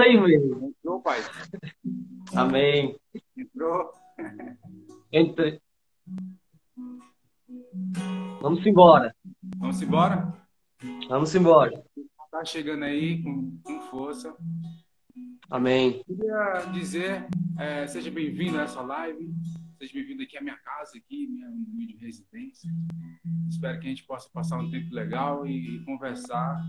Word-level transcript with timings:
isso 0.00 0.02
aí 0.02 0.18
mesmo. 0.18 0.68
Entrou, 0.68 1.02
pai? 1.02 1.20
Amém. 2.34 2.96
Entrou? 3.36 3.92
Entre... 5.12 5.60
Vamos 8.40 8.66
embora. 8.66 9.14
Vamos 9.58 9.82
embora? 9.82 10.32
Vamos 11.08 11.34
embora. 11.34 11.84
Tá 12.30 12.44
chegando 12.44 12.84
aí 12.84 13.22
com, 13.22 13.58
com 13.62 13.80
força. 13.90 14.34
Amém. 15.50 16.02
Queria 16.04 16.70
dizer, 16.72 17.26
é, 17.58 17.86
seja 17.86 18.10
bem-vindo 18.10 18.58
a 18.58 18.62
essa 18.62 18.80
live. 18.80 19.30
Seja 19.78 19.92
bem-vindo 19.94 20.22
aqui 20.22 20.38
à 20.38 20.40
minha 20.40 20.56
casa, 20.58 20.96
aqui, 20.96 21.26
minha 21.26 21.48
humilde 21.48 21.96
residência. 21.96 22.70
Espero 23.48 23.80
que 23.80 23.86
a 23.86 23.90
gente 23.90 24.04
possa 24.04 24.30
passar 24.32 24.58
um 24.58 24.70
tempo 24.70 24.94
legal 24.94 25.46
e, 25.46 25.76
e 25.76 25.84
conversar 25.84 26.62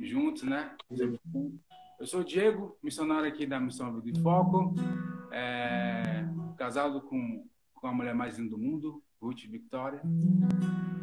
juntos, 0.00 0.44
né? 0.44 0.74
Eu 2.00 2.06
sou 2.06 2.24
Diego, 2.24 2.78
missionário 2.82 3.28
aqui 3.28 3.44
da 3.44 3.60
Missão 3.60 4.00
Vida 4.00 4.18
em 4.18 4.22
Foco, 4.22 4.74
é, 5.30 6.26
casado 6.56 7.02
com, 7.02 7.46
com 7.74 7.86
a 7.86 7.92
mulher 7.92 8.14
mais 8.14 8.38
linda 8.38 8.56
do 8.56 8.58
mundo, 8.58 9.02
Ruth 9.20 9.42
Victoria. 9.42 10.00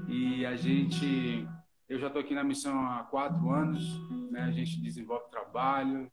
E 0.07 0.43
a 0.43 0.55
gente, 0.55 1.47
eu 1.87 1.99
já 1.99 2.07
estou 2.07 2.19
aqui 2.19 2.33
na 2.33 2.43
missão 2.43 2.81
há 2.81 3.03
quatro 3.03 3.47
anos, 3.51 3.83
né? 4.31 4.41
A 4.41 4.51
gente 4.51 4.81
desenvolve 4.81 5.29
trabalho, 5.29 6.11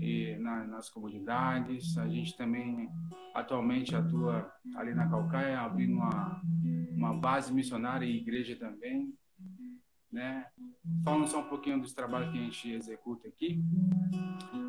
e 0.00 0.36
na, 0.36 0.64
nas 0.64 0.88
comunidades. 0.88 1.98
A 1.98 2.08
gente 2.08 2.34
também 2.34 2.88
atualmente 3.34 3.94
atua 3.94 4.50
ali 4.76 4.94
na 4.94 5.06
Calcaia, 5.06 5.60
abrindo 5.60 5.96
uma, 5.96 6.40
uma 6.90 7.14
base 7.14 7.52
missionária 7.52 8.06
e 8.06 8.16
igreja 8.16 8.56
também. 8.56 9.12
Né? 10.14 10.46
Falando 11.04 11.26
só 11.26 11.40
um 11.40 11.48
pouquinho 11.48 11.80
dos 11.80 11.92
trabalhos 11.92 12.30
que 12.30 12.38
a 12.38 12.42
gente 12.42 12.70
executa 12.70 13.26
aqui, 13.26 13.60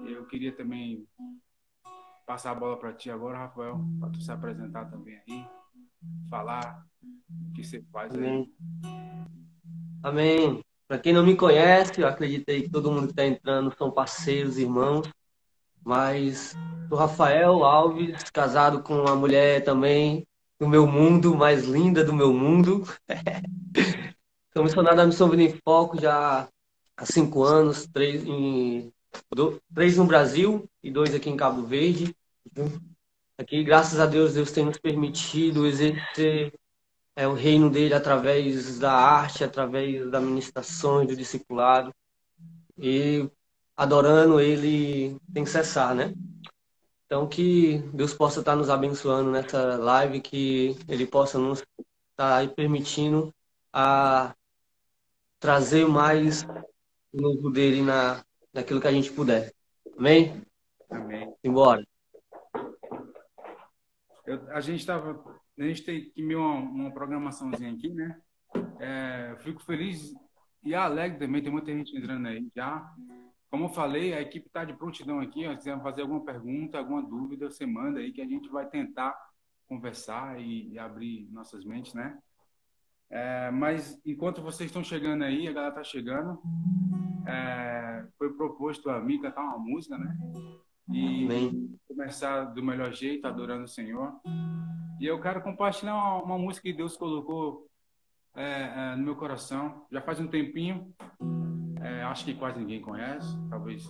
eu 0.07 0.25
queria 0.25 0.51
também 0.51 1.07
passar 2.25 2.49
a 2.49 2.55
bola 2.55 2.79
para 2.79 2.91
ti 2.93 3.11
agora, 3.11 3.37
Rafael, 3.37 3.79
para 3.99 4.09
tu 4.09 4.19
se 4.19 4.31
apresentar 4.31 4.85
também 4.85 5.19
aí, 5.27 5.45
falar 6.31 6.83
o 7.29 7.53
que 7.53 7.63
você 7.63 7.83
faz 7.93 8.11
aí. 8.15 8.17
Amém. 8.17 8.53
Amém. 10.01 10.63
Para 10.87 10.97
quem 10.97 11.13
não 11.13 11.23
me 11.23 11.35
conhece, 11.35 12.01
eu 12.01 12.07
acreditei 12.07 12.63
que 12.63 12.71
todo 12.71 12.91
mundo 12.91 13.05
que 13.05 13.11
está 13.11 13.27
entrando 13.27 13.71
são 13.77 13.91
parceiros, 13.91 14.57
irmãos. 14.57 15.07
Mas 15.83 16.55
sou 16.89 16.97
Rafael 16.97 17.63
Alves, 17.63 18.23
casado 18.31 18.81
com 18.81 18.95
uma 18.95 19.15
mulher 19.15 19.63
também 19.63 20.25
do 20.59 20.67
meu 20.67 20.87
mundo, 20.87 21.35
mais 21.35 21.65
linda 21.65 22.03
do 22.03 22.13
meu 22.13 22.33
mundo. 22.33 22.83
sou 24.55 24.63
missionário 24.63 24.97
da 24.97 25.05
Missão 25.05 25.29
Vida 25.29 25.43
em 25.43 25.59
Foco 25.65 25.99
já 25.99 26.47
há 26.95 27.05
cinco 27.05 27.43
anos, 27.43 27.85
três, 27.87 28.25
em, 28.25 28.89
três 29.73 29.97
no 29.97 30.05
Brasil 30.05 30.65
e 30.81 30.89
dois 30.89 31.13
aqui 31.13 31.29
em 31.29 31.35
Cabo 31.35 31.63
Verde. 31.63 32.15
Aqui, 33.37 33.65
graças 33.65 33.99
a 33.99 34.05
Deus, 34.05 34.33
Deus 34.33 34.53
tem 34.53 34.63
nos 34.63 34.77
permitido 34.77 35.67
exercer 35.67 36.53
é, 37.17 37.27
o 37.27 37.33
reino 37.33 37.69
dele 37.69 37.93
através 37.93 38.79
da 38.79 38.93
arte, 38.93 39.43
através 39.43 40.09
da 40.09 40.21
ministração 40.21 41.05
do 41.05 41.17
discipulado. 41.17 41.93
E 42.77 43.29
adorando 43.75 44.39
ele 44.39 45.17
tem 45.33 45.43
que 45.43 45.49
cessar, 45.49 45.93
né? 45.93 46.13
Então 47.05 47.27
que 47.27 47.79
Deus 47.93 48.13
possa 48.13 48.39
estar 48.39 48.55
nos 48.55 48.69
abençoando 48.69 49.31
nessa 49.31 49.75
live, 49.75 50.21
que 50.21 50.77
Ele 50.87 51.05
possa 51.05 51.37
nos 51.37 51.61
estar 52.13 52.47
permitindo 52.55 53.33
a 53.73 54.33
trazer 55.39 55.87
mais 55.87 56.43
o 57.13 57.21
novo 57.21 57.49
dele 57.49 57.81
na, 57.81 58.23
naquilo 58.53 58.81
que 58.81 58.87
a 58.87 58.91
gente 58.91 59.11
puder. 59.11 59.53
Amém? 59.97 60.41
Amém. 60.89 61.33
Embora. 61.43 61.85
Eu, 64.25 64.51
a 64.51 64.59
gente 64.59 64.79
estava 64.79 65.23
a 65.57 65.63
gente 65.63 65.83
tem 65.83 66.09
que 66.09 66.21
meio 66.21 66.39
uma, 66.39 66.59
uma 66.59 66.91
programaçãozinha 66.91 67.71
aqui, 67.71 67.89
né? 67.89 68.19
É, 68.79 69.35
fico 69.39 69.63
feliz 69.63 70.13
e 70.63 70.75
alegre 70.75 71.19
também, 71.19 71.41
tem 71.41 71.51
muita 71.51 71.71
gente 71.71 71.95
entrando 71.95 72.27
aí 72.27 72.45
já. 72.53 72.93
Como 73.49 73.65
eu 73.65 73.69
falei, 73.69 74.13
a 74.13 74.21
equipe 74.21 74.47
está 74.47 74.65
de 74.65 74.73
prontidão 74.73 75.21
aqui. 75.21 75.47
Se 75.47 75.55
quiser 75.57 75.81
fazer 75.81 76.01
alguma 76.01 76.25
pergunta, 76.25 76.77
alguma 76.77 77.01
dúvida, 77.01 77.49
você 77.49 77.65
manda 77.65 77.99
aí 77.99 78.11
que 78.11 78.21
a 78.21 78.27
gente 78.27 78.49
vai 78.49 78.67
tentar 78.67 79.15
conversar 79.65 80.41
e, 80.41 80.73
e 80.73 80.79
abrir 80.79 81.29
nossas 81.31 81.63
mentes, 81.63 81.93
né? 81.93 82.17
É, 83.09 83.51
mas 83.51 83.99
enquanto 84.05 84.41
vocês 84.41 84.69
estão 84.69 84.83
chegando 84.83 85.23
aí, 85.23 85.47
a 85.47 85.53
galera 85.53 85.69
está 85.69 85.83
chegando, 85.83 86.39
é, 87.27 88.07
foi 88.17 88.33
proposto 88.33 88.89
a 88.89 88.99
mim 88.99 89.21
cantar 89.21 89.41
uma 89.41 89.59
música, 89.59 89.97
né? 89.97 90.17
E 90.91 91.25
Amém. 91.25 91.79
começar 91.87 92.45
do 92.45 92.63
melhor 92.63 92.93
jeito, 92.93 93.25
adorando 93.25 93.63
o 93.63 93.67
Senhor. 93.67 94.13
E 94.99 95.05
eu 95.05 95.19
quero 95.19 95.41
compartilhar 95.41 95.95
uma, 95.95 96.23
uma 96.23 96.37
música 96.37 96.67
que 96.69 96.77
Deus 96.77 96.95
colocou 96.95 97.67
é, 98.35 98.93
é, 98.93 98.95
no 98.95 99.03
meu 99.03 99.15
coração. 99.15 99.85
Já 99.91 100.01
faz 100.01 100.19
um 100.19 100.27
tempinho. 100.27 100.93
É, 101.81 102.03
acho 102.03 102.25
que 102.25 102.33
quase 102.33 102.59
ninguém 102.59 102.81
conhece. 102.81 103.27
Talvez 103.49 103.83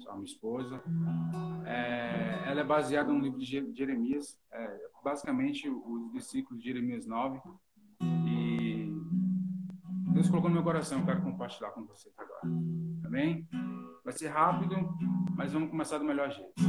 só 0.00 0.12
minha 0.14 0.24
esposa. 0.24 0.82
É, 1.66 2.50
ela 2.50 2.60
é 2.60 2.64
baseada 2.64 3.12
no 3.12 3.20
livro 3.20 3.38
de 3.38 3.46
Jeremias. 3.74 4.38
É, 4.52 4.80
basicamente, 5.02 5.68
os 5.68 6.12
versículos 6.12 6.60
de 6.60 6.68
Jeremias 6.68 7.06
9. 7.06 7.40
Deus 10.22 10.30
colocou 10.30 10.50
no 10.50 10.54
meu 10.54 10.62
coração. 10.62 11.00
Eu 11.00 11.04
quero 11.04 11.20
compartilhar 11.20 11.70
com 11.70 11.84
vocês 11.84 12.14
agora. 12.16 12.42
Amém? 13.04 13.48
Vai 14.04 14.12
ser 14.12 14.28
rápido, 14.28 14.76
mas 15.36 15.52
vamos 15.52 15.68
começar 15.68 15.98
do 15.98 16.04
melhor 16.04 16.30
jeito. 16.30 16.62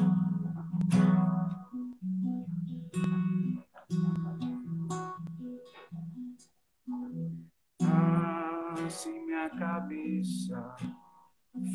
se 8.89 9.09
minha 9.09 9.49
cabeça 9.51 10.75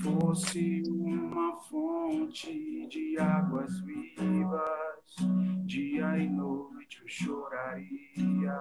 fosse 0.02 0.82
uma 0.88 1.56
fonte 1.62 2.86
de 2.88 3.18
águas 3.18 3.80
vivas, 3.80 5.16
dia 5.64 6.18
e 6.18 6.28
noite 6.28 7.00
eu 7.02 7.08
choraria 7.08 8.60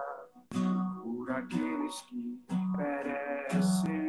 por 1.04 1.32
aqueles 1.32 2.02
que 2.04 2.42
perecem. 3.50 4.07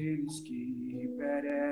Por 0.00 0.06
aqueles 0.06 0.40
que 0.40 1.08
perecem. 1.18 1.69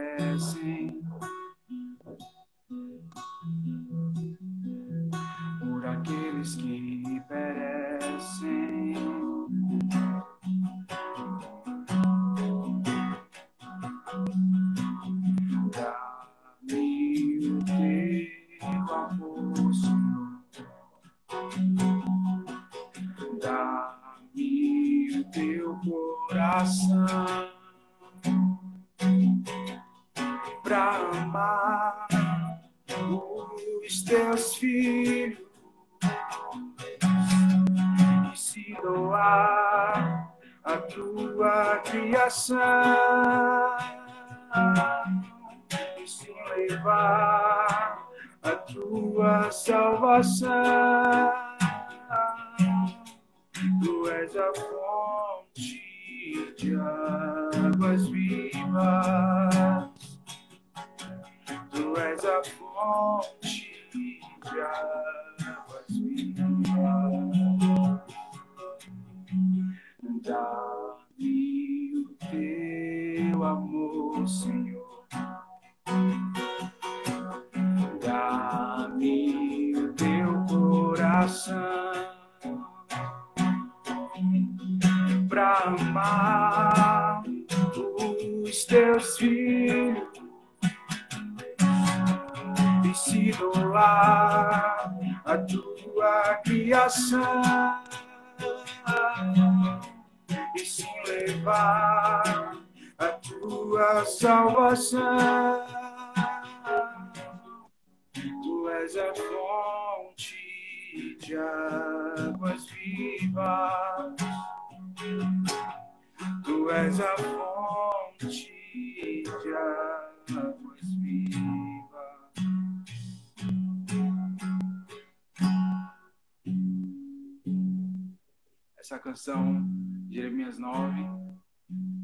Canção, 129.08 129.66
Jeremias 130.10 130.58
9, 130.58 131.00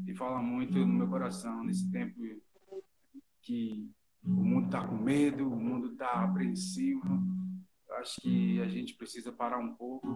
e 0.07 0.15
fala 0.15 0.41
muito 0.41 0.73
no 0.73 0.87
meu 0.87 1.07
coração 1.07 1.63
nesse 1.63 1.91
tempo 1.91 2.19
que 3.43 3.91
o 4.23 4.29
mundo 4.29 4.65
está 4.65 4.87
com 4.87 4.95
medo, 4.95 5.47
o 5.47 5.55
mundo 5.55 5.91
está 5.91 6.23
apreensivo. 6.23 7.07
Eu 7.87 7.95
acho 7.97 8.19
que 8.21 8.59
a 8.59 8.67
gente 8.67 8.95
precisa 8.95 9.31
parar 9.31 9.59
um 9.59 9.75
pouco. 9.75 10.07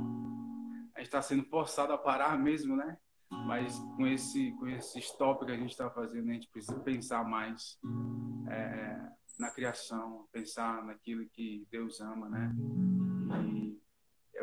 A 0.95 0.99
gente 0.99 1.09
está 1.09 1.21
sendo 1.21 1.43
forçado 1.43 1.93
a 1.93 1.97
parar 1.97 2.39
mesmo, 2.39 2.75
né? 2.75 2.97
Mas 3.29 3.77
com 3.95 4.07
esse, 4.07 4.51
com 4.53 4.67
esse 4.67 4.97
stop 4.97 5.45
que 5.45 5.51
a 5.51 5.57
gente 5.57 5.69
está 5.69 5.91
fazendo, 5.91 6.27
a 6.27 6.33
gente 6.33 6.49
precisa 6.49 6.79
pensar 6.79 7.23
mais 7.23 7.77
é, 8.49 9.11
na 9.37 9.51
criação, 9.51 10.27
pensar 10.31 10.83
naquilo 10.83 11.29
que 11.29 11.67
Deus 11.69 12.01
ama, 12.01 12.27
né? 12.29 12.51
E 13.45 13.79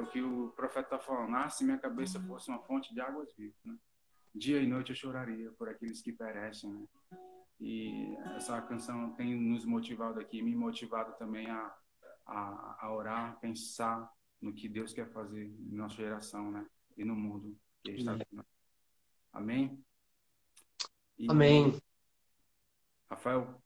o 0.06 0.10
que 0.10 0.22
o 0.22 0.48
profeta 0.50 0.94
está 0.94 0.98
falando. 0.98 1.34
Ah, 1.36 1.50
se 1.50 1.64
minha 1.64 1.78
cabeça 1.78 2.20
fosse 2.20 2.48
uma 2.48 2.60
fonte 2.60 2.94
de 2.94 3.00
águas 3.00 3.34
vivas, 3.36 3.58
né? 3.64 3.76
Dia 4.34 4.60
e 4.60 4.66
noite 4.66 4.90
eu 4.90 4.96
choraria 4.96 5.50
por 5.52 5.68
aqueles 5.68 6.00
que 6.00 6.12
perecem, 6.12 6.72
né? 6.72 6.86
E 7.58 8.14
essa 8.36 8.60
canção 8.62 9.12
tem 9.14 9.34
nos 9.34 9.64
motivado 9.64 10.20
aqui, 10.20 10.42
me 10.42 10.54
motivado 10.54 11.14
também 11.18 11.50
a, 11.50 11.74
a, 12.26 12.86
a 12.86 12.94
orar, 12.94 13.40
pensar 13.40 14.10
no 14.40 14.52
que 14.52 14.68
Deus 14.68 14.92
quer 14.92 15.10
fazer 15.10 15.50
na 15.58 15.84
nossa 15.84 15.96
geração, 15.96 16.50
né? 16.50 16.66
E 16.96 17.04
no 17.04 17.14
mundo 17.16 17.58
que 17.82 17.92
está 17.92 18.12
vivendo. 18.12 18.46
Amém? 19.32 19.82
E, 21.18 21.30
Amém. 21.30 21.80
Rafael? 23.08 23.62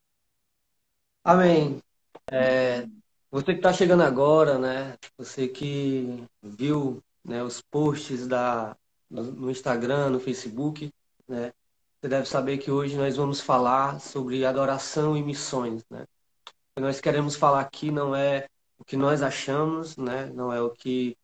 Amém. 1.25 1.83
É, 2.31 2.87
você 3.31 3.47
que 3.47 3.61
está 3.61 3.73
chegando 3.73 4.03
agora, 4.03 4.59
né? 4.59 4.97
Você 5.17 5.47
que 5.47 6.25
viu 6.43 7.03
né, 7.25 7.43
os 7.43 7.61
posts 7.61 8.27
da, 8.27 8.77
no 9.09 9.51
Instagram, 9.51 10.11
no 10.11 10.21
Facebook, 10.21 10.91
né? 11.29 11.53
Você 12.01 12.09
deve 12.09 12.27
saber 12.27 12.59
que 12.59 12.71
hoje 12.71 12.97
nós 12.97 13.17
vamos 13.17 13.41
falar 13.41 14.01
sobre 14.01 14.45
adoração 14.45 15.17
e 15.17 15.23
missões, 15.23 15.85
né? 15.91 16.03
O 16.45 16.77
que 16.77 16.81
nós 16.81 17.01
queremos 17.01 17.37
falar 17.37 17.61
aqui 17.61 17.91
não 17.91 18.17
é 18.17 18.49
o 18.79 18.85
que 18.85 18.97
nós 18.97 19.23
achamos, 19.23 19.97
né? 19.97 20.27
Não 20.35 20.53
é 20.53 20.61
o 20.61 20.71
que 20.71 21.17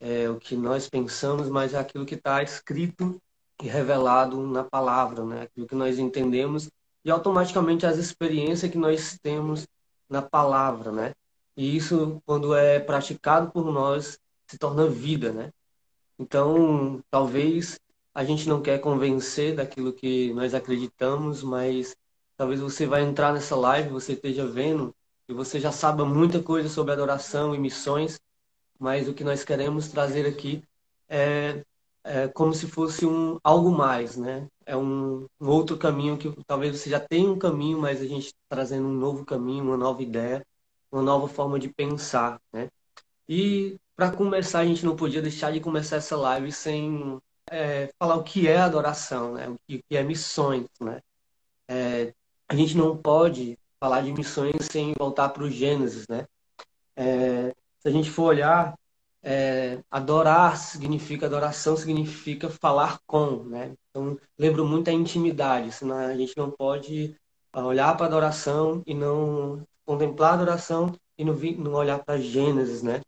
é 0.00 0.28
o 0.28 0.40
que 0.40 0.56
nós 0.56 0.88
pensamos, 0.88 1.48
mas 1.48 1.74
é 1.74 1.78
aquilo 1.78 2.04
que 2.04 2.16
está 2.16 2.42
escrito 2.42 3.20
e 3.62 3.68
revelado 3.68 4.44
na 4.46 4.64
palavra, 4.64 5.24
né? 5.24 5.42
Aquilo 5.42 5.66
que 5.68 5.74
nós 5.76 5.98
entendemos 5.98 6.68
e 7.04 7.10
automaticamente 7.10 7.86
as 7.86 7.98
experiências 7.98 8.70
que 8.70 8.78
nós 8.78 9.18
temos 9.22 9.66
na 10.08 10.22
palavra, 10.22 10.90
né? 10.90 11.12
E 11.56 11.76
isso, 11.76 12.22
quando 12.24 12.54
é 12.54 12.80
praticado 12.80 13.50
por 13.50 13.70
nós, 13.72 14.18
se 14.46 14.58
torna 14.58 14.86
vida, 14.88 15.32
né? 15.32 15.52
Então, 16.18 17.02
talvez 17.10 17.80
a 18.14 18.24
gente 18.24 18.48
não 18.48 18.62
quer 18.62 18.78
convencer 18.80 19.54
daquilo 19.54 19.92
que 19.92 20.32
nós 20.34 20.54
acreditamos, 20.54 21.42
mas 21.42 21.96
talvez 22.36 22.60
você 22.60 22.86
vai 22.86 23.02
entrar 23.02 23.32
nessa 23.32 23.56
live, 23.56 23.88
você 23.90 24.12
esteja 24.12 24.46
vendo 24.46 24.94
e 25.28 25.32
você 25.32 25.58
já 25.58 25.72
saiba 25.72 26.04
muita 26.04 26.42
coisa 26.42 26.68
sobre 26.68 26.92
adoração 26.92 27.54
e 27.54 27.58
missões, 27.58 28.20
mas 28.78 29.08
o 29.08 29.14
que 29.14 29.24
nós 29.24 29.44
queremos 29.44 29.88
trazer 29.88 30.26
aqui 30.26 30.62
é, 31.08 31.64
é 32.04 32.28
como 32.28 32.52
se 32.52 32.66
fosse 32.66 33.06
um 33.06 33.38
algo 33.42 33.70
mais, 33.70 34.16
né? 34.16 34.48
É 34.66 34.76
um, 34.76 35.26
um, 35.40 35.48
outro 35.48 35.78
caminho 35.78 36.18
que 36.18 36.32
talvez 36.46 36.78
você 36.78 36.90
já 36.90 37.00
tenha 37.00 37.30
um 37.30 37.38
caminho, 37.38 37.78
mas 37.78 38.00
a 38.00 38.06
gente 38.06 38.32
tá 38.32 38.56
trazendo 38.56 38.86
um 38.86 38.92
novo 38.92 39.24
caminho, 39.24 39.64
uma 39.64 39.76
nova 39.76 40.02
ideia, 40.02 40.44
uma 40.92 41.02
nova 41.02 41.26
forma 41.28 41.58
de 41.58 41.68
pensar, 41.68 42.40
né? 42.52 42.68
E 43.28 43.78
para 43.96 44.10
começar, 44.10 44.60
a 44.60 44.66
gente 44.66 44.84
não 44.84 44.96
podia 44.96 45.22
deixar 45.22 45.52
de 45.52 45.60
começar 45.60 45.96
essa 45.96 46.16
live 46.16 46.50
sem 46.52 47.18
é, 47.50 47.92
falar 47.98 48.16
o 48.16 48.24
que 48.24 48.48
é 48.48 48.58
adoração, 48.58 49.34
né? 49.34 49.48
o 49.48 49.58
que 49.66 49.82
é 49.90 50.02
missões. 50.02 50.66
Né? 50.80 51.00
É, 51.68 52.14
a 52.48 52.54
gente 52.54 52.76
não 52.76 52.96
pode 52.96 53.58
falar 53.78 54.02
de 54.02 54.12
missões 54.12 54.66
sem 54.70 54.92
voltar 54.98 55.28
para 55.30 55.44
o 55.44 55.50
Gênesis. 55.50 56.06
Né? 56.08 56.26
É, 56.96 57.54
se 57.78 57.88
a 57.88 57.90
gente 57.90 58.10
for 58.10 58.24
olhar, 58.24 58.74
é, 59.22 59.78
adorar 59.90 60.56
significa, 60.56 61.26
adoração 61.26 61.76
significa 61.76 62.50
falar 62.50 62.98
com. 63.06 63.44
Né? 63.44 63.74
Então, 63.90 64.18
lembro 64.38 64.66
muito 64.66 64.88
a 64.88 64.92
intimidade, 64.92 65.72
senão 65.72 65.96
a 65.96 66.16
gente 66.16 66.36
não 66.36 66.50
pode 66.50 67.16
olhar 67.54 67.96
para 67.96 68.06
a 68.06 68.08
adoração 68.08 68.82
e 68.86 68.94
não 68.94 69.62
contemplar 69.84 70.32
a 70.32 70.34
adoração 70.34 70.94
e 71.18 71.24
não, 71.24 71.34
não 71.34 71.72
olhar 71.72 72.02
para 72.04 72.18
Gênesis, 72.18 72.82
né? 72.82 73.00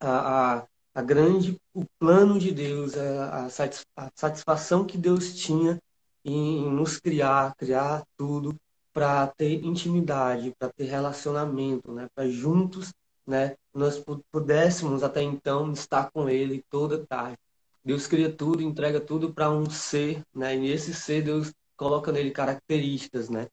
a, 0.00 0.58
a, 0.58 0.66
a 0.94 1.02
grande, 1.02 1.60
o 1.74 1.84
plano 1.98 2.38
de 2.38 2.52
Deus, 2.52 2.96
a, 2.96 3.46
a 3.46 4.10
satisfação 4.14 4.84
que 4.84 4.96
Deus 4.96 5.34
tinha 5.34 5.78
em, 6.24 6.66
em 6.66 6.70
nos 6.70 6.98
criar, 6.98 7.54
criar 7.56 8.02
tudo 8.16 8.56
para 8.92 9.26
ter 9.28 9.64
intimidade, 9.64 10.52
para 10.58 10.72
ter 10.72 10.84
relacionamento, 10.84 11.92
né? 11.92 12.08
Para 12.14 12.28
juntos, 12.28 12.92
né? 13.26 13.54
Nós 13.72 14.02
pudéssemos 14.32 15.02
até 15.02 15.22
então 15.22 15.72
estar 15.72 16.10
com 16.10 16.28
Ele 16.28 16.64
toda 16.68 17.06
tarde. 17.06 17.38
Deus 17.84 18.06
cria 18.06 18.30
tudo, 18.30 18.62
entrega 18.62 19.00
tudo 19.00 19.32
para 19.32 19.50
um 19.50 19.70
ser, 19.70 20.22
né? 20.34 20.56
E 20.56 20.70
esse 20.70 20.92
ser 20.92 21.22
Deus 21.22 21.52
coloca 21.76 22.10
nele 22.10 22.30
características, 22.30 23.30
né? 23.30 23.46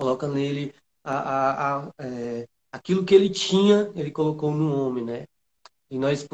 Coloca 0.00 0.26
nele 0.26 0.74
a, 1.04 1.14
a, 1.18 1.78
a 1.78 1.92
é, 2.00 2.46
aquilo 2.72 3.04
que 3.04 3.14
ele 3.14 3.28
tinha, 3.28 3.92
ele 3.94 4.10
colocou 4.10 4.50
no 4.50 4.74
homem, 4.74 5.04
né? 5.04 5.26
e 5.90 5.98
nós 5.98 6.26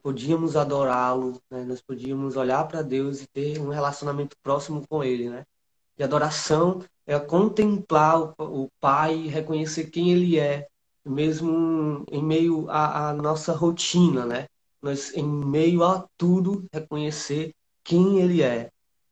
podíamos 0.00 0.56
adorá-lo, 0.56 1.40
né? 1.50 1.64
nós 1.64 1.82
podíamos 1.82 2.36
olhar 2.36 2.66
para 2.68 2.82
Deus 2.82 3.20
e 3.20 3.26
ter 3.26 3.58
um 3.60 3.68
relacionamento 3.68 4.36
próximo 4.42 4.86
com 4.88 5.02
Ele, 5.02 5.28
né? 5.28 5.44
E 5.98 6.04
adoração 6.04 6.80
é 7.04 7.18
contemplar 7.18 8.32
o, 8.40 8.68
Pai 8.80 9.16
e 9.16 9.28
reconhecer 9.28 9.90
quem 9.90 10.12
Ele 10.12 10.38
é, 10.38 10.68
mesmo 11.04 12.04
em 12.10 12.22
meio 12.22 12.70
à, 12.70 13.10
à 13.10 13.12
nossa 13.12 13.52
rotina, 13.52 14.24
né? 14.24 14.46
Nós, 14.80 15.12
em 15.16 15.26
meio 15.26 15.82
a 15.82 16.06
tudo, 16.16 16.64
reconhecer 16.72 17.52
quem 17.82 18.20
Ele 18.20 18.40
é, 18.40 18.70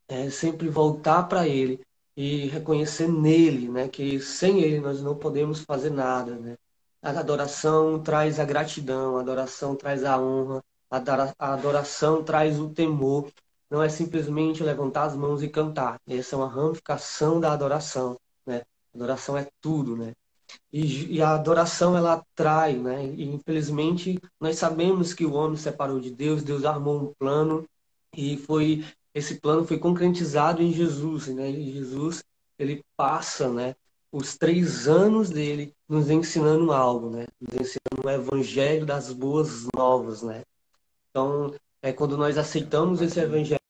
é 0.09 0.31
sempre 0.31 0.69
voltar 0.69 1.25
para 1.25 1.49
Ele 1.49 1.81
e 2.21 2.49
reconhecer 2.49 3.09
nele, 3.09 3.67
né? 3.71 3.89
Que 3.89 4.21
sem 4.21 4.61
Ele 4.61 4.79
nós 4.79 5.01
não 5.01 5.17
podemos 5.17 5.63
fazer 5.63 5.89
nada, 5.89 6.37
né? 6.37 6.57
A 7.03 7.11
adoração 7.19 8.03
traz 8.03 8.39
a 8.39 8.45
gratidão, 8.45 9.17
a 9.17 9.23
adoração 9.23 9.75
traz 9.75 10.05
a 10.05 10.21
honra, 10.21 10.63
a 10.91 11.55
adoração 11.55 12.23
traz 12.23 12.61
o 12.61 12.69
temor. 12.69 13.31
Não 13.71 13.83
é 13.83 13.89
simplesmente 13.89 14.63
levantar 14.63 15.05
as 15.05 15.17
mãos 15.17 15.43
e 15.43 15.49
cantar. 15.49 15.99
Essa 16.07 16.37
é 16.37 16.39
uma 16.39 16.49
ramificação 16.49 17.41
da 17.41 17.53
adoração. 17.53 18.19
Né? 18.45 18.61
Adoração 18.95 19.35
é 19.39 19.49
tudo, 19.59 19.97
né? 19.97 20.13
E, 20.71 21.17
e, 21.17 21.23
a 21.23 21.31
adoração 21.31 21.97
ela 21.97 22.15
atrai, 22.15 22.75
né? 22.77 23.07
E 23.07 23.25
infelizmente 23.33 24.21
nós 24.39 24.59
sabemos 24.59 25.15
que 25.15 25.25
o 25.25 25.33
homem 25.33 25.57
separou 25.57 25.99
de 25.99 26.11
Deus, 26.11 26.43
Deus 26.43 26.67
armou 26.67 27.01
um 27.01 27.15
plano 27.15 27.65
e 28.15 28.37
foi 28.37 28.85
esse 29.15 29.41
plano 29.41 29.67
foi 29.67 29.79
concretizado 29.79 30.63
em 30.63 30.73
Jesus, 30.73 31.29
né? 31.29 31.51
E 31.51 31.73
Jesus 31.73 32.23
ele 32.59 32.85
passa, 32.97 33.53
né? 33.53 33.75
Os 34.13 34.37
três 34.37 34.89
anos 34.89 35.31
dele 35.31 35.75
nos 35.89 36.11
ensinando 36.11 36.73
algo, 36.73 37.11
né? 37.11 37.27
Nos 37.41 37.55
ensinando 37.55 38.07
o 38.07 38.11
evangelho 38.11 38.87
das 38.87 39.13
boas 39.13 39.67
novas, 39.75 40.23
né? 40.23 40.43
Então 41.11 41.55
é 41.83 41.93
quando 41.93 42.17
nós 42.17 42.39
aceitamos 42.39 43.03
esse 43.03 43.21
evangelho 43.21 43.61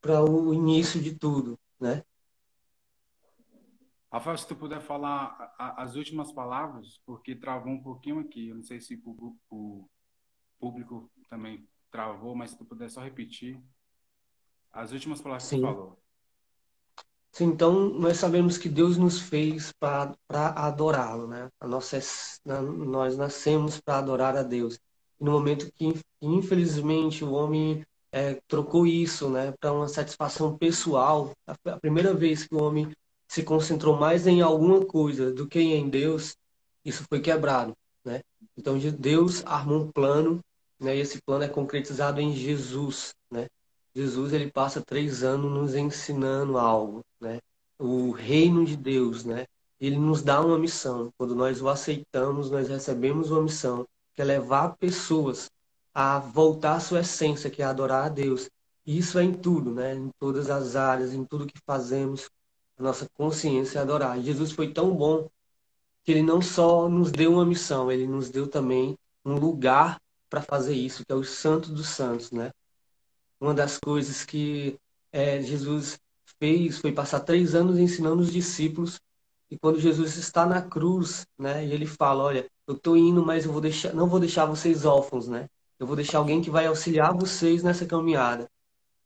para 0.00 0.22
o 0.24 0.54
início 0.54 1.00
de 1.00 1.14
tudo, 1.14 1.58
né? 1.80 2.02
Rafael, 4.10 4.38
se 4.38 4.46
tu 4.46 4.56
puder 4.56 4.80
falar 4.80 5.54
as 5.58 5.94
últimas 5.94 6.32
palavras, 6.32 7.00
porque 7.04 7.36
travou 7.36 7.72
um 7.72 7.82
pouquinho 7.82 8.20
aqui. 8.20 8.48
Eu 8.48 8.56
não 8.56 8.62
sei 8.62 8.80
se 8.80 9.00
o, 9.04 9.36
o 9.50 9.88
público 10.58 11.10
também 11.28 11.68
travou, 11.90 12.34
mas 12.34 12.50
se 12.50 12.58
tu 12.58 12.64
puder 12.64 12.88
só 12.88 13.02
repetir 13.02 13.62
as 14.72 14.92
últimas 14.92 15.20
palavras 15.20 15.44
Sim. 15.44 15.56
que 15.56 15.62
tu 15.62 15.66
falou. 15.66 15.98
Sim, 17.32 17.44
então 17.44 17.90
nós 17.90 18.16
sabemos 18.16 18.56
que 18.56 18.68
Deus 18.68 18.96
nos 18.96 19.20
fez 19.20 19.72
para 19.72 20.16
adorá-lo, 20.28 21.26
né? 21.26 21.50
A 21.60 21.68
nossa, 21.68 21.98
nós 22.44 23.16
nascemos 23.16 23.78
para 23.80 23.98
adorar 23.98 24.36
a 24.36 24.42
Deus. 24.42 24.80
E 25.20 25.24
no 25.24 25.32
momento 25.32 25.70
que, 25.72 25.94
infelizmente, 26.22 27.24
o 27.24 27.32
homem 27.32 27.84
é, 28.10 28.40
trocou 28.48 28.86
isso, 28.86 29.28
né, 29.28 29.52
para 29.60 29.72
uma 29.72 29.88
satisfação 29.88 30.56
pessoal, 30.56 31.32
a 31.46 31.78
primeira 31.78 32.14
vez 32.14 32.46
que 32.46 32.54
o 32.54 32.62
homem 32.62 32.90
se 33.28 33.42
concentrou 33.42 33.96
mais 33.96 34.26
em 34.26 34.40
alguma 34.40 34.84
coisa 34.84 35.30
do 35.30 35.46
que 35.46 35.60
em 35.60 35.88
Deus, 35.88 36.34
isso 36.84 37.04
foi 37.08 37.20
quebrado, 37.20 37.74
né? 38.02 38.22
Então 38.56 38.78
Deus 38.78 39.44
armou 39.44 39.82
um 39.82 39.92
plano, 39.92 40.40
né? 40.80 40.96
E 40.96 41.00
esse 41.00 41.20
plano 41.20 41.44
é 41.44 41.48
concretizado 41.48 42.20
em 42.20 42.34
Jesus, 42.34 43.14
né? 43.30 43.46
Jesus 43.94 44.32
ele 44.32 44.50
passa 44.50 44.80
três 44.80 45.22
anos 45.22 45.50
nos 45.50 45.74
ensinando 45.74 46.56
algo, 46.56 47.04
né? 47.20 47.38
O 47.78 48.10
reino 48.10 48.64
de 48.64 48.76
Deus, 48.76 49.24
né? 49.24 49.44
Ele 49.78 49.96
nos 49.96 50.22
dá 50.22 50.40
uma 50.40 50.58
missão. 50.58 51.10
Quando 51.18 51.34
nós 51.34 51.60
o 51.60 51.68
aceitamos, 51.68 52.50
nós 52.50 52.68
recebemos 52.68 53.30
uma 53.30 53.42
missão 53.42 53.86
que 54.14 54.22
é 54.22 54.24
levar 54.24 54.76
pessoas 54.76 55.50
a 55.94 56.18
voltar 56.18 56.76
à 56.76 56.80
sua 56.80 57.00
essência, 57.00 57.50
que 57.50 57.62
é 57.62 57.64
adorar 57.64 58.06
a 58.06 58.08
Deus. 58.08 58.48
E 58.86 58.96
isso 58.98 59.18
é 59.18 59.24
em 59.24 59.34
tudo, 59.34 59.72
né? 59.72 59.94
Em 59.94 60.10
todas 60.18 60.48
as 60.48 60.74
áreas, 60.76 61.12
em 61.12 61.24
tudo 61.24 61.46
que 61.46 61.58
fazemos, 61.66 62.28
nossa 62.82 63.08
consciência 63.14 63.80
adorar. 63.80 64.20
Jesus 64.20 64.52
foi 64.52 64.72
tão 64.72 64.94
bom 64.94 65.28
que 66.04 66.12
ele 66.12 66.22
não 66.22 66.40
só 66.40 66.88
nos 66.88 67.10
deu 67.10 67.32
uma 67.34 67.44
missão, 67.44 67.90
ele 67.90 68.06
nos 68.06 68.30
deu 68.30 68.48
também 68.48 68.96
um 69.24 69.34
lugar 69.34 70.00
para 70.30 70.40
fazer 70.42 70.74
isso, 70.74 71.04
que 71.04 71.12
é 71.12 71.14
o 71.14 71.24
Santo 71.24 71.72
dos 71.72 71.88
Santos, 71.88 72.30
né? 72.30 72.50
Uma 73.40 73.54
das 73.54 73.78
coisas 73.78 74.24
que 74.24 74.78
é, 75.12 75.40
Jesus 75.42 75.98
fez 76.38 76.78
foi 76.78 76.92
passar 76.92 77.20
três 77.20 77.54
anos 77.54 77.78
ensinando 77.78 78.22
os 78.22 78.32
discípulos 78.32 79.00
e 79.50 79.58
quando 79.58 79.80
Jesus 79.80 80.16
está 80.16 80.44
na 80.44 80.60
cruz, 80.60 81.26
né? 81.38 81.64
E 81.64 81.72
ele 81.72 81.86
fala, 81.86 82.24
olha, 82.24 82.46
eu 82.66 82.74
estou 82.74 82.96
indo, 82.96 83.24
mas 83.24 83.44
eu 83.46 83.52
vou 83.52 83.60
deixar, 83.60 83.94
não 83.94 84.08
vou 84.08 84.20
deixar 84.20 84.44
vocês 84.44 84.84
órfãos, 84.84 85.26
né? 85.28 85.48
Eu 85.78 85.86
vou 85.86 85.96
deixar 85.96 86.18
alguém 86.18 86.42
que 86.42 86.50
vai 86.50 86.66
auxiliar 86.66 87.14
vocês 87.14 87.62
nessa 87.62 87.86
caminhada. 87.86 88.50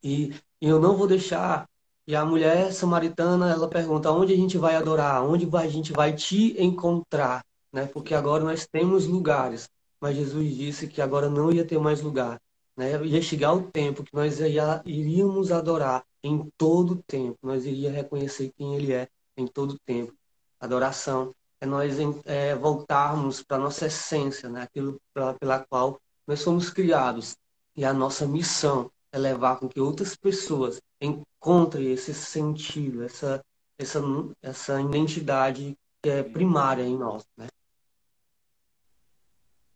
E, 0.02 0.34
e 0.60 0.66
eu 0.68 0.80
não 0.80 0.96
vou 0.96 1.06
deixar 1.06 1.68
e 2.12 2.14
a 2.14 2.26
mulher 2.26 2.74
samaritana, 2.74 3.50
ela 3.50 3.66
pergunta: 3.66 4.12
onde 4.12 4.34
a 4.34 4.36
gente 4.36 4.58
vai 4.58 4.76
adorar? 4.76 5.24
Onde 5.24 5.48
a 5.56 5.66
gente 5.66 5.94
vai 5.94 6.12
te 6.12 6.54
encontrar? 6.62 7.42
Né? 7.72 7.86
Porque 7.86 8.14
agora 8.14 8.44
nós 8.44 8.66
temos 8.66 9.06
lugares. 9.06 9.66
Mas 9.98 10.16
Jesus 10.16 10.54
disse 10.54 10.86
que 10.86 11.00
agora 11.00 11.30
não 11.30 11.50
ia 11.50 11.64
ter 11.64 11.78
mais 11.78 12.02
lugar. 12.02 12.38
Né? 12.76 13.02
Ia 13.06 13.22
chegar 13.22 13.54
o 13.54 13.62
tempo 13.62 14.04
que 14.04 14.14
nós 14.14 14.40
ia, 14.40 14.82
iríamos 14.84 15.50
adorar 15.50 16.04
em 16.22 16.52
todo 16.58 16.92
o 16.92 17.02
tempo. 17.02 17.38
Nós 17.42 17.64
iríamos 17.64 17.96
reconhecer 17.96 18.52
quem 18.58 18.74
Ele 18.74 18.92
é 18.92 19.08
em 19.34 19.46
todo 19.46 19.70
o 19.70 19.78
tempo. 19.78 20.12
Adoração 20.60 21.34
é 21.62 21.64
nós 21.64 21.96
é, 22.26 22.54
voltarmos 22.54 23.42
para 23.42 23.56
a 23.56 23.60
nossa 23.60 23.86
essência, 23.86 24.50
né? 24.50 24.60
aquilo 24.60 25.00
pela, 25.14 25.32
pela 25.32 25.60
qual 25.60 25.98
nós 26.26 26.42
fomos 26.42 26.68
criados. 26.68 27.38
E 27.74 27.86
a 27.86 27.94
nossa 27.94 28.26
missão 28.26 28.90
levar 29.18 29.58
com 29.58 29.68
que 29.68 29.80
outras 29.80 30.16
pessoas 30.16 30.80
encontrem 31.00 31.92
esse 31.92 32.14
sentido, 32.14 33.02
essa, 33.02 33.42
essa, 33.78 34.00
essa 34.40 34.80
identidade 34.80 35.76
que 36.02 36.10
é 36.10 36.22
primária 36.22 36.82
em 36.82 36.96
nós, 36.96 37.24
né? 37.36 37.46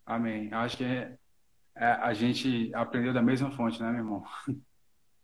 Amém. 0.04 0.52
Acho 0.52 0.76
que 0.76 0.84
é, 0.84 1.18
é, 1.74 1.86
a 1.86 2.14
gente 2.14 2.72
aprendeu 2.74 3.12
da 3.12 3.22
mesma 3.22 3.50
fonte, 3.50 3.82
né, 3.82 3.90
meu 3.90 3.98
irmão? 3.98 4.24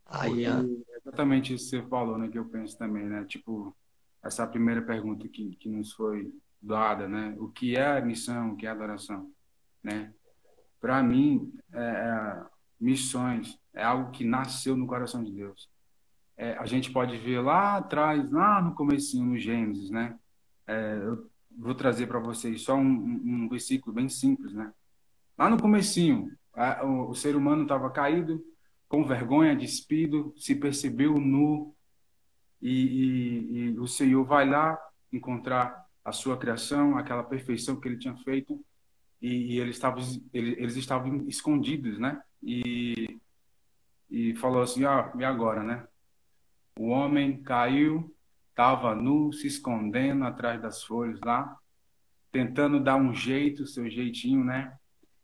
Aí, 0.06 0.44
é. 0.44 0.50
exatamente 0.98 1.54
isso 1.54 1.70
que 1.70 1.76
você 1.76 1.88
falou, 1.88 2.18
né, 2.18 2.28
que 2.28 2.38
eu 2.38 2.44
penso 2.44 2.76
também, 2.76 3.04
né? 3.04 3.24
Tipo, 3.24 3.74
essa 4.22 4.46
primeira 4.46 4.82
pergunta 4.82 5.26
que, 5.28 5.56
que 5.56 5.68
nos 5.68 5.92
foi 5.92 6.32
dada, 6.60 7.08
né? 7.08 7.34
O 7.38 7.48
que 7.48 7.76
é 7.76 8.00
missão, 8.00 8.52
o 8.52 8.56
que 8.56 8.66
é 8.66 8.70
adoração, 8.70 9.32
né? 9.82 10.12
Para 10.80 11.02
mim, 11.02 11.52
é, 11.72 11.80
é, 11.80 12.44
missões 12.80 13.58
é 13.74 13.82
algo 13.82 14.10
que 14.10 14.24
nasceu 14.24 14.76
no 14.76 14.86
coração 14.86 15.22
de 15.22 15.32
Deus. 15.32 15.68
É, 16.36 16.56
a 16.58 16.66
gente 16.66 16.90
pode 16.90 17.16
ver 17.18 17.40
lá 17.40 17.76
atrás, 17.76 18.30
lá 18.30 18.60
no 18.60 18.74
comecinho, 18.74 19.26
no 19.26 19.38
Gênesis, 19.38 19.90
né? 19.90 20.18
É, 20.66 20.98
eu 21.02 21.30
vou 21.56 21.74
trazer 21.74 22.06
para 22.06 22.18
vocês 22.18 22.62
só 22.62 22.74
um, 22.74 23.20
um, 23.24 23.48
versículo 23.48 23.94
bem 23.94 24.08
simples, 24.08 24.52
né? 24.52 24.72
Lá 25.36 25.50
no 25.50 25.60
comecinho, 25.60 26.30
o, 26.82 27.10
o, 27.10 27.14
ser 27.14 27.36
humano 27.36 27.62
estava 27.62 27.90
caído, 27.90 28.44
com 28.88 29.04
vergonha, 29.04 29.56
despido, 29.56 30.34
se 30.36 30.54
percebeu 30.54 31.14
nu, 31.18 31.74
e, 32.60 32.70
e, 32.70 33.54
e 33.54 33.78
o 33.78 33.86
Senhor 33.86 34.24
vai 34.24 34.48
lá 34.48 34.78
encontrar 35.12 35.86
a 36.04 36.12
sua 36.12 36.36
criação, 36.36 36.96
aquela 36.96 37.22
perfeição 37.22 37.78
que 37.78 37.88
ele 37.88 37.98
tinha 37.98 38.16
feito, 38.16 38.62
e, 39.20 39.54
e 39.54 39.60
eles, 39.60 39.76
estavam, 39.76 40.02
eles, 40.32 40.58
eles 40.58 40.76
estavam 40.76 41.24
escondidos, 41.28 41.98
né? 41.98 42.20
E 42.42 43.20
e 44.12 44.34
falou 44.34 44.62
assim: 44.62 44.84
ah, 44.84 45.10
e 45.18 45.24
agora, 45.24 45.64
né? 45.64 45.88
O 46.78 46.88
homem 46.88 47.42
caiu, 47.42 48.14
estava 48.50 48.94
nu, 48.94 49.32
se 49.32 49.46
escondendo 49.46 50.24
atrás 50.24 50.60
das 50.60 50.84
folhas 50.84 51.18
lá, 51.24 51.56
tentando 52.30 52.78
dar 52.78 52.96
um 52.96 53.14
jeito, 53.14 53.66
seu 53.66 53.88
jeitinho, 53.88 54.44
né? 54.44 54.76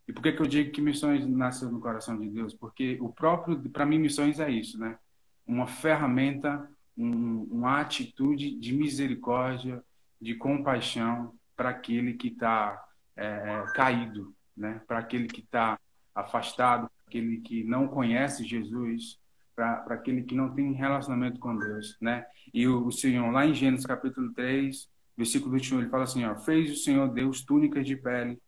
E 0.07 0.13
por 0.13 0.23
que, 0.23 0.33
que 0.33 0.41
eu 0.41 0.47
digo 0.47 0.73
que 0.73 0.81
missões 0.81 1.27
nasceu 1.27 1.71
no 1.71 1.81
coração 1.81 2.19
de 2.19 2.31
Deus? 2.31 2.55
Porque 2.55 2.97
o 3.01 3.13
próprio, 3.13 3.61
para 3.71 3.85
mim, 3.85 3.99
missões 3.99 4.41
é 4.41 4.51
isso, 4.51 4.79
né? 4.79 4.99
Uma 5.47 5.67
ferramenta, 5.67 6.67
um, 6.97 7.43
uma 7.51 7.81
atitude 7.81 8.59
de 8.59 8.73
misericórdia, 8.73 9.85
de 10.21 10.35
compaixão 10.35 11.35
para 11.55 11.69
aquele 11.71 12.15
que 12.15 12.29
está 12.29 12.83
é, 13.15 13.27
é, 13.27 13.65
caído, 13.75 14.35
né? 14.57 14.81
Para 14.87 14.99
aquele 15.01 15.29
que 15.29 15.41
está 15.41 15.79
afastado, 16.15 16.91
aquele 17.09 17.41
que 17.41 17.65
não 17.65 17.89
conhece 17.89 18.45
Jesus, 18.45 19.19
para 19.57 19.83
aquele 19.89 20.23
que 20.23 20.35
não 20.35 20.55
tem 20.55 20.73
relacionamento 20.73 21.41
com 21.41 21.57
Deus, 21.57 21.97
né? 22.01 22.25
E 22.55 22.69
o, 22.69 22.87
o, 22.87 22.93
Senhor, 22.93 23.29
lá 23.33 23.45
em 23.45 23.55
Gênesis 23.55 23.85
capítulo 23.85 24.33
3, 24.35 24.89
versículo 25.17 25.53
21, 25.53 25.81
ele 25.81 25.89
fala 25.89 26.05
assim, 26.05 26.25
ó, 26.25 26.37
fez 26.37 26.71
o 26.71 26.77
Senhor 26.77 27.13
Deus 27.13 27.43
túnicas 27.43 27.85
de 27.85 27.97
pele 27.97 28.41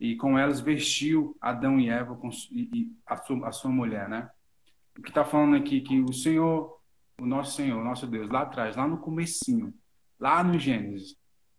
e 0.00 0.16
com 0.16 0.36
elas 0.38 0.60
vestiu 0.60 1.36
Adão 1.40 1.78
e 1.78 1.88
Eva 1.88 2.16
com, 2.16 2.30
e, 2.50 2.68
e 2.74 2.92
a, 3.06 3.16
sua, 3.16 3.48
a 3.48 3.52
sua 3.52 3.70
mulher, 3.70 4.08
né? 4.08 4.28
O 4.98 5.02
que 5.02 5.10
está 5.10 5.24
falando 5.24 5.56
aqui 5.56 5.82
que 5.82 6.00
o 6.00 6.12
Senhor, 6.12 6.80
o 7.20 7.26
nosso 7.26 7.54
Senhor, 7.54 7.78
o 7.78 7.84
nosso 7.84 8.06
Deus, 8.06 8.28
lá 8.28 8.42
atrás, 8.42 8.76
lá 8.76 8.88
no 8.88 8.98
comecinho, 8.98 9.72
lá 10.18 10.42
no 10.42 10.58
Gênesis, 10.58 11.16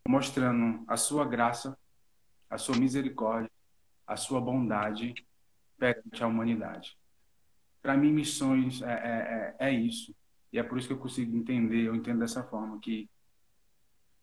mostrando 0.08 0.84
a 0.88 0.98
sua 0.98 1.24
graça, 1.24 1.78
a 2.50 2.58
sua 2.58 2.76
misericórdia, 2.78 3.50
a 4.06 4.16
sua 4.18 4.42
bondade 4.42 5.14
perante 5.78 6.24
a 6.24 6.28
humanidade. 6.28 6.98
Para 7.82 7.96
mim, 7.96 8.12
missões 8.12 8.82
é, 8.82 8.92
é, 8.92 9.56
é, 9.60 9.70
é, 9.70 9.72
isso. 9.72 10.14
E 10.52 10.60
é 10.60 10.64
por 10.64 10.78
isso 10.78 10.88
que 10.88 10.94
eu 10.94 11.00
consigo 11.00 11.36
entender, 11.36 11.84
eu 11.84 11.96
entendo 11.96 12.20
dessa 12.20 12.44
forma, 12.44 12.80
que 12.80 13.10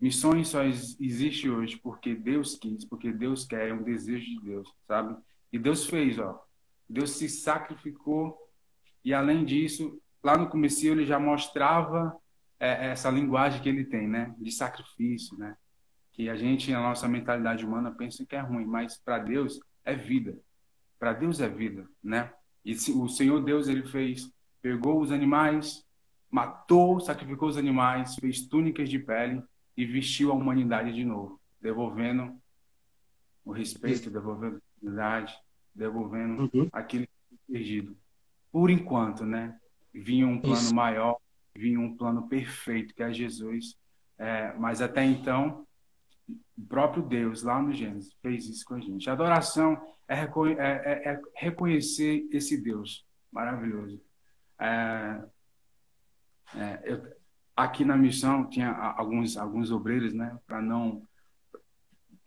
missões 0.00 0.48
só 0.48 0.62
existe 0.64 1.48
hoje 1.48 1.78
porque 1.82 2.14
Deus 2.14 2.56
quis, 2.56 2.84
porque 2.84 3.12
Deus 3.12 3.44
quer, 3.44 3.68
é 3.68 3.72
um 3.72 3.82
desejo 3.82 4.24
de 4.24 4.40
Deus, 4.40 4.68
sabe? 4.86 5.16
E 5.52 5.58
Deus 5.58 5.86
fez, 5.86 6.18
ó. 6.18 6.42
Deus 6.88 7.12
se 7.12 7.28
sacrificou 7.28 8.36
e, 9.04 9.14
além 9.14 9.44
disso, 9.44 10.00
lá 10.22 10.36
no 10.36 10.48
começo 10.48 10.86
ele 10.86 11.04
já 11.04 11.18
mostrava 11.18 12.16
é, 12.58 12.90
essa 12.90 13.10
linguagem 13.10 13.62
que 13.62 13.68
ele 13.68 13.84
tem, 13.84 14.08
né? 14.08 14.34
De 14.38 14.50
sacrifício, 14.50 15.36
né? 15.38 15.56
Que 16.12 16.28
a 16.28 16.36
gente, 16.36 16.70
na 16.70 16.80
nossa 16.80 17.06
mentalidade 17.08 17.64
humana, 17.64 17.90
pensa 17.90 18.24
que 18.24 18.34
é 18.34 18.40
ruim, 18.40 18.64
mas 18.64 18.96
para 18.96 19.18
Deus 19.18 19.60
é 19.84 19.94
vida. 19.94 20.38
Para 20.98 21.12
Deus 21.12 21.40
é 21.40 21.48
vida, 21.48 21.88
né? 22.02 22.32
E 22.64 22.72
o 22.72 23.08
Senhor 23.08 23.40
Deus 23.42 23.68
ele 23.68 23.82
fez, 23.82 24.32
pegou 24.62 25.00
os 25.00 25.12
animais, 25.12 25.84
matou, 26.30 26.98
sacrificou 26.98 27.48
os 27.48 27.56
animais, 27.56 28.16
fez 28.16 28.46
túnicas 28.46 28.88
de 28.88 28.98
pele 28.98 29.42
e 29.76 29.84
vestiu 29.84 30.30
a 30.32 30.34
humanidade 30.34 30.92
de 30.92 31.04
novo, 31.04 31.40
devolvendo 31.60 32.34
o 33.44 33.52
respeito, 33.52 34.10
devolvendo 34.10 34.56
a 34.56 34.60
dignidade, 34.80 35.38
devolvendo 35.74 36.42
uhum. 36.42 36.70
foi 36.70 37.08
perdido. 37.46 37.96
Por 38.50 38.70
enquanto, 38.70 39.24
né? 39.24 39.58
Vinha 39.92 40.26
um 40.26 40.40
plano 40.40 40.56
Isso. 40.56 40.74
maior, 40.74 41.18
vinha 41.54 41.78
um 41.78 41.96
plano 41.96 42.26
perfeito 42.28 42.94
que 42.94 43.02
é 43.02 43.12
Jesus. 43.12 43.76
É, 44.16 44.52
mas 44.54 44.80
até 44.80 45.04
então 45.04 45.66
o 46.28 46.66
próprio 46.68 47.02
Deus, 47.02 47.42
lá 47.42 47.60
no 47.60 47.72
Gênesis, 47.72 48.12
fez 48.22 48.46
isso 48.46 48.64
com 48.64 48.74
a 48.74 48.80
gente. 48.80 49.08
A 49.08 49.12
adoração 49.12 49.80
é, 50.08 50.20
é, 50.20 50.22
é, 50.58 51.08
é 51.12 51.20
reconhecer 51.34 52.28
esse 52.30 52.60
Deus 52.60 53.04
Maravilhoso. 53.34 54.00
É, 54.60 55.24
é, 56.54 56.80
eu, 56.84 57.02
aqui 57.56 57.84
na 57.84 57.96
missão 57.96 58.48
tinha 58.48 58.70
alguns, 58.70 59.36
alguns 59.36 59.72
obreiros, 59.72 60.14
né? 60.14 60.38
Para 60.46 60.62
não. 60.62 61.02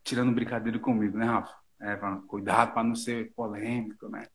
Tirando 0.04 0.36
brincadeira 0.36 0.78
comigo, 0.78 1.18
né, 1.18 1.26
Rafa? 1.26 1.56
É, 1.80 1.98
cuidado 2.28 2.74
para 2.74 2.84
não 2.84 2.94
ser 2.94 3.32
polêmico, 3.34 4.10
né? 4.10 4.28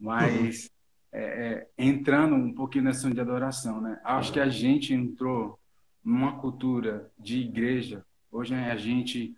Mas. 0.00 0.64
Uhum. 0.64 0.70
É, 1.14 1.20
é, 1.20 1.68
entrando 1.76 2.34
um 2.34 2.54
pouquinho 2.54 2.84
nessa 2.84 3.10
de 3.10 3.20
adoração, 3.20 3.82
né? 3.82 4.00
Acho 4.02 4.32
que 4.32 4.40
a 4.40 4.48
gente 4.48 4.94
entrou 4.94 5.60
numa 6.02 6.40
cultura 6.40 7.12
de 7.18 7.38
igreja. 7.38 8.02
Hoje 8.32 8.54
a 8.54 8.76
gente 8.76 9.36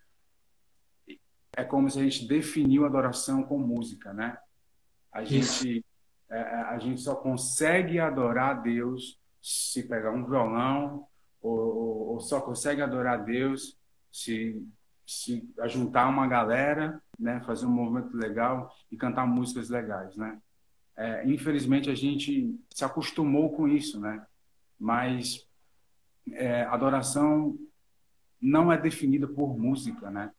é 1.56 1.64
como 1.64 1.90
se 1.90 1.98
a 1.98 2.02
gente 2.04 2.28
definiu 2.28 2.84
a 2.84 2.86
adoração 2.86 3.42
com 3.42 3.58
música, 3.58 4.12
né? 4.12 4.38
A 5.12 5.24
gente 5.24 5.84
é, 6.30 6.38
é, 6.38 6.54
a 6.62 6.78
gente 6.78 7.00
só 7.00 7.16
consegue 7.16 7.98
adorar 7.98 8.50
a 8.50 8.60
Deus 8.60 9.20
se 9.42 9.82
pegar 9.82 10.12
um 10.12 10.24
violão 10.24 11.08
ou, 11.42 12.12
ou 12.12 12.20
só 12.20 12.40
consegue 12.40 12.82
adorar 12.82 13.18
a 13.18 13.22
Deus 13.22 13.76
se 14.12 14.64
se 15.06 15.46
juntar 15.66 16.08
uma 16.08 16.26
galera, 16.26 16.98
né, 17.18 17.38
fazer 17.44 17.66
um 17.66 17.70
movimento 17.70 18.16
legal 18.16 18.74
e 18.90 18.96
cantar 18.96 19.26
músicas 19.26 19.68
legais, 19.68 20.16
né? 20.16 20.40
É, 20.96 21.28
infelizmente 21.28 21.90
a 21.90 21.94
gente 21.94 22.58
se 22.72 22.84
acostumou 22.84 23.52
com 23.54 23.68
isso, 23.68 24.00
né? 24.00 24.24
Mas 24.78 25.46
é, 26.32 26.62
adoração 26.62 27.58
não 28.44 28.70
é 28.70 28.76
definida 28.76 29.26
por 29.26 29.58
música, 29.58 30.10
né? 30.10 30.30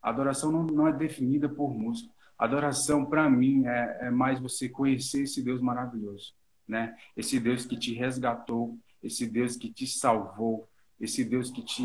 Adoração 0.00 0.52
não, 0.52 0.62
não 0.64 0.86
é 0.86 0.92
definida 0.92 1.48
por 1.48 1.76
música. 1.76 2.08
Adoração, 2.38 3.04
para 3.04 3.28
mim, 3.28 3.66
é, 3.66 3.98
é, 4.02 4.10
mais 4.10 4.38
você 4.38 4.68
conhecer 4.68 5.22
esse 5.22 5.42
Deus 5.42 5.60
maravilhoso, 5.60 6.32
né? 6.66 6.96
Esse 7.16 7.40
Deus 7.40 7.66
que 7.66 7.76
te 7.76 7.92
resgatou, 7.92 8.78
esse 9.02 9.26
Deus 9.26 9.56
que 9.56 9.68
te 9.68 9.84
salvou, 9.84 10.68
esse 11.00 11.24
Deus 11.24 11.50
que 11.50 11.60
te 11.62 11.82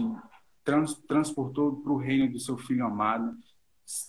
trans, 0.63 1.01
transportou 1.07 1.77
para 1.77 1.91
o 1.91 1.97
reino 1.97 2.31
do 2.31 2.39
seu 2.39 2.57
Filho 2.57 2.85
amado, 2.85 3.35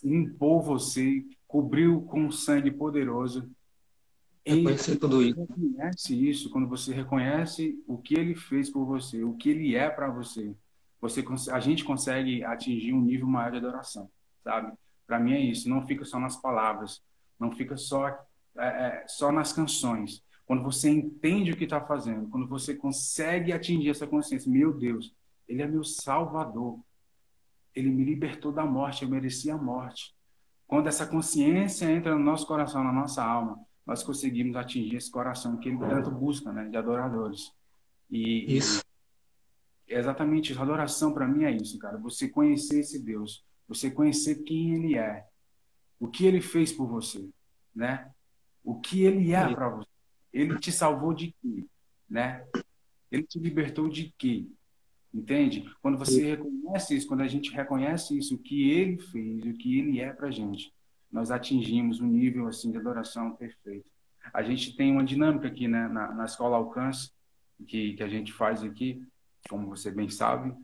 limpou 0.04 0.60
você, 0.60 1.24
cobriu 1.48 2.02
com 2.02 2.30
sangue 2.30 2.70
poderoso. 2.70 3.50
Reconhecer 4.44 4.96
tudo 4.96 5.22
isso. 5.22 5.34
Quando 5.34 5.48
você 5.48 5.64
reconhece 5.64 6.28
isso, 6.28 6.50
quando 6.50 6.68
você 6.68 6.92
reconhece 6.92 7.82
o 7.86 7.96
que 7.96 8.14
Ele 8.14 8.34
fez 8.34 8.68
por 8.68 8.84
você, 8.84 9.24
o 9.24 9.32
que 9.34 9.48
Ele 9.48 9.74
é 9.74 9.88
para 9.88 10.10
você, 10.10 10.54
você 11.00 11.24
a 11.52 11.60
gente 11.60 11.84
consegue 11.84 12.42
atingir 12.44 12.92
um 12.92 13.00
nível 13.00 13.26
maior 13.26 13.50
de 13.50 13.58
adoração, 13.58 14.10
sabe? 14.42 14.72
Para 15.06 15.20
mim 15.20 15.34
é 15.34 15.40
isso. 15.40 15.68
Não 15.68 15.86
fica 15.86 16.04
só 16.04 16.18
nas 16.18 16.36
palavras, 16.36 17.02
não 17.38 17.52
fica 17.52 17.76
só 17.76 18.08
é, 18.08 18.18
é, 18.58 19.04
só 19.06 19.30
nas 19.30 19.52
canções. 19.52 20.22
Quando 20.46 20.62
você 20.62 20.88
entende 20.88 21.52
o 21.52 21.56
que 21.56 21.64
está 21.64 21.80
fazendo, 21.80 22.28
quando 22.28 22.46
você 22.46 22.74
consegue 22.74 23.52
atingir 23.52 23.90
essa 23.90 24.06
consciência, 24.06 24.50
meu 24.50 24.72
Deus, 24.72 25.14
Ele 25.48 25.62
é 25.62 25.66
meu 25.66 25.84
Salvador. 25.84 26.80
Ele 27.74 27.90
me 27.90 28.04
libertou 28.04 28.52
da 28.52 28.64
morte, 28.64 29.02
eu 29.02 29.10
merecia 29.10 29.54
a 29.54 29.58
morte. 29.58 30.14
Quando 30.66 30.86
essa 30.86 31.06
consciência 31.06 31.90
entra 31.90 32.14
no 32.14 32.24
nosso 32.24 32.46
coração, 32.46 32.82
na 32.82 32.92
nossa 32.92 33.22
alma, 33.22 33.58
nós 33.86 34.02
conseguimos 34.02 34.56
atingir 34.56 34.96
esse 34.96 35.10
coração 35.10 35.56
que 35.58 35.68
ele 35.68 35.78
tanto 35.78 36.10
busca, 36.10 36.52
né, 36.52 36.68
de 36.68 36.76
adoradores. 36.76 37.52
E, 38.10 38.56
isso. 38.56 38.82
É 39.88 39.98
exatamente 39.98 40.52
isso. 40.52 40.60
Adoração 40.60 41.12
para 41.12 41.28
mim 41.28 41.44
é 41.44 41.50
isso, 41.50 41.78
cara. 41.78 41.96
Você 41.98 42.28
conhecer 42.28 42.80
esse 42.80 42.98
Deus, 42.98 43.44
você 43.68 43.90
conhecer 43.90 44.42
quem 44.42 44.74
ele 44.74 44.98
é, 44.98 45.26
o 45.98 46.08
que 46.08 46.26
ele 46.26 46.40
fez 46.40 46.72
por 46.72 46.86
você, 46.86 47.28
né? 47.74 48.10
O 48.62 48.80
que 48.80 49.02
ele 49.02 49.32
é 49.32 49.54
para 49.54 49.68
você. 49.68 49.88
Ele 50.32 50.58
te 50.58 50.70
salvou 50.72 51.14
de 51.14 51.34
quê, 51.40 51.66
né? 52.08 52.46
Ele 53.10 53.22
te 53.22 53.38
libertou 53.38 53.88
de 53.88 54.12
quê? 54.18 54.46
Entende? 55.14 55.64
Quando 55.80 55.96
você 55.96 56.36
reconhece 56.36 56.96
isso, 56.96 57.06
quando 57.06 57.22
a 57.22 57.28
gente 57.28 57.50
reconhece 57.50 58.18
isso, 58.18 58.34
o 58.34 58.38
que 58.38 58.70
ele 58.70 58.98
fez, 58.98 59.44
o 59.44 59.54
que 59.54 59.78
ele 59.78 60.00
é 60.00 60.12
para 60.12 60.30
gente, 60.30 60.74
nós 61.10 61.30
atingimos 61.30 62.00
um 62.00 62.06
nível 62.06 62.48
assim 62.48 62.70
de 62.70 62.76
adoração 62.76 63.34
perfeito. 63.34 63.90
A 64.34 64.42
gente 64.42 64.76
tem 64.76 64.92
uma 64.92 65.04
dinâmica 65.04 65.46
aqui 65.46 65.68
né, 65.68 65.88
na, 65.88 66.12
na 66.12 66.24
escola 66.24 66.56
Alcance 66.56 67.10
que, 67.66 67.94
que 67.94 68.02
a 68.02 68.08
gente 68.08 68.32
faz 68.32 68.62
aqui, 68.62 69.02
como 69.48 69.68
você 69.68 69.90
bem 69.90 70.08
sabe, 70.08 70.54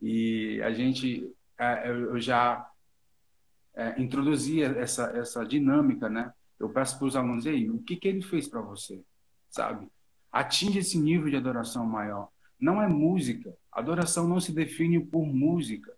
e 0.00 0.60
a 0.62 0.72
gente 0.72 1.32
é, 1.58 1.88
eu 1.88 2.20
já 2.20 2.68
é, 3.74 4.00
introduzi 4.00 4.62
essa 4.62 5.04
essa 5.16 5.44
dinâmica, 5.44 6.08
né? 6.08 6.32
Eu 6.58 6.68
peço 6.70 6.98
para 6.98 7.08
os 7.08 7.16
alunos 7.16 7.46
aí, 7.46 7.68
o 7.68 7.82
que 7.82 7.96
que 7.96 8.08
ele 8.08 8.22
fez 8.22 8.48
para 8.48 8.60
você, 8.60 9.02
sabe? 9.50 9.88
Atinge 10.30 10.78
esse 10.78 10.98
nível 10.98 11.28
de 11.28 11.36
adoração 11.36 11.84
maior. 11.84 12.28
Não 12.58 12.80
é 12.80 12.86
música. 12.86 13.52
Adoração 13.70 14.28
não 14.28 14.38
se 14.38 14.52
define 14.52 15.04
por 15.04 15.26
música. 15.26 15.92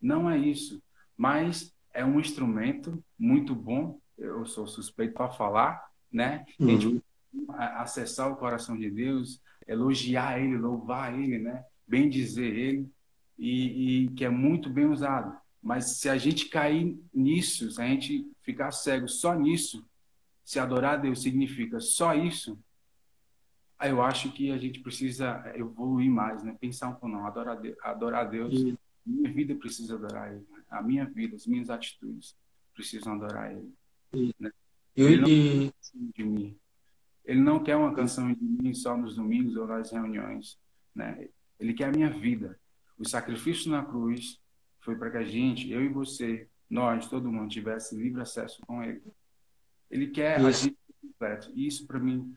Não 0.00 0.30
é 0.30 0.36
isso. 0.36 0.82
Mas 1.16 1.74
é 1.94 2.04
um 2.04 2.20
instrumento 2.20 3.02
muito 3.18 3.54
bom. 3.54 3.98
Eu 4.18 4.44
sou 4.44 4.66
suspeito 4.66 5.14
para 5.14 5.30
falar, 5.30 5.90
né? 6.12 6.44
Uhum. 6.60 6.66
A 6.66 6.70
gente 6.70 7.04
acessar 7.78 8.30
o 8.30 8.36
coração 8.36 8.76
de 8.76 8.90
Deus, 8.90 9.40
elogiar 9.66 10.40
Ele, 10.40 10.56
louvar 10.56 11.18
Ele, 11.18 11.38
né? 11.38 11.64
Bem 11.86 12.08
dizer 12.08 12.52
Ele 12.54 12.90
e, 13.38 14.04
e, 14.04 14.08
que 14.10 14.24
é 14.24 14.28
muito 14.28 14.70
bem 14.70 14.86
usado. 14.86 15.36
Mas 15.62 15.98
se 15.98 16.08
a 16.08 16.16
gente 16.16 16.48
cair 16.48 16.98
nisso, 17.12 17.70
se 17.70 17.82
a 17.82 17.86
gente 17.86 18.30
ficar 18.42 18.70
cego 18.70 19.08
só 19.08 19.34
nisso, 19.34 19.84
se 20.44 20.58
adorar 20.58 20.94
a 20.94 20.96
Deus 20.96 21.22
significa 21.22 21.80
só 21.80 22.14
isso, 22.14 22.58
aí 23.78 23.90
eu 23.90 24.00
acho 24.00 24.30
que 24.32 24.50
a 24.52 24.58
gente 24.58 24.80
precisa 24.80 25.42
evoluir 25.54 26.10
mais, 26.10 26.42
né? 26.42 26.56
Pensar 26.60 26.88
um 26.88 26.92
pouco, 26.92 27.08
não, 27.08 27.26
adorar 27.26 27.56
a 27.56 27.60
Deus, 27.60 27.76
adorar 27.82 28.26
a 28.26 28.28
Deus 28.28 28.76
minha 29.06 29.32
vida 29.32 29.54
precisa 29.54 29.94
adorar 29.94 30.32
Ele. 30.32 30.44
A 30.68 30.82
minha 30.82 31.06
vida, 31.06 31.36
as 31.36 31.46
minhas 31.46 31.70
atitudes 31.70 32.36
precisam 32.74 33.14
adorar 33.14 33.52
Ele. 33.52 33.72
Né? 34.40 34.50
Ele 34.96 35.20
não 35.20 35.28
e... 35.28 35.72
de 36.14 36.24
mim. 36.24 36.58
Ele 37.26 37.40
não 37.40 37.62
quer 37.62 37.76
uma 37.76 37.94
canção 37.94 38.32
de 38.32 38.42
mim 38.42 38.72
só 38.72 38.96
nos 38.96 39.16
domingos 39.16 39.56
ou 39.56 39.66
nas 39.66 39.90
reuniões. 39.90 40.58
Né? 40.94 41.28
Ele 41.58 41.74
quer 41.74 41.88
a 41.88 41.92
minha 41.92 42.10
vida. 42.10 42.58
O 42.96 43.06
sacrifício 43.06 43.70
na 43.70 43.84
cruz 43.84 44.40
foi 44.80 44.96
para 44.96 45.10
que 45.10 45.16
a 45.18 45.24
gente, 45.24 45.70
eu 45.70 45.82
e 45.84 45.88
você, 45.88 46.48
nós, 46.70 47.08
todo 47.08 47.30
mundo, 47.30 47.50
tivesse 47.50 47.96
livre 47.96 48.22
acesso 48.22 48.62
com 48.66 48.82
Ele. 48.82 49.02
Ele 49.90 50.06
quer 50.08 50.38
isso. 50.38 50.46
a 50.46 50.52
gente 50.52 50.78
completo. 51.00 51.50
E 51.54 51.66
isso, 51.66 51.86
para 51.86 51.98
mim, 51.98 52.34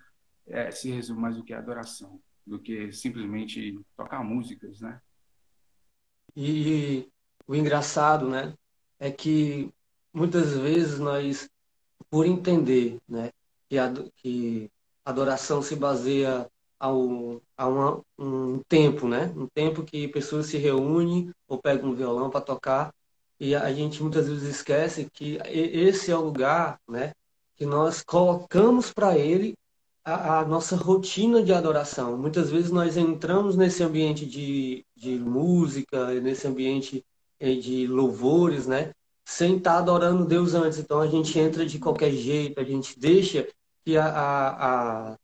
é, 0.47 0.71
se 0.71 0.89
resume 0.89 1.21
mais 1.21 1.35
do 1.35 1.43
que 1.43 1.53
adoração, 1.53 2.19
do 2.45 2.59
que 2.59 2.91
simplesmente 2.91 3.79
tocar 3.95 4.23
músicas, 4.23 4.81
né? 4.81 4.99
E 6.35 7.07
o 7.47 7.55
engraçado, 7.55 8.29
né, 8.29 8.53
é 8.99 9.11
que 9.11 9.71
muitas 10.13 10.55
vezes 10.57 10.99
nós, 10.99 11.49
por 12.09 12.25
entender, 12.25 12.99
né, 13.07 13.31
que 13.67 13.77
a, 13.77 13.91
que 14.15 14.71
adoração 15.09 15.61
se 15.61 15.75
baseia 15.75 16.49
ao, 16.79 17.41
a 17.57 17.67
uma, 17.67 18.01
um 18.17 18.59
tempo, 18.67 19.07
né, 19.07 19.33
um 19.35 19.47
tempo 19.47 19.83
que 19.83 20.07
pessoas 20.07 20.47
se 20.47 20.57
reúnem 20.57 21.31
ou 21.47 21.57
pegam 21.61 21.89
um 21.89 21.95
violão 21.95 22.29
para 22.29 22.41
tocar 22.41 22.93
e 23.39 23.55
a 23.55 23.71
gente 23.73 24.01
muitas 24.01 24.27
vezes 24.27 24.43
esquece 24.43 25.09
que 25.11 25.39
esse 25.45 26.11
é 26.11 26.15
o 26.15 26.21
lugar, 26.21 26.79
né, 26.87 27.13
que 27.55 27.65
nós 27.65 28.01
colocamos 28.01 28.91
para 28.91 29.17
ele 29.17 29.55
a, 30.03 30.39
a, 30.39 30.45
nossa 30.45 30.75
rotina 30.75 31.43
de 31.43 31.53
adoração. 31.53 32.17
Muitas 32.17 32.49
vezes 32.49 32.71
nós 32.71 32.97
entramos 32.97 33.55
nesse 33.55 33.83
ambiente 33.83 34.25
de, 34.25 34.85
de 34.95 35.15
música, 35.19 36.13
nesse 36.21 36.47
ambiente 36.47 37.05
eh, 37.39 37.55
de 37.55 37.85
louvores, 37.87 38.65
né? 38.65 38.91
Sem 39.25 39.57
estar 39.57 39.77
adorando 39.77 40.25
Deus 40.25 40.53
antes. 40.53 40.79
Então 40.79 40.99
a 40.99 41.07
gente 41.07 41.37
entra 41.37 41.65
de 41.65 41.79
qualquer 41.79 42.11
jeito, 42.11 42.59
a 42.59 42.63
gente 42.63 42.99
deixa 42.99 43.47
que 43.89 43.97
a, 43.97 44.05
a, 44.05 45.13
a 45.13 45.17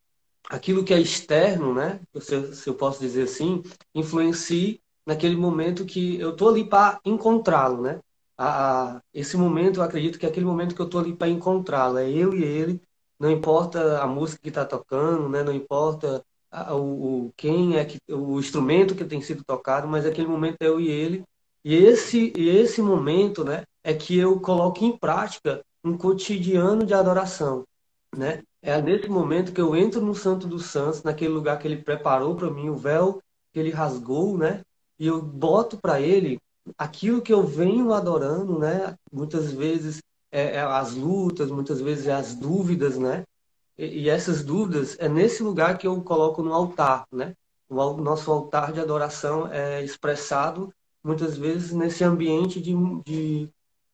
aquilo 0.50 0.84
que 0.84 0.94
é 0.94 1.00
externo, 1.00 1.74
né? 1.74 2.00
Se, 2.20 2.56
se 2.56 2.70
eu 2.70 2.76
posso 2.76 3.00
dizer 3.00 3.24
assim, 3.24 3.62
influencie 3.94 4.82
naquele 5.06 5.36
momento 5.36 5.86
que 5.86 6.20
eu 6.20 6.36
tô 6.36 6.50
ali 6.50 6.68
para 6.68 7.00
encontrá-lo, 7.06 7.82
né? 7.82 8.00
A, 8.38 8.96
a, 8.98 9.02
esse 9.14 9.38
momento, 9.38 9.80
eu 9.80 9.84
acredito 9.84 10.20
que 10.20 10.26
é 10.26 10.30
aquele 10.30 10.46
momento 10.46 10.76
que 10.76 10.82
eu 10.82 10.90
tô 10.90 11.00
ali 11.00 11.16
para 11.16 11.30
encontrá-lo, 11.30 11.98
é 11.98 12.10
eu 12.10 12.34
e 12.34 12.44
ele 12.44 12.82
não 13.20 13.32
importa 13.32 14.02
a 14.02 14.08
música 14.08 14.42
que 14.42 14.50
está 14.50 14.66
tocando, 14.66 15.30
né? 15.30 15.42
não 15.42 15.54
importa 15.54 16.22
a, 16.52 16.76
o, 16.76 17.28
o, 17.28 17.34
quem 17.38 17.78
é 17.78 17.86
que 17.86 17.98
o 18.10 18.40
instrumento 18.40 18.94
que 18.94 19.06
tem 19.06 19.22
sido 19.22 19.44
tocado, 19.46 19.88
mas 19.88 20.06
aquele 20.06 20.28
momento 20.28 20.58
é 20.62 20.68
eu 20.68 20.80
e 20.82 20.90
ele. 20.90 21.24
E 21.64 21.74
esse, 21.74 22.34
e 22.36 22.50
esse 22.50 22.82
momento 22.82 23.44
né, 23.46 23.64
é 23.84 23.94
que 23.94 24.18
eu 24.18 24.40
coloco 24.42 24.84
em 24.84 24.98
prática 24.98 25.62
um 25.84 25.98
cotidiano 25.98 26.86
de 26.86 26.94
adoração. 26.94 27.64
Né? 28.16 28.44
É 28.68 28.82
nesse 28.82 29.08
momento 29.08 29.54
que 29.54 29.62
eu 29.62 29.76
entro 29.76 30.02
no 30.02 30.16
Santo 30.16 30.48
dos 30.48 30.66
Santos, 30.66 31.04
naquele 31.04 31.32
lugar 31.32 31.60
que 31.60 31.68
ele 31.68 31.84
preparou 31.84 32.36
para 32.36 32.50
mim, 32.50 32.68
o 32.68 32.76
véu 32.76 33.22
que 33.54 33.60
ele 33.60 33.70
rasgou, 33.70 34.36
né? 34.40 34.64
e 34.98 35.06
eu 35.06 35.22
boto 35.22 35.78
para 35.78 36.02
ele 36.02 36.40
aquilo 36.76 37.22
que 37.22 37.32
eu 37.32 37.44
venho 37.44 37.94
adorando, 37.94 38.58
né? 38.58 38.98
muitas 39.12 39.52
vezes 39.52 40.02
é, 40.32 40.56
é 40.56 40.62
as 40.62 40.96
lutas, 40.96 41.52
muitas 41.52 41.80
vezes 41.80 42.08
é 42.08 42.14
as 42.14 42.34
dúvidas, 42.34 42.98
né? 42.98 43.24
e, 43.78 44.06
e 44.06 44.10
essas 44.10 44.44
dúvidas 44.44 44.98
é 45.00 45.08
nesse 45.08 45.44
lugar 45.44 45.78
que 45.78 45.86
eu 45.86 46.02
coloco 46.02 46.42
no 46.42 46.52
altar, 46.52 47.06
né? 47.12 47.36
O 47.70 47.94
nosso 47.94 48.32
altar 48.32 48.74
de 48.74 48.80
adoração 48.80 49.48
é 49.52 49.84
expressado 49.84 50.74
muitas 51.04 51.38
vezes 51.38 51.72
nesse 51.72 52.04
ambiente 52.04 52.60
de, 52.60 52.74
de, 53.06 53.50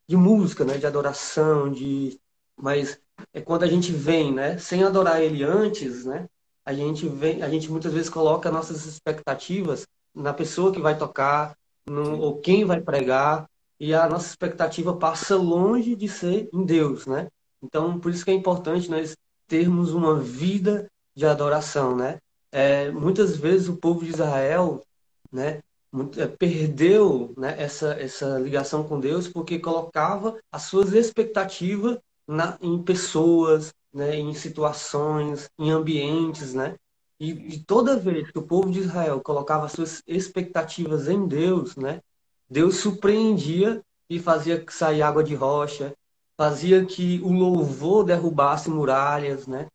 de 0.07 0.15
música, 0.15 0.63
né? 0.63 0.77
De 0.77 0.85
adoração, 0.85 1.69
de 1.69 2.17
mas 2.55 2.99
é 3.33 3.41
quando 3.41 3.63
a 3.63 3.67
gente 3.67 3.91
vem, 3.91 4.33
né? 4.33 4.57
Sem 4.57 4.83
adorar 4.83 5.21
Ele 5.21 5.43
antes, 5.43 6.05
né? 6.05 6.27
A 6.65 6.73
gente 6.73 7.07
vem, 7.07 7.41
a 7.41 7.49
gente 7.49 7.71
muitas 7.71 7.91
vezes 7.93 8.09
coloca 8.09 8.51
nossas 8.51 8.85
expectativas 8.85 9.85
na 10.13 10.33
pessoa 10.33 10.71
que 10.71 10.81
vai 10.81 10.97
tocar, 10.97 11.55
no, 11.87 12.19
ou 12.19 12.39
quem 12.39 12.65
vai 12.65 12.79
pregar, 12.79 13.49
e 13.79 13.93
a 13.93 14.07
nossa 14.07 14.27
expectativa 14.27 14.95
passa 14.95 15.35
longe 15.35 15.95
de 15.95 16.07
ser 16.07 16.49
em 16.53 16.63
Deus, 16.63 17.07
né? 17.07 17.27
Então, 17.63 17.99
por 17.99 18.11
isso 18.11 18.23
que 18.23 18.31
é 18.31 18.33
importante 18.33 18.89
nós 18.89 19.15
termos 19.47 19.93
uma 19.93 20.19
vida 20.19 20.87
de 21.15 21.25
adoração, 21.25 21.95
né? 21.95 22.19
É, 22.51 22.91
muitas 22.91 23.35
vezes 23.35 23.69
o 23.69 23.77
povo 23.77 24.03
de 24.03 24.11
Israel, 24.11 24.83
né, 25.31 25.61
é, 26.17 26.27
perdeu 26.27 27.33
né, 27.37 27.55
essa, 27.57 27.93
essa 27.93 28.37
ligação 28.39 28.83
com 28.83 28.99
Deus 28.99 29.27
porque 29.27 29.59
colocava 29.59 30.37
as 30.51 30.63
suas 30.63 30.93
expectativas 30.93 31.97
na, 32.27 32.57
em 32.61 32.81
pessoas, 32.81 33.73
né, 33.93 34.15
em 34.15 34.33
situações, 34.33 35.49
em 35.59 35.71
ambientes, 35.71 36.53
né? 36.53 36.75
E, 37.19 37.31
e, 37.55 37.59
toda 37.59 37.97
vez 37.97 38.31
que 38.31 38.39
o 38.39 38.47
povo 38.47 38.71
de 38.71 38.79
Israel 38.79 39.21
colocava 39.21 39.67
suas 39.67 40.01
expectativas 40.07 41.07
em 41.07 41.27
Deus, 41.27 41.75
né, 41.75 42.01
Deus 42.49 42.77
surpreendia 42.77 43.81
e 44.09 44.19
fazia 44.19 44.65
sair 44.69 45.01
água 45.03 45.23
de 45.23 45.35
rocha, 45.35 45.93
fazia 46.35 46.83
que 46.85 47.21
o 47.23 47.31
louvor 47.31 48.03
derrubasse 48.03 48.69
muralhas, 48.69 49.45
né? 49.45 49.67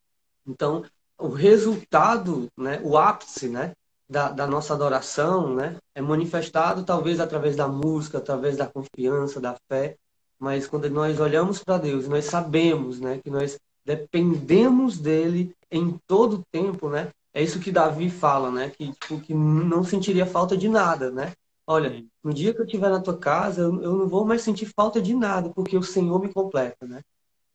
Então, 0.47 0.85
o 1.19 1.29
resultado, 1.29 2.49
né, 2.57 2.81
o 2.83 2.99
ápice, 2.99 3.49
né, 3.49 3.73
da, 4.09 4.31
da 4.31 4.47
nossa 4.47 4.75
adoração, 4.75 5.55
né, 5.55 5.77
é 5.95 6.01
manifestado 6.01 6.85
talvez 6.85 7.21
através 7.21 7.57
da 7.57 7.69
música, 7.69 8.19
através 8.19 8.57
da 8.57 8.67
confiança, 8.67 9.41
da 9.41 9.57
fé, 9.69 9.97
mas 10.39 10.67
quando 10.67 10.89
nós 10.91 11.19
olhamos 11.21 11.63
para 11.63 11.79
Deus, 11.79 12.09
nós 12.09 12.27
sabemos, 12.27 13.01
né, 13.01 13.19
que 13.23 13.31
nós 13.31 13.59
dependemos 13.85 14.99
dele 14.99 15.55
em 15.71 15.97
todo 16.07 16.45
tempo, 16.51 16.89
né? 16.91 17.11
É 17.33 17.43
isso 17.43 17.61
que 17.61 17.71
Davi 17.71 18.11
fala, 18.11 18.51
né? 18.51 18.71
Que, 18.71 18.93
tipo, 18.93 19.21
que 19.21 19.35
não 19.35 19.85
sentiria 19.85 20.27
falta 20.27 20.57
de 20.57 20.69
nada, 20.69 21.11
né? 21.11 21.33
Olha, 21.67 22.05
no 22.23 22.33
dia 22.33 22.55
que 22.55 22.61
eu 22.61 22.65
estiver 22.65 22.89
na 22.89 23.01
tua 23.01 23.19
casa, 23.19 23.63
eu, 23.63 23.83
eu, 23.83 23.97
não 23.97 24.09
vou 24.09 24.25
mais 24.25 24.43
sentir 24.43 24.73
falta 24.75 25.01
de 25.03 25.15
nada, 25.15 25.51
porque 25.51 25.77
o 25.77 25.83
Senhor 25.83 26.21
me 26.21 26.33
completa, 26.33 26.87
né? 26.87 27.03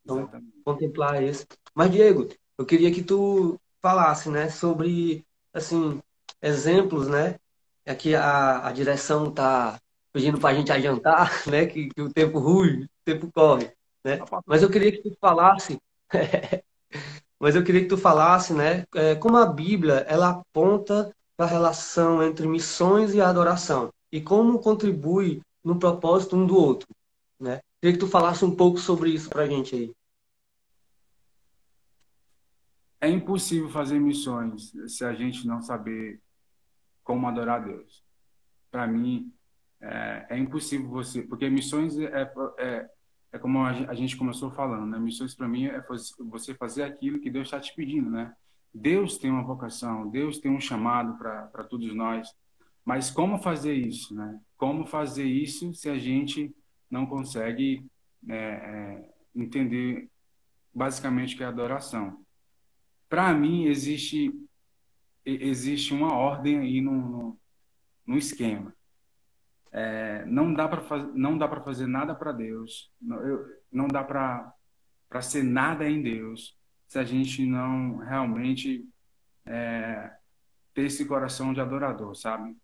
Então, 0.03 0.19
Exatamente. 0.19 0.53
contemplar 0.63 1.23
isso. 1.23 1.45
Mas, 1.73 1.91
Diego, 1.91 2.27
eu 2.57 2.65
queria 2.65 2.91
que 2.91 3.03
tu 3.03 3.59
falasse, 3.81 4.29
né, 4.29 4.49
sobre, 4.49 5.25
assim, 5.53 5.99
exemplos, 6.41 7.07
né? 7.07 7.39
Aqui 7.85 8.13
a, 8.13 8.67
a 8.67 8.71
direção 8.71 9.31
tá 9.31 9.79
pedindo 10.13 10.39
para 10.39 10.49
a 10.49 10.53
gente 10.53 10.71
adiantar, 10.71 11.31
né? 11.47 11.65
Que, 11.65 11.89
que 11.89 12.01
o 12.01 12.11
tempo 12.11 12.39
ruge, 12.39 12.83
o 12.83 12.89
tempo 13.05 13.31
corre, 13.31 13.71
né? 14.03 14.19
Mas 14.45 14.61
eu 14.61 14.69
queria 14.69 14.91
que 14.91 15.01
tu 15.01 15.15
falasse 15.19 15.79
Mas 17.39 17.55
eu 17.55 17.63
queria 17.63 17.81
que 17.81 17.87
tu 17.87 17.97
falasse, 17.97 18.53
né, 18.53 18.85
é, 18.93 19.15
como 19.15 19.37
a 19.37 19.45
Bíblia 19.45 20.05
ela 20.07 20.29
aponta 20.29 21.11
para 21.35 21.45
a 21.45 21.49
relação 21.49 22.21
entre 22.21 22.47
missões 22.47 23.13
e 23.13 23.21
adoração 23.21 23.91
e 24.11 24.21
como 24.21 24.59
contribui 24.59 25.41
no 25.63 25.79
propósito 25.79 26.35
um 26.35 26.45
do 26.45 26.55
outro, 26.55 26.87
né? 27.39 27.61
Queria 27.79 27.93
que 27.97 27.99
tu 27.99 28.07
falasse 28.07 28.45
um 28.45 28.55
pouco 28.55 28.77
sobre 28.77 29.09
isso 29.09 29.29
para 29.29 29.43
a 29.43 29.47
gente 29.47 29.75
aí. 29.75 29.91
É 32.99 33.09
impossível 33.09 33.69
fazer 33.69 33.99
missões 33.99 34.71
se 34.87 35.03
a 35.03 35.13
gente 35.13 35.47
não 35.47 35.61
saber 35.61 36.21
como 37.03 37.27
adorar 37.27 37.63
Deus. 37.63 38.03
Para 38.69 38.85
mim, 38.85 39.33
é, 39.81 40.27
é, 40.29 40.37
impossível 40.37 40.87
você, 40.87 41.23
porque 41.23 41.49
missões 41.49 41.97
é, 41.97 42.31
é, 42.59 42.89
é 43.33 43.39
como 43.39 43.63
a 43.63 43.93
gente 43.93 44.15
começou 44.15 44.51
falando, 44.51 44.85
né? 44.85 44.99
Missões 44.99 45.33
para 45.33 45.47
mim 45.47 45.65
é 45.65 45.83
você 46.19 46.53
fazer 46.53 46.83
aquilo 46.83 47.19
que 47.19 47.29
Deus 47.29 47.47
está 47.47 47.59
te 47.59 47.73
pedindo, 47.75 48.09
né? 48.09 48.33
Deus 48.73 49.17
tem 49.17 49.31
uma 49.31 49.43
vocação, 49.43 50.09
Deus 50.09 50.39
tem 50.39 50.51
um 50.51 50.59
chamado 50.59 51.17
para 51.17 51.63
todos 51.63 51.93
nós, 51.95 52.33
mas 52.85 53.09
como 53.09 53.37
fazer 53.39 53.73
isso, 53.73 54.13
né? 54.13 54.39
Como 54.57 54.85
fazer 54.85 55.25
isso 55.25 55.73
se 55.73 55.89
a 55.89 55.97
gente 55.97 56.55
não 56.89 57.05
consegue 57.05 57.85
é, 58.29 58.35
é, 58.35 59.09
entender 59.35 60.09
basicamente 60.73 61.33
o 61.33 61.37
que 61.37 61.43
é 61.43 61.47
adoração? 61.47 62.23
Para 63.09 63.33
mim 63.33 63.65
existe 63.65 64.31
existe 65.23 65.93
uma 65.93 66.15
ordem 66.15 66.57
aí 66.57 66.81
no, 66.81 66.93
no, 66.93 67.39
no 68.07 68.17
esquema. 68.17 68.73
É, 69.71 70.25
não 70.25 70.53
dá 70.53 70.67
para 70.67 70.81
não 71.13 71.37
dá 71.37 71.47
para 71.47 71.61
fazer 71.61 71.87
nada 71.87 72.13
para 72.13 72.31
Deus. 72.33 72.91
Não, 73.01 73.19
eu, 73.25 73.45
não 73.71 73.87
dá 73.87 74.03
para 74.03 74.53
para 75.07 75.21
ser 75.21 75.43
nada 75.43 75.89
em 75.89 76.01
Deus 76.01 76.57
se 76.87 76.97
a 76.97 77.03
gente 77.03 77.45
não 77.45 77.97
realmente 77.97 78.87
é, 79.45 80.13
ter 80.73 80.83
esse 80.83 81.05
coração 81.05 81.53
de 81.53 81.61
adorador 81.61 82.15
sabe? 82.15 82.55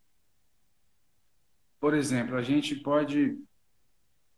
Por 1.80 1.94
exemplo 1.94 2.36
a 2.36 2.42
gente 2.42 2.76
pode 2.76 3.38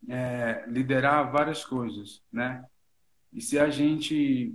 é, 0.08 0.64
liderar 0.66 1.30
várias 1.30 1.64
coisas 1.64 2.22
né? 2.32 2.64
E 3.32 3.40
se 3.40 3.58
a 3.58 3.70
gente 3.70 4.54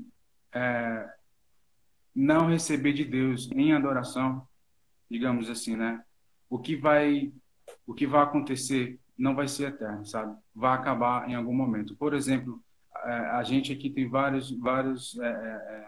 é, 0.54 1.14
não 2.14 2.48
receber 2.48 2.92
de 2.92 3.06
Deus 3.06 3.50
em 3.52 3.74
adoração 3.74 4.46
digamos 5.10 5.50
assim 5.50 5.78
né? 5.78 6.04
O 6.50 6.60
que 6.60 6.76
vai 6.76 7.32
o 7.86 7.94
que 7.94 8.08
vai 8.08 8.24
acontecer 8.24 9.00
não 9.18 9.36
vai 9.36 9.48
ser 9.48 9.70
eterno, 9.70 10.06
sabe? 10.06 10.36
Vai 10.54 10.76
acabar 10.76 11.30
em 11.30 11.36
algum 11.36 11.54
momento. 11.54 11.96
Por 11.96 12.14
exemplo, 12.14 12.62
é, 13.04 13.12
a 13.12 13.44
gente 13.44 13.72
aqui 13.72 13.90
tem 13.90 14.10
vários, 14.10 14.52
vários 14.52 15.18
é, 15.20 15.28
é, 15.28 15.88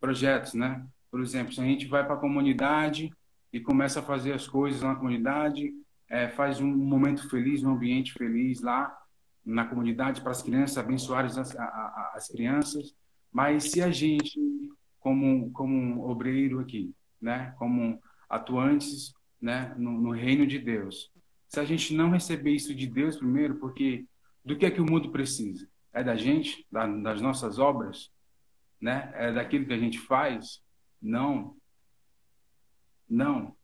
projetos, 0.00 0.54
né? 0.54 0.86
Por 1.10 1.20
exemplo, 1.20 1.52
se 1.52 1.60
a 1.60 1.64
gente 1.64 1.86
vai 1.86 2.04
para 2.04 2.14
a 2.14 2.18
comunidade 2.18 3.10
e 3.52 3.60
começa 3.60 4.00
a 4.00 4.02
fazer 4.02 4.32
as 4.32 4.46
coisas 4.46 4.82
na 4.82 4.94
comunidade, 4.94 5.72
é, 6.08 6.28
faz 6.28 6.60
um 6.60 6.68
momento 6.68 7.28
feliz, 7.28 7.62
um 7.62 7.72
ambiente 7.72 8.12
feliz 8.12 8.60
lá 8.60 8.96
na 9.44 9.64
comunidade 9.64 10.20
para 10.20 10.30
as 10.30 10.42
crianças, 10.42 10.78
abençoar 10.78 11.24
as, 11.24 11.36
as 12.14 12.28
crianças. 12.28 12.94
Mas 13.30 13.70
se 13.70 13.82
a 13.82 13.90
gente, 13.90 14.38
como, 15.00 15.50
como 15.52 15.74
um 15.74 16.00
obreiro 16.00 16.60
aqui, 16.60 16.94
né? 17.20 17.54
Como 17.58 18.00
atuantes 18.28 19.12
né? 19.42 19.74
no, 19.76 19.90
no 19.90 20.10
reino 20.12 20.46
de 20.46 20.58
Deus, 20.58 21.10
se 21.48 21.60
a 21.60 21.64
gente 21.64 21.94
não 21.94 22.10
receber 22.10 22.52
isso 22.52 22.74
de 22.74 22.86
Deus 22.86 23.16
primeiro, 23.16 23.56
porque 23.56 24.06
do 24.44 24.56
que 24.56 24.64
é 24.64 24.70
que 24.70 24.80
o 24.80 24.90
mundo 24.90 25.10
precisa? 25.10 25.68
É 25.92 26.02
da 26.02 26.16
gente, 26.16 26.66
da, 26.70 26.86
das 26.86 27.20
nossas 27.20 27.58
obras, 27.58 28.10
né? 28.80 29.12
É 29.14 29.32
daquilo 29.32 29.66
que 29.66 29.72
a 29.72 29.78
gente 29.78 29.98
faz? 29.98 30.62
Não. 31.00 31.56
Não. 33.08 33.54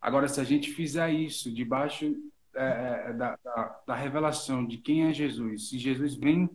Agora, 0.00 0.28
se 0.28 0.40
a 0.40 0.44
gente 0.44 0.70
fizer 0.70 1.10
isso 1.10 1.52
debaixo 1.52 2.14
é, 2.54 3.06
é 3.08 3.12
da, 3.12 3.36
da, 3.42 3.82
da, 3.88 3.94
revelação 3.96 4.64
de 4.64 4.78
quem 4.78 5.06
é 5.06 5.12
Jesus, 5.12 5.68
se 5.68 5.78
Jesus 5.78 6.14
vem, 6.14 6.48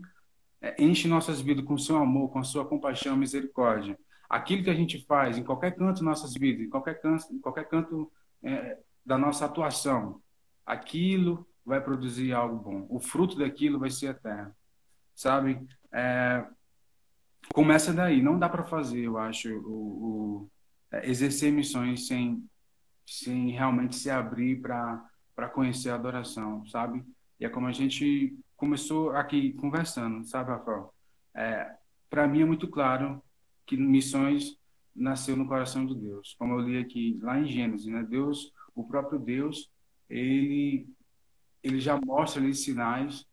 é, 0.62 0.82
enche 0.82 1.08
nossas 1.08 1.42
vidas 1.42 1.66
com 1.66 1.78
seu 1.78 1.98
amor, 1.98 2.30
com 2.30 2.44
sua 2.44 2.66
compaixão, 2.66 3.18
misericórdia, 3.18 4.00
aquilo 4.30 4.64
que 4.64 4.70
a 4.70 4.76
gente 4.76 5.06
faz 5.06 5.38
em 5.38 5.44
qualquer 5.44 5.76
canto 5.76 6.04
nossas 6.04 6.34
vidas, 6.34 6.66
em 6.66 6.70
qualquer 6.70 7.02
canto, 7.02 7.34
em 7.34 7.40
qualquer 7.40 7.68
canto 7.68 8.10
é, 8.44 8.78
da 9.06 9.18
nossa 9.18 9.46
atuação, 9.46 10.22
aquilo 10.66 11.48
vai 11.66 11.82
produzir 11.82 12.34
algo 12.34 12.58
bom. 12.58 12.88
O 12.90 13.00
fruto 13.00 13.38
daquilo 13.38 13.80
vai 13.80 13.90
ser 13.90 14.08
eterno. 14.08 14.54
Sabe? 15.16 15.66
É, 15.92 16.46
começa 17.54 17.94
daí. 17.94 18.22
Não 18.22 18.38
dá 18.38 18.50
para 18.50 18.64
fazer, 18.64 19.04
eu 19.04 19.18
acho, 19.18 19.50
o, 19.60 19.72
o 19.72 20.50
é, 20.92 21.10
exercer 21.10 21.52
missões 21.52 22.08
sem, 22.08 22.44
sem 23.06 23.52
realmente 23.52 23.96
se 23.96 24.10
abrir 24.10 24.62
para 24.62 25.50
conhecer 25.54 25.90
a 25.90 25.96
adoração, 25.96 26.66
sabe? 26.68 27.04
E 27.40 27.46
é 27.46 27.50
como 27.50 27.68
a 27.68 27.72
gente 27.72 28.38
começou 28.56 29.12
aqui 29.12 29.54
conversando, 29.54 30.24
sabe, 30.26 30.52
Rafael? 30.52 30.94
É, 31.34 31.76
para 32.10 32.28
mim 32.28 32.42
é 32.42 32.46
muito 32.46 32.68
claro 32.68 33.22
que 33.66 33.78
missões 33.78 34.58
nasceu 34.96 35.36
no 35.36 35.48
coração 35.48 35.86
de 35.86 35.96
Deus. 35.96 36.36
Como 36.38 36.54
eu 36.54 36.60
li 36.60 36.78
aqui 36.78 37.20
lá 37.22 37.40
em 37.40 37.46
Gênesis, 37.46 37.88
né? 37.88 38.04
Deus, 38.04 38.54
o 38.76 38.84
próprio 38.84 39.20
Deus, 39.20 39.70
ele 40.10 40.88
ele 41.64 41.80
já 41.80 42.00
mostra 42.04 42.42
ali 42.42 42.56
sinais, 42.56 43.24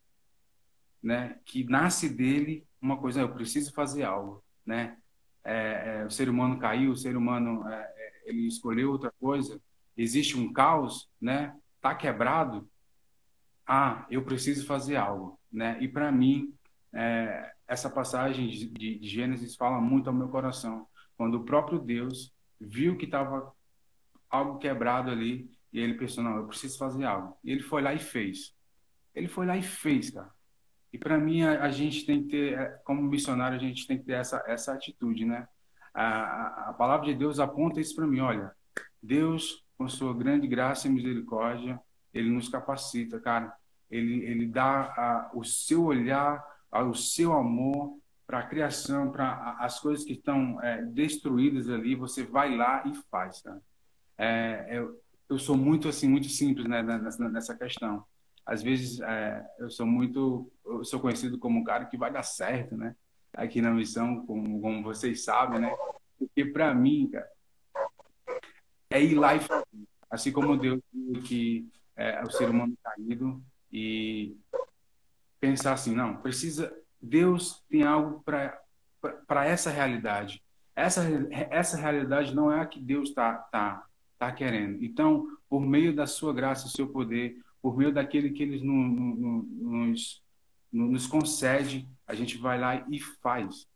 né, 1.03 1.39
que 1.47 1.65
nasce 1.65 2.11
dele 2.11 2.67
uma 2.81 2.99
coisa, 2.99 3.21
eu 3.21 3.33
preciso 3.33 3.73
fazer 3.73 4.03
algo, 4.03 4.45
né? 4.67 4.99
É, 5.43 6.01
é, 6.01 6.05
o 6.05 6.11
ser 6.11 6.29
humano 6.29 6.59
caiu, 6.59 6.93
o 6.93 6.97
ser 6.97 7.17
humano 7.17 7.67
é, 7.67 7.75
é 7.75 8.23
ele 8.27 8.47
escolheu 8.47 8.91
outra 8.91 9.11
coisa, 9.19 9.59
existe 9.97 10.37
um 10.37 10.53
caos, 10.53 11.09
né? 11.21 11.57
Tá 11.81 11.95
quebrado. 11.95 12.69
Ah, 13.67 14.07
eu 14.11 14.23
preciso 14.23 14.67
fazer 14.67 14.97
algo, 14.97 15.39
né? 15.51 15.79
E 15.81 15.89
para 15.89 16.13
mim 16.13 16.55
é, 16.93 17.53
essa 17.67 17.89
passagem 17.89 18.49
de, 18.49 18.99
de 18.99 19.09
Gênesis 19.09 19.57
fala 19.57 19.81
muito 19.81 20.09
ao 20.09 20.15
meu 20.15 20.29
coração. 20.29 20.87
Quando 21.19 21.35
o 21.35 21.45
próprio 21.45 21.81
Deus 21.81 22.33
viu 22.61 22.97
que 22.97 23.05
estava 23.05 23.53
algo 24.31 24.59
quebrado 24.59 25.11
ali 25.11 25.51
e 25.73 25.81
ele 25.81 25.95
pensou, 25.95 26.23
não, 26.23 26.37
eu 26.37 26.47
preciso 26.47 26.79
fazer 26.79 27.05
algo. 27.05 27.37
E 27.43 27.51
ele 27.51 27.63
foi 27.63 27.83
lá 27.83 27.93
e 27.93 27.99
fez. 27.99 28.55
Ele 29.13 29.27
foi 29.27 29.45
lá 29.45 29.57
e 29.57 29.63
fez, 29.63 30.11
cara. 30.11 30.31
E 30.93 30.97
para 30.97 31.19
mim, 31.19 31.43
a, 31.43 31.65
a, 31.65 31.71
gente 31.71 32.07
tem 32.07 32.23
que 32.23 32.29
ter, 32.31 32.59
é, 32.59 32.67
como 32.85 33.03
missionário, 33.03 33.57
a 33.57 33.61
gente 33.61 33.85
tem 33.87 33.99
que 33.99 34.05
ter 34.05 34.13
essa, 34.13 34.43
essa 34.47 34.73
atitude, 34.73 35.25
né? 35.25 35.47
A, 35.93 36.71
a 36.71 36.73
palavra 36.73 37.07
de 37.07 37.15
Deus 37.15 37.41
aponta 37.41 37.81
isso 37.81 37.97
para 37.97 38.07
mim. 38.07 38.21
Olha, 38.21 38.53
Deus, 39.03 39.65
com 39.77 39.89
sua 39.89 40.15
grande 40.15 40.47
graça 40.47 40.87
e 40.87 40.91
misericórdia, 40.91 41.81
ele 42.15 42.31
nos 42.31 42.49
capacita, 42.49 43.19
cara. 43.19 43.53
Ele, 43.91 44.25
ele 44.25 44.47
dá 44.47 44.83
a, 44.83 45.31
o 45.35 45.45
seu 45.45 45.85
olhar, 45.85 46.43
a, 46.71 46.85
o 46.85 46.95
seu 46.95 47.33
amor 47.33 47.99
para 48.29 48.41
a 48.41 48.47
criação, 48.47 49.11
para 49.11 49.57
as 49.59 49.81
coisas 49.81 50.05
que 50.05 50.13
estão 50.13 50.63
é, 50.63 50.83
destruídas 50.83 51.67
ali. 51.71 51.95
Você 51.95 52.25
vai 52.25 52.55
lá 52.55 52.85
e 52.87 52.95
faz, 53.11 53.41
cara. 53.41 53.59
É, 54.19 54.67
eu, 54.71 55.01
eu 55.31 55.39
sou 55.39 55.57
muito 55.57 55.89
assim, 55.89 56.07
muito 56.07 56.29
simples 56.29 56.69
né, 56.69 56.83
nessa, 56.83 57.27
nessa 57.31 57.57
questão. 57.57 58.05
Às 58.45 58.63
vezes 58.63 59.01
é, 59.01 59.47
eu 59.59 59.71
sou 59.71 59.87
muito, 59.87 60.53
eu 60.63 60.85
sou 60.85 61.01
conhecido 61.01 61.39
como 61.39 61.59
um 61.59 61.65
cara 61.65 61.87
que 61.87 61.97
vai 61.97 62.13
dar 62.13 62.23
certo, 62.23 62.77
né? 62.77 62.95
Aqui 63.33 63.63
na 63.63 63.71
missão, 63.71 64.27
como, 64.27 64.61
como 64.61 64.83
vocês 64.83 65.25
sabem, 65.25 65.61
né? 65.61 65.75
Porque 66.19 66.45
para 66.45 66.75
mim, 66.75 67.09
cara, 67.11 67.31
é 68.91 69.03
ir 69.03 69.15
lá 69.15 69.37
e 69.37 69.41
fazer. 69.41 69.65
Assim 70.11 70.33
como 70.33 70.57
Deus 70.57 70.81
que 71.27 71.67
é, 71.97 72.23
o 72.23 72.31
ser 72.31 72.51
humano 72.51 72.77
caído 72.83 73.43
e 73.73 74.37
pensar 75.41 75.73
assim, 75.73 75.95
não, 75.95 76.17
precisa, 76.17 76.75
Deus 77.01 77.63
tem 77.69 77.83
algo 77.83 78.23
para 78.23 79.47
essa 79.47 79.71
realidade. 79.71 80.43
Essa, 80.75 81.03
essa 81.51 81.77
realidade 81.77 82.35
não 82.35 82.53
é 82.53 82.61
a 82.61 82.67
que 82.67 82.81
Deus 82.81 83.09
está 83.09 83.35
tá, 83.35 83.85
tá 84.19 84.33
querendo. 84.33 84.85
Então, 84.85 85.27
por 85.49 85.61
meio 85.61 85.95
da 85.95 86.07
sua 86.07 86.33
graça, 86.33 86.65
do 86.65 86.71
seu 86.71 86.89
poder, 86.89 87.37
por 87.61 87.77
meio 87.77 87.93
daquele 87.93 88.31
que 88.31 88.43
Ele 88.43 88.61
nos, 88.65 90.23
nos 90.73 91.07
concede, 91.07 91.89
a 92.07 92.15
gente 92.15 92.39
vai 92.39 92.59
lá 92.59 92.87
e 92.89 93.01
faz. 93.01 93.67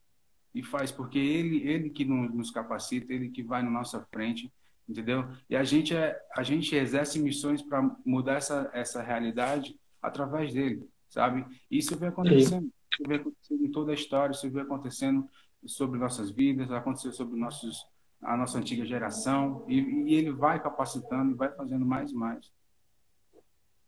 E 0.54 0.62
faz, 0.62 0.92
porque 0.92 1.18
Ele, 1.18 1.66
ele 1.66 1.90
que 1.90 2.04
nos 2.04 2.50
capacita, 2.50 3.12
Ele 3.12 3.30
que 3.30 3.42
vai 3.42 3.62
na 3.62 3.70
nossa 3.70 4.06
frente, 4.12 4.52
entendeu? 4.88 5.28
E 5.48 5.56
a 5.56 5.64
gente 5.64 5.96
é, 5.96 6.20
a 6.37 6.42
gente 6.42 6.74
exerce 6.74 7.18
missões 7.18 7.62
para 7.62 7.82
mudar 8.04 8.35
essa 8.35 8.70
essa 8.72 9.02
realidade 9.02 9.74
através 10.00 10.52
dele, 10.52 10.87
sabe? 11.08 11.46
Isso 11.70 11.96
vem 11.96 12.11
acontecendo, 12.11 12.70
isso 12.92 13.09
vem 13.09 13.18
acontecendo 13.18 13.64
em 13.64 13.70
toda 13.70 13.90
a 13.92 13.94
história, 13.94 14.33
isso 14.33 14.50
vem 14.50 14.62
acontecendo 14.62 15.28
sobre 15.66 15.98
nossas 15.98 16.31
vidas, 16.31 16.70
aconteceu 16.70 17.12
sobre 17.12 17.38
nossos 17.38 17.87
a 18.20 18.37
nossa 18.37 18.57
antiga 18.57 18.87
geração 18.87 19.64
e, 19.68 19.81
e 19.81 20.14
ele 20.14 20.31
vai 20.31 20.62
capacitando 20.62 21.33
e 21.33 21.35
vai 21.35 21.50
fazendo 21.52 21.85
mais 21.85 22.12
e 22.12 22.14
mais. 22.14 22.52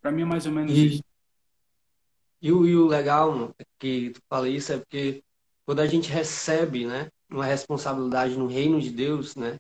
Para 0.03 0.11
mim 0.11 0.23
é 0.23 0.25
mais 0.25 0.45
ou 0.45 0.53
menos 0.53 0.73
e, 0.73 0.87
isso. 0.87 1.05
E 2.43 2.53
o, 2.53 2.67
e 2.67 2.77
o 2.77 2.87
legal 2.87 3.55
que 3.79 4.11
tu 4.11 4.21
fala 4.29 4.49
isso 4.49 4.73
é 4.73 4.79
porque 4.79 5.23
quando 5.65 5.81
a 5.81 5.87
gente 5.87 6.11
recebe, 6.11 6.85
né, 6.85 7.09
uma 7.31 7.45
responsabilidade 7.45 8.37
no 8.37 8.49
reino 8.49 8.81
de 8.81 8.91
Deus, 8.91 9.37
né, 9.37 9.57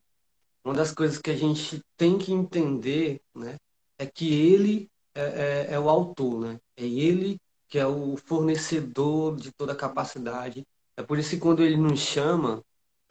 uma 0.64 0.74
das 0.74 0.92
coisas 0.92 1.18
que 1.18 1.30
a 1.30 1.36
gente 1.36 1.80
tem 1.96 2.18
que 2.18 2.32
entender, 2.32 3.20
né, 3.32 3.56
é 3.96 4.06
que 4.06 4.34
ele 4.34 4.90
é, 5.14 5.22
é, 5.70 5.74
é 5.74 5.80
o 5.80 5.88
autor, 5.88 6.40
né? 6.40 6.60
É 6.76 6.84
ele 6.84 7.38
que 7.68 7.78
é 7.78 7.86
o 7.86 8.16
fornecedor 8.16 9.36
de 9.36 9.52
toda 9.52 9.72
a 9.72 9.76
capacidade. 9.76 10.66
É 10.96 11.02
por 11.02 11.18
isso 11.18 11.30
que 11.30 11.38
quando 11.38 11.62
ele 11.62 11.76
nos 11.76 12.00
chama, 12.00 12.62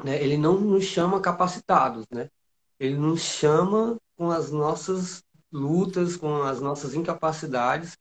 né, 0.03 0.21
ele 0.21 0.37
não 0.37 0.59
nos 0.59 0.85
chama 0.85 1.19
capacitados, 1.21 2.05
né? 2.11 2.29
Ele 2.79 2.97
nos 2.97 3.21
chama 3.21 3.97
com 4.17 4.31
as 4.31 4.51
nossas 4.51 5.23
lutas, 5.51 6.17
com 6.17 6.43
as 6.43 6.59
nossas 6.61 6.93
incapacidades. 6.93 7.97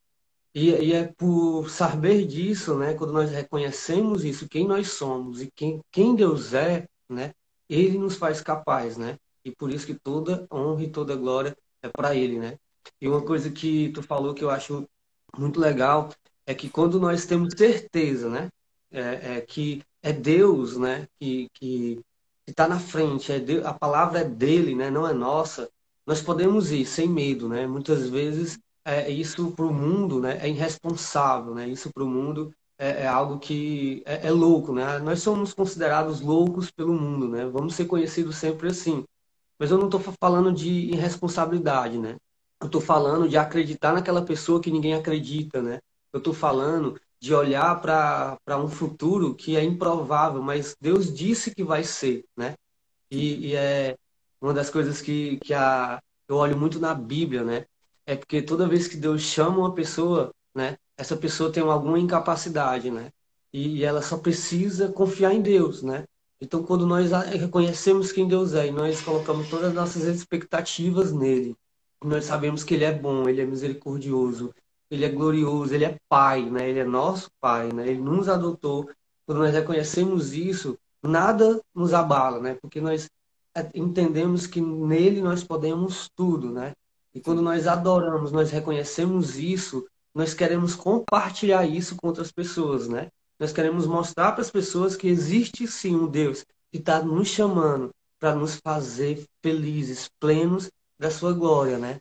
E, 0.54 0.70
e, 0.70 0.92
é 0.92 1.04
por 1.06 1.70
saber 1.70 2.26
disso, 2.26 2.76
né, 2.76 2.94
quando 2.94 3.12
nós 3.12 3.30
reconhecemos 3.30 4.24
isso, 4.24 4.48
quem 4.48 4.66
nós 4.66 4.88
somos 4.92 5.40
e 5.40 5.50
quem, 5.54 5.80
quem 5.90 6.14
Deus 6.14 6.52
é, 6.52 6.86
né, 7.08 7.32
ele 7.68 7.98
nos 7.98 8.16
faz 8.16 8.40
capaz, 8.42 8.96
né? 8.98 9.18
E 9.44 9.50
por 9.50 9.70
isso 9.70 9.86
que 9.86 9.94
toda 9.94 10.46
honra 10.52 10.84
e 10.84 10.90
toda 10.90 11.16
glória 11.16 11.56
é 11.82 11.88
para 11.88 12.14
ele, 12.14 12.38
né? 12.38 12.58
E 13.00 13.08
uma 13.08 13.24
coisa 13.24 13.50
que 13.50 13.90
tu 13.90 14.02
falou 14.02 14.34
que 14.34 14.44
eu 14.44 14.50
acho 14.50 14.86
muito 15.36 15.58
legal 15.58 16.10
é 16.46 16.54
que 16.54 16.68
quando 16.68 17.00
nós 17.00 17.26
temos 17.26 17.54
certeza, 17.56 18.28
né, 18.28 18.48
é, 18.90 19.36
é 19.38 19.40
que 19.40 19.82
é 20.02 20.12
Deus, 20.12 20.76
né, 20.76 21.06
que 21.18 21.48
que 21.54 22.00
está 22.46 22.68
na 22.68 22.78
frente, 22.78 23.32
é 23.32 23.38
Deus, 23.40 23.64
a 23.64 23.72
palavra 23.72 24.20
é 24.20 24.24
dele, 24.24 24.74
né, 24.74 24.90
não 24.90 25.06
é 25.08 25.12
nossa. 25.12 25.68
Nós 26.06 26.20
podemos 26.20 26.72
ir 26.72 26.84
sem 26.84 27.08
medo, 27.08 27.48
né? 27.48 27.66
Muitas 27.66 28.08
vezes 28.08 28.58
é, 28.84 29.08
isso 29.10 29.52
para 29.52 29.64
o 29.64 29.72
mundo, 29.72 30.20
né, 30.20 30.38
é 30.40 30.48
irresponsável, 30.48 31.54
né? 31.54 31.68
Isso 31.68 31.90
para 31.92 32.02
o 32.02 32.08
mundo 32.08 32.52
é, 32.78 33.04
é, 33.04 33.06
algo 33.06 33.38
que 33.38 34.02
é, 34.04 34.26
é 34.26 34.30
louco, 34.30 34.72
né? 34.74 34.98
Nós 34.98 35.20
somos 35.22 35.54
considerados 35.54 36.20
loucos 36.20 36.70
pelo 36.70 36.92
mundo, 36.92 37.28
né? 37.28 37.46
Vamos 37.46 37.74
ser 37.74 37.86
conhecidos 37.86 38.36
sempre 38.36 38.68
assim. 38.68 39.04
Mas 39.58 39.70
eu 39.70 39.78
não 39.78 39.86
estou 39.86 40.00
falando 40.20 40.52
de 40.52 40.68
irresponsabilidade, 40.68 41.98
né? 41.98 42.16
Eu 42.60 42.66
estou 42.66 42.80
falando 42.80 43.28
de 43.28 43.36
acreditar 43.36 43.92
naquela 43.92 44.22
pessoa 44.24 44.60
que 44.60 44.70
ninguém 44.70 44.94
acredita, 44.94 45.62
né? 45.62 45.78
Eu 46.12 46.18
estou 46.18 46.34
falando 46.34 47.00
de 47.20 47.34
olhar 47.34 47.80
para 47.80 48.58
um 48.58 48.68
futuro 48.68 49.34
que 49.34 49.56
é 49.56 49.62
improvável, 49.62 50.42
mas 50.42 50.76
Deus 50.80 51.12
disse 51.14 51.54
que 51.54 51.62
vai 51.62 51.84
ser, 51.84 52.24
né? 52.36 52.54
E, 53.10 53.50
e, 53.50 53.54
é 53.54 53.96
uma 54.40 54.52
das 54.52 54.68
coisas 54.70 55.00
que, 55.00 55.38
que 55.38 55.54
a, 55.54 56.00
eu 56.28 56.36
olho 56.36 56.56
muito 56.56 56.80
na 56.80 56.94
Bíblia, 56.94 57.44
né? 57.44 57.64
É 58.06 58.16
porque 58.16 58.42
toda 58.42 58.68
vez 58.68 58.88
que 58.88 58.96
Deus 58.96 59.22
chama 59.22 59.58
uma 59.58 59.74
pessoa, 59.74 60.32
né? 60.54 60.76
Essa 60.96 61.16
pessoa 61.16 61.52
tem 61.52 61.62
alguma 61.62 61.98
incapacidade, 61.98 62.90
né? 62.90 63.10
E, 63.52 63.78
e 63.78 63.84
ela 63.84 64.02
só 64.02 64.18
precisa 64.18 64.88
confiar 64.90 65.32
em 65.32 65.40
Deus, 65.40 65.82
né? 65.82 66.04
Então, 66.40 66.64
quando 66.64 66.84
nós 66.84 67.12
reconhecemos 67.12 68.10
quem 68.10 68.26
Deus 68.26 68.52
é 68.52 68.66
e 68.66 68.72
nós 68.72 69.00
colocamos 69.00 69.48
todas 69.48 69.68
as 69.68 69.74
nossas 69.74 70.02
expectativas 70.04 71.12
nele, 71.12 71.56
nós 72.02 72.24
sabemos 72.24 72.64
que 72.64 72.74
ele 72.74 72.82
é 72.84 72.92
bom, 72.92 73.28
ele 73.28 73.40
é 73.40 73.46
misericordioso, 73.46 74.52
ele 74.92 75.06
é 75.06 75.08
glorioso, 75.08 75.74
ele 75.74 75.86
é 75.86 75.96
pai, 76.06 76.50
né? 76.50 76.68
Ele 76.68 76.80
é 76.80 76.84
nosso 76.84 77.30
pai, 77.40 77.72
né? 77.72 77.88
Ele 77.88 78.00
nos 78.00 78.28
adotou. 78.28 78.90
Quando 79.24 79.38
nós 79.38 79.54
reconhecemos 79.54 80.34
isso, 80.34 80.78
nada 81.02 81.58
nos 81.74 81.94
abala, 81.94 82.38
né? 82.38 82.58
Porque 82.60 82.78
nós 82.78 83.08
entendemos 83.72 84.46
que 84.46 84.60
nele 84.60 85.22
nós 85.22 85.42
podemos 85.42 86.10
tudo, 86.14 86.52
né? 86.52 86.74
E 87.14 87.20
quando 87.20 87.40
nós 87.40 87.66
adoramos, 87.66 88.32
nós 88.32 88.50
reconhecemos 88.50 89.38
isso, 89.38 89.86
nós 90.14 90.34
queremos 90.34 90.74
compartilhar 90.74 91.64
isso 91.66 91.96
com 91.96 92.08
outras 92.08 92.30
pessoas, 92.30 92.86
né? 92.86 93.08
Nós 93.38 93.50
queremos 93.50 93.86
mostrar 93.86 94.32
para 94.32 94.42
as 94.42 94.50
pessoas 94.50 94.94
que 94.94 95.08
existe 95.08 95.66
sim 95.66 95.96
um 95.96 96.06
Deus 96.06 96.44
que 96.70 96.76
está 96.76 97.02
nos 97.02 97.28
chamando 97.28 97.90
para 98.20 98.34
nos 98.34 98.56
fazer 98.56 99.24
felizes, 99.42 100.10
plenos 100.20 100.70
da 100.98 101.10
sua 101.10 101.32
glória, 101.32 101.78
né? 101.78 101.98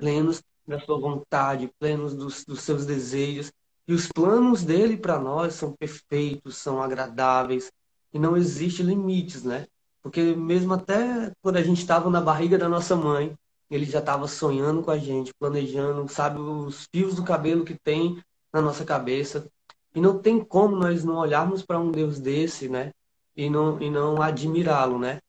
Plenos 0.00 0.42
da 0.66 0.80
sua 0.80 0.98
vontade, 0.98 1.70
plenos 1.78 2.14
dos, 2.14 2.44
dos 2.44 2.60
seus 2.60 2.86
desejos. 2.86 3.52
E 3.86 3.92
os 3.92 4.08
planos 4.08 4.64
dele 4.64 4.96
para 4.96 5.18
nós 5.18 5.54
são 5.54 5.72
perfeitos, 5.72 6.56
são 6.56 6.82
agradáveis 6.82 7.70
e 8.12 8.18
não 8.18 8.36
existe 8.36 8.82
limites, 8.82 9.44
né? 9.44 9.66
Porque 10.02 10.34
mesmo 10.34 10.74
até 10.74 11.32
quando 11.42 11.56
a 11.56 11.62
gente 11.62 11.80
estava 11.80 12.08
na 12.10 12.20
barriga 12.20 12.56
da 12.56 12.68
nossa 12.68 12.94
mãe, 12.96 13.36
ele 13.70 13.84
já 13.84 13.98
estava 13.98 14.28
sonhando 14.28 14.82
com 14.82 14.90
a 14.90 14.98
gente, 14.98 15.34
planejando, 15.34 16.06
sabe, 16.08 16.38
os 16.38 16.86
fios 16.92 17.14
do 17.14 17.24
cabelo 17.24 17.64
que 17.64 17.74
tem 17.74 18.22
na 18.52 18.60
nossa 18.62 18.84
cabeça. 18.84 19.48
E 19.94 20.00
não 20.00 20.18
tem 20.18 20.42
como 20.42 20.76
nós 20.76 21.04
não 21.04 21.16
olharmos 21.16 21.62
para 21.62 21.78
um 21.78 21.90
Deus 21.90 22.18
desse, 22.18 22.68
né? 22.68 22.92
E 23.36 23.50
não, 23.50 23.80
e 23.80 23.90
não 23.90 24.22
admirá-lo, 24.22 24.98
né? 24.98 25.20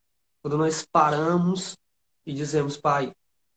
Quando 0.42 0.58
nós 0.58 0.86
paramos 0.86 1.76
e 2.26 2.34
dizemos, 2.34 2.78
Pai, 2.78 3.14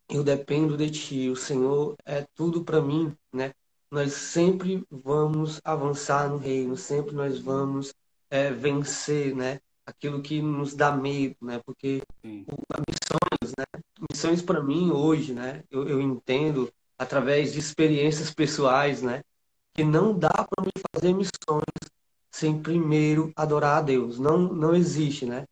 eu 0.09 0.23
dependo 0.25 0.77
de 0.77 0.90
Ti, 0.90 1.29
o 1.29 1.37
Senhor 1.37 1.97
é 2.05 2.27
tudo 2.35 2.64
para 2.64 2.81
mim, 2.81 3.14
né? 3.33 3.53
Nós 3.90 4.12
sempre 4.12 4.85
vamos 4.90 5.61
avançar 5.64 6.29
no 6.29 6.37
reino, 6.37 6.77
sempre 6.77 7.14
nós 7.14 7.38
vamos 7.38 7.94
é, 8.31 8.51
vencer, 8.51 9.35
né? 9.35 9.61
Aquilo 9.87 10.21
que 10.23 10.42
nos 10.42 10.75
dá 10.75 10.92
medo, 10.92 11.37
né? 11.40 11.61
Porque 11.64 12.03
missões, 12.23 13.55
né? 13.59 13.64
Missões 14.11 14.42
para 14.42 14.62
mim 14.62 14.90
hoje, 14.90 15.33
né? 15.33 15.64
Eu, 15.71 15.88
eu 15.88 16.01
entendo 16.01 16.73
através 16.99 17.53
de 17.53 17.59
experiências 17.59 18.33
pessoais, 18.33 19.03
né? 19.03 19.23
que 19.79 19.85
não 19.85 20.18
dá 20.18 20.29
para 20.29 20.64
me 20.64 20.73
fazer 20.92 21.14
missões 21.14 21.62
sem 22.33 22.61
primeiro 22.61 23.33
adorar 23.37 23.79
a 23.79 23.81
Deus. 23.81 24.18
Não, 24.18 24.37
não 24.37 24.75
existe, 24.75 25.25
né? 25.25 25.44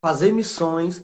Fazer 0.00 0.32
missões, 0.32 1.02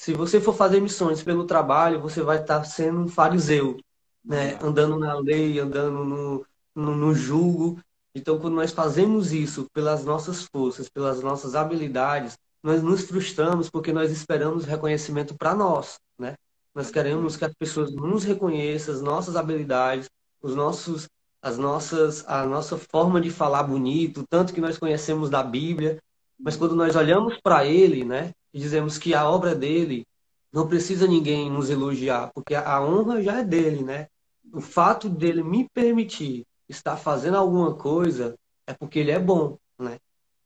se 0.00 0.14
você 0.14 0.40
for 0.40 0.54
fazer 0.54 0.80
missões 0.80 1.22
pelo 1.22 1.44
trabalho, 1.44 2.00
você 2.00 2.22
vai 2.22 2.40
estar 2.40 2.64
sendo 2.64 3.00
um 3.00 3.06
fariseu, 3.06 3.76
né? 4.24 4.58
Andando 4.62 4.98
na 4.98 5.18
lei, 5.18 5.58
andando 5.58 6.02
no, 6.02 6.46
no, 6.74 6.96
no 6.96 7.14
julgo. 7.14 7.78
Então, 8.14 8.38
quando 8.38 8.54
nós 8.54 8.72
fazemos 8.72 9.30
isso 9.30 9.66
pelas 9.74 10.02
nossas 10.02 10.44
forças, 10.44 10.88
pelas 10.88 11.20
nossas 11.20 11.54
habilidades, 11.54 12.38
nós 12.62 12.82
nos 12.82 13.02
frustramos 13.02 13.68
porque 13.68 13.92
nós 13.92 14.10
esperamos 14.10 14.64
reconhecimento 14.64 15.36
para 15.36 15.54
nós, 15.54 15.98
né? 16.18 16.34
Nós 16.74 16.90
queremos 16.90 17.36
que 17.36 17.44
as 17.44 17.52
pessoas 17.52 17.92
nos 17.92 18.24
reconheçam 18.24 18.94
as 18.94 19.02
nossas 19.02 19.36
habilidades, 19.36 20.08
os 20.40 20.54
nossos, 20.54 21.10
as 21.42 21.58
nossas, 21.58 22.24
a 22.26 22.46
nossa 22.46 22.78
forma 22.78 23.20
de 23.20 23.30
falar 23.30 23.64
bonito, 23.64 24.24
tanto 24.30 24.54
que 24.54 24.62
nós 24.62 24.78
conhecemos 24.78 25.28
da 25.28 25.42
Bíblia, 25.42 25.98
mas 26.40 26.56
quando 26.56 26.74
nós 26.74 26.96
olhamos 26.96 27.38
para 27.40 27.64
Ele, 27.64 28.04
né, 28.04 28.32
e 28.52 28.58
dizemos 28.58 28.98
que 28.98 29.14
a 29.14 29.28
obra 29.28 29.54
dele 29.54 30.06
não 30.52 30.66
precisa 30.66 31.06
ninguém 31.06 31.50
nos 31.50 31.70
elogiar, 31.70 32.30
porque 32.34 32.54
a 32.54 32.82
honra 32.82 33.22
já 33.22 33.38
é 33.38 33.44
dele, 33.44 33.84
né? 33.84 34.08
O 34.52 34.60
fato 34.60 35.08
dele 35.08 35.44
me 35.44 35.68
permitir 35.68 36.44
estar 36.68 36.96
fazendo 36.96 37.36
alguma 37.36 37.74
coisa 37.74 38.36
é 38.66 38.74
porque 38.74 38.98
ele 38.98 39.12
é 39.12 39.18
bom, 39.18 39.56
né? 39.78 39.98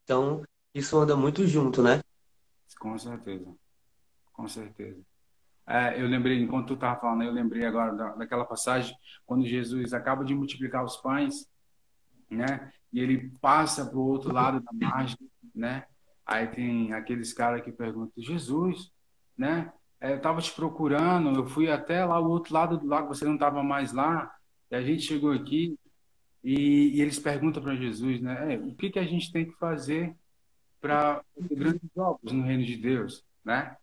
Então, 0.02 0.42
isso 0.74 0.98
anda 0.98 1.16
muito 1.16 1.46
junto, 1.46 1.82
né? 1.82 2.02
Com 2.78 2.98
certeza. 2.98 3.54
Com 4.32 4.46
certeza. 4.46 5.00
É, 5.66 5.98
eu 6.00 6.06
lembrei, 6.06 6.42
enquanto 6.42 6.68
tu 6.68 6.74
estava 6.74 7.00
falando, 7.00 7.22
eu 7.22 7.32
lembrei 7.32 7.64
agora 7.64 7.94
da, 7.94 8.14
daquela 8.16 8.44
passagem, 8.44 8.94
quando 9.24 9.46
Jesus 9.46 9.94
acaba 9.94 10.22
de 10.22 10.34
multiplicar 10.34 10.84
os 10.84 10.98
pães, 10.98 11.48
né? 12.28 12.70
E 12.92 13.00
ele 13.00 13.30
passa 13.40 13.86
para 13.86 13.96
o 13.96 14.06
outro 14.06 14.32
lado 14.32 14.60
da 14.60 14.72
margem, 14.72 15.16
né? 15.54 15.86
Aí 16.26 16.46
tem 16.48 16.92
aqueles 16.92 17.32
caras 17.32 17.62
que 17.62 17.70
perguntam, 17.70 18.22
Jesus, 18.22 18.90
né? 19.36 19.72
É, 20.00 20.12
eu 20.12 20.16
estava 20.16 20.40
te 20.40 20.52
procurando, 20.52 21.34
eu 21.34 21.46
fui 21.46 21.70
até 21.70 22.04
lá 22.04 22.20
o 22.20 22.28
outro 22.28 22.52
lado 22.52 22.78
do 22.78 22.86
lago, 22.86 23.08
você 23.08 23.24
não 23.24 23.34
estava 23.34 23.62
mais 23.62 23.92
lá, 23.92 24.34
e 24.70 24.74
a 24.74 24.82
gente 24.82 25.02
chegou 25.02 25.32
aqui 25.32 25.78
e, 26.42 26.96
e 26.96 27.00
eles 27.00 27.18
perguntam 27.18 27.62
para 27.62 27.76
Jesus, 27.76 28.20
né? 28.20 28.54
É, 28.54 28.58
o 28.58 28.74
que, 28.74 28.90
que 28.90 28.98
a 28.98 29.04
gente 29.04 29.32
tem 29.32 29.46
que 29.46 29.56
fazer 29.56 30.14
para 30.80 31.22
grandes 31.50 31.90
obras 31.96 32.32
no 32.32 32.42
reino 32.42 32.64
de 32.64 32.76
Deus, 32.76 33.24
né? 33.44 33.76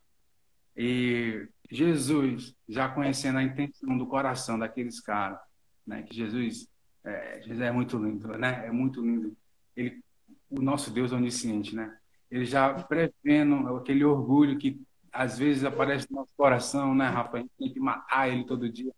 E 0.76 1.48
Jesus, 1.72 2.56
já 2.68 2.88
conhecendo 2.90 3.40
a 3.40 3.44
intenção 3.44 3.98
do 3.98 4.06
coração 4.06 4.60
daqueles 4.60 5.00
caras, 5.00 5.40
né? 5.86 6.04
Que 6.04 6.16
Jesus, 6.16 6.68
é, 7.04 7.42
Jesus 7.42 7.62
é 7.62 7.72
muito 7.72 7.98
lindo, 7.98 8.28
né? 8.38 8.68
É 8.68 8.72
muito 8.72 9.02
lindo. 9.02 9.36
Ele, 9.76 10.04
o 10.52 10.62
nosso 10.62 10.92
Deus 10.92 11.12
onisciente, 11.12 11.76
né? 11.76 11.98
Ele 12.30 12.46
já 12.46 12.74
prevendo 12.74 13.76
aquele 13.76 14.04
orgulho 14.06 14.58
que 14.58 14.82
às 15.12 15.38
vezes 15.38 15.64
aparece 15.64 16.08
no 16.10 16.18
nosso 16.18 16.32
coração, 16.36 16.94
né, 16.96 17.08
Rafa? 17.08 17.38
A 17.38 17.40
gente 17.40 17.52
tem 17.58 17.74
que 17.74 17.80
matar 17.80 18.30
ele 18.30 18.46
todo 18.46 18.72
dia. 18.72 18.94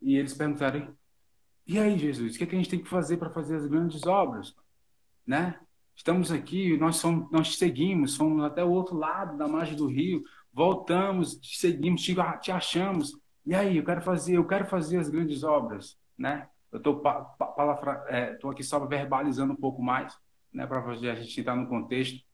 E 0.00 0.16
eles 0.16 0.32
perguntaram: 0.34 0.94
e 1.66 1.78
aí, 1.78 1.96
Jesus, 1.96 2.34
o 2.34 2.38
que, 2.38 2.44
é 2.44 2.46
que 2.48 2.54
a 2.56 2.58
gente 2.58 2.70
tem 2.70 2.82
que 2.82 2.88
fazer 2.88 3.16
para 3.16 3.30
fazer 3.30 3.56
as 3.56 3.66
grandes 3.66 4.04
obras? 4.04 4.54
Né? 5.26 5.58
Estamos 5.94 6.32
aqui, 6.32 6.76
nós, 6.76 6.96
somos, 6.96 7.30
nós 7.30 7.56
seguimos, 7.56 8.16
fomos 8.16 8.42
até 8.42 8.64
o 8.64 8.70
outro 8.70 8.96
lado 8.96 9.36
da 9.36 9.46
margem 9.46 9.76
do 9.76 9.86
rio, 9.86 10.24
voltamos, 10.52 11.36
te 11.36 11.58
seguimos, 11.58 12.02
te, 12.02 12.14
te 12.40 12.50
achamos. 12.50 13.16
E 13.46 13.54
aí, 13.54 13.76
eu 13.76 13.84
quero 13.84 14.02
fazer, 14.02 14.36
eu 14.36 14.44
quero 14.44 14.66
fazer 14.66 14.98
as 14.98 15.08
grandes 15.08 15.44
obras, 15.44 15.96
né? 16.18 16.48
Eu 16.72 16.78
estou 16.78 17.02
é, 18.08 18.36
aqui 18.50 18.64
só 18.64 18.84
verbalizando 18.86 19.52
um 19.52 19.56
pouco 19.56 19.82
mais, 19.82 20.16
né, 20.52 20.66
para 20.66 20.84
a 20.84 21.14
gente 21.14 21.40
entrar 21.40 21.56
no 21.56 21.68
contexto. 21.68 22.24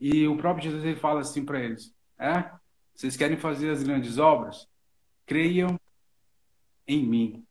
E 0.00 0.26
o 0.26 0.36
próprio 0.36 0.64
Jesus 0.64 0.84
ele 0.84 0.96
fala 0.96 1.20
assim 1.20 1.44
para 1.44 1.60
eles: 1.60 1.94
é, 2.18 2.50
vocês 2.94 3.16
querem 3.16 3.36
fazer 3.36 3.70
as 3.70 3.82
grandes 3.82 4.18
obras? 4.18 4.68
Creiam 5.26 5.78
em 6.86 7.04
mim, 7.06 7.46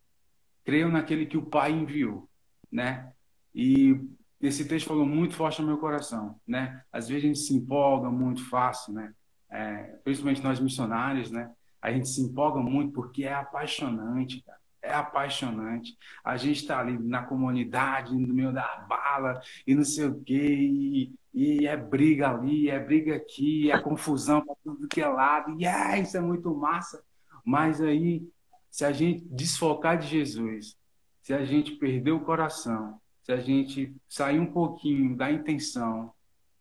creiam 0.64 0.90
naquele 0.90 1.26
que 1.26 1.38
o 1.38 1.46
Pai 1.46 1.72
enviou, 1.72 2.30
né? 2.72 3.12
E 3.54 4.00
esse 4.40 4.68
texto 4.68 4.88
falou 4.88 5.06
muito 5.06 5.36
forte 5.36 5.62
no 5.62 5.68
meu 5.68 5.78
coração, 5.78 6.40
né? 6.46 6.84
Às 6.92 7.08
vezes 7.08 7.24
a 7.24 7.28
gente 7.28 7.40
se 7.40 7.54
empolga 7.56 8.10
muito 8.10 8.48
fácil, 8.50 8.94
né? 8.94 9.14
É, 9.50 9.84
principalmente 10.04 10.44
nós 10.44 10.60
missionários, 10.60 11.32
né? 11.32 11.52
A 11.82 11.92
gente 11.92 12.08
se 12.08 12.22
empolga 12.22 12.60
muito 12.60 12.94
porque 12.94 13.24
é 13.24 13.34
apaixonante, 13.34 14.42
cara. 14.42 14.60
É 14.84 14.94
apaixonante. 14.94 15.98
A 16.24 16.36
gente 16.36 16.58
está 16.58 16.80
ali 16.80 16.98
na 17.00 17.24
comunidade, 17.24 18.14
no 18.14 18.34
meio 18.34 18.52
da 18.52 18.86
bala 18.88 19.42
e 19.66 19.74
não 19.74 19.84
sei 19.84 20.06
o 20.06 20.22
quê, 20.22 20.36
e, 20.36 21.14
e 21.34 21.66
é 21.66 21.78
briga 21.78 22.30
ali, 22.30 22.70
é 22.70 22.78
briga 22.78 23.16
aqui, 23.16 23.72
é 23.72 23.80
confusão 23.80 24.46
para 24.46 24.56
tudo 24.64 24.88
que 24.88 25.02
é 25.02 25.08
lado, 25.08 25.60
e 25.60 25.66
é, 25.66 26.00
isso 26.00 26.18
é 26.18 26.22
muito 26.22 26.54
massa. 26.54 27.02
Mas 27.46 27.82
aí, 27.82 28.28
se 28.70 28.84
a 28.84 28.92
gente 28.92 29.26
desfocar 29.32 29.98
de 29.98 30.08
Jesus, 30.08 30.78
se 31.22 31.34
a 31.34 31.46
gente 31.46 31.72
perder 31.72 32.12
o 32.12 32.20
coração, 32.20 33.00
se 33.24 33.32
a 33.32 33.38
gente 33.38 33.96
sair 34.10 34.38
um 34.38 34.52
pouquinho 34.52 35.16
da 35.16 35.32
intenção, 35.32 36.14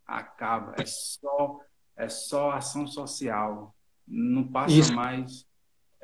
acaba. 0.07 0.75
É 0.79 0.85
só 0.87 1.61
é 1.97 2.09
só 2.09 2.53
ação 2.53 2.87
social. 2.87 3.75
Não 4.07 4.47
passa 4.47 4.75
isso. 4.75 4.95
mais, 4.95 5.47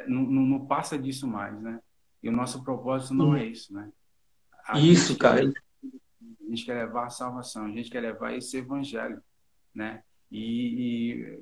não, 0.06 0.22
não, 0.22 0.42
não, 0.42 0.66
passa 0.66 0.98
disso 0.98 1.26
mais, 1.26 1.60
né? 1.60 1.80
E 2.22 2.28
o 2.28 2.32
nosso 2.32 2.62
propósito 2.62 3.14
não 3.14 3.36
é 3.36 3.44
isso, 3.44 3.72
né? 3.72 3.90
A 4.66 4.78
isso, 4.78 5.16
cara. 5.16 5.40
Quer, 5.40 5.62
a 6.40 6.50
gente 6.50 6.64
quer 6.64 6.74
levar 6.74 7.06
a 7.06 7.10
salvação, 7.10 7.66
a 7.66 7.70
gente 7.70 7.90
quer 7.90 8.00
levar 8.00 8.34
esse 8.34 8.56
evangelho, 8.56 9.22
né? 9.74 10.02
E, 10.30 10.40
e 10.40 11.38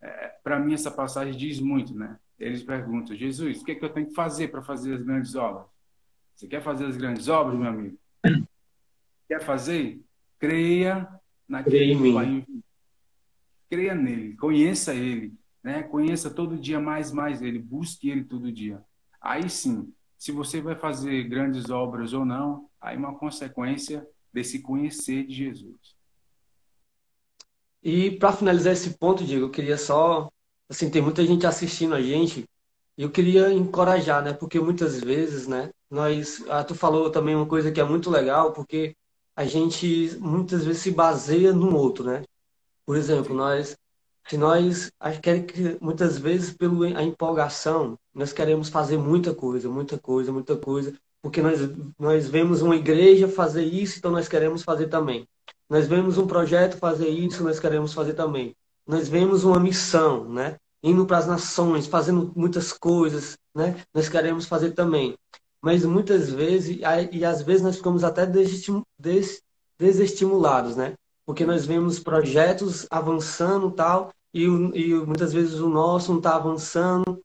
é, 0.00 0.28
para 0.42 0.58
mim 0.58 0.74
essa 0.74 0.90
passagem 0.90 1.36
diz 1.36 1.60
muito, 1.60 1.94
né? 1.94 2.18
Eles 2.38 2.62
perguntam, 2.62 3.16
Jesus, 3.16 3.60
o 3.60 3.64
que, 3.64 3.72
é 3.72 3.74
que 3.74 3.84
eu 3.84 3.92
tenho 3.92 4.06
que 4.06 4.14
fazer 4.14 4.48
para 4.48 4.62
fazer 4.62 4.94
as 4.94 5.02
grandes 5.02 5.34
obras? 5.34 5.66
Você 6.34 6.46
quer 6.46 6.62
fazer 6.62 6.86
as 6.86 6.96
grandes 6.96 7.26
obras, 7.26 7.58
meu 7.58 7.68
amigo? 7.68 7.98
Quer 9.26 9.42
fazer? 9.42 10.00
Creia 10.38 11.08
naquele 11.48 11.96
que 11.96 12.12
vai 12.12 12.46
Creia 13.68 13.94
nele, 13.94 14.34
conheça 14.36 14.94
ele, 14.94 15.34
né? 15.62 15.82
Conheça 15.82 16.30
todo 16.30 16.56
dia 16.56 16.80
mais 16.80 17.12
mais 17.12 17.42
ele, 17.42 17.58
busque 17.58 18.08
ele 18.08 18.24
todo 18.24 18.52
dia. 18.52 18.82
Aí 19.20 19.50
sim, 19.50 19.92
se 20.18 20.32
você 20.32 20.60
vai 20.60 20.74
fazer 20.74 21.22
grandes 21.24 21.70
obras 21.70 22.12
ou 22.12 22.24
não, 22.24 22.68
aí 22.80 22.96
uma 22.96 23.16
consequência 23.16 24.06
desse 24.32 24.60
conhecer 24.60 25.24
de 25.24 25.34
Jesus. 25.34 25.96
E 27.82 28.10
para 28.10 28.32
finalizar 28.32 28.72
esse 28.72 28.98
ponto, 28.98 29.24
Diego, 29.24 29.46
eu 29.46 29.50
queria 29.50 29.78
só, 29.78 30.28
assim, 30.68 30.90
tem 30.90 31.00
muita 31.00 31.24
gente 31.24 31.46
assistindo 31.46 31.94
a 31.94 32.02
gente, 32.02 32.44
e 32.96 33.02
eu 33.02 33.10
queria 33.10 33.52
encorajar, 33.52 34.22
né? 34.22 34.32
Porque 34.32 34.58
muitas 34.58 35.00
vezes, 35.00 35.46
né, 35.46 35.70
nós, 35.88 36.44
ah, 36.48 36.64
tu 36.64 36.74
falou 36.74 37.10
também 37.10 37.36
uma 37.36 37.46
coisa 37.46 37.70
que 37.70 37.80
é 37.80 37.84
muito 37.84 38.10
legal, 38.10 38.52
porque 38.52 38.96
a 39.36 39.44
gente 39.44 40.16
muitas 40.18 40.64
vezes 40.64 40.82
se 40.82 40.90
baseia 40.90 41.52
no 41.52 41.76
outro, 41.76 42.04
né? 42.04 42.24
Por 42.84 42.96
exemplo, 42.96 43.34
nós 43.34 43.76
se 44.28 44.36
nós 44.36 44.92
acho 45.00 45.20
que 45.20 45.78
muitas 45.80 46.18
vezes 46.18 46.52
pela 46.52 47.02
empolgação 47.02 47.98
nós 48.14 48.32
queremos 48.32 48.68
fazer 48.68 48.98
muita 48.98 49.34
coisa, 49.34 49.68
muita 49.70 49.98
coisa, 49.98 50.30
muita 50.30 50.56
coisa, 50.56 50.92
porque 51.22 51.40
nós 51.40 51.58
nós 51.98 52.28
vemos 52.28 52.60
uma 52.60 52.76
igreja 52.76 53.26
fazer 53.26 53.64
isso, 53.64 53.98
então 53.98 54.10
nós 54.10 54.28
queremos 54.28 54.62
fazer 54.62 54.88
também. 54.88 55.26
Nós 55.68 55.86
vemos 55.86 56.18
um 56.18 56.26
projeto 56.26 56.76
fazer 56.78 57.08
isso, 57.08 57.42
nós 57.42 57.58
queremos 57.58 57.92
fazer 57.94 58.14
também. 58.14 58.54
Nós 58.86 59.08
vemos 59.08 59.44
uma 59.44 59.58
missão, 59.60 60.28
né? 60.28 60.56
Indo 60.82 61.04
para 61.06 61.18
as 61.18 61.26
nações, 61.26 61.86
fazendo 61.86 62.32
muitas 62.34 62.72
coisas, 62.72 63.36
né? 63.54 63.82
Nós 63.92 64.08
queremos 64.08 64.46
fazer 64.46 64.72
também. 64.72 65.16
Mas 65.60 65.84
muitas 65.84 66.30
vezes, 66.30 66.78
e 67.12 67.24
às 67.24 67.42
vezes 67.42 67.62
nós 67.62 67.76
ficamos 67.76 68.04
até 68.04 68.26
desestimulados, 69.78 70.76
né? 70.76 70.94
Porque 71.26 71.44
nós 71.44 71.66
vemos 71.66 71.98
projetos 71.98 72.86
avançando 72.90 73.70
tal, 73.70 74.10
e, 74.32 74.44
e 74.44 74.94
muitas 74.94 75.32
vezes 75.32 75.60
o 75.60 75.68
nosso 75.68 76.10
não 76.10 76.18
está 76.18 76.36
avançando 76.36 77.22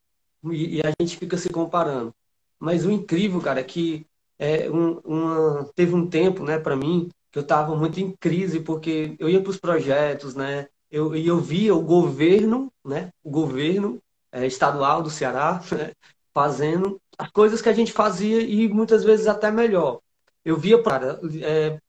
e, 0.52 0.78
e, 0.78 0.82
a 0.82 0.92
gente 1.00 1.18
fica 1.18 1.38
se 1.38 1.50
comparando. 1.50 2.14
Mas 2.60 2.86
o 2.86 2.92
incrível, 2.92 3.42
cara, 3.42 3.60
é 3.60 3.64
que 3.64 4.06
é, 4.40 4.70
um, 4.70 5.00
uma, 5.00 5.66
teve 5.76 5.94
um 5.94 6.08
tempo, 6.08 6.44
né, 6.44 6.60
para 6.60 6.76
mim, 6.76 7.10
que 7.32 7.40
eu 7.40 7.44
estava 7.44 7.76
muito 7.76 8.00
em 8.00 8.16
crise, 8.18 8.60
porque 8.60 9.16
eu 9.20 9.30
ia 9.30 9.42
para 9.42 9.50
os 9.50 9.58
projetos, 9.60 10.36
né, 10.36 10.68
eu, 10.92 11.16
eu 11.16 11.40
via 11.40 11.76
o 11.76 11.82
governo, 11.82 12.72
né, 12.86 13.12
o 13.24 13.30
governo 13.30 14.00
é, 14.32 14.46
estadual 14.46 15.02
do 15.02 15.10
Ceará, 15.10 15.62
né, 15.72 15.92
fazendo 16.34 17.00
as 17.18 17.30
coisas 17.32 17.62
que 17.62 17.70
a 17.70 17.74
gente 17.74 17.92
fazia 17.92 18.42
e 18.42 18.68
muitas 18.68 19.04
vezes 19.04 19.28
até 19.28 19.52
melhor. 19.52 20.00
Eu 20.44 20.58
via 20.58 20.82
para 20.82 21.20
é, 21.42 21.80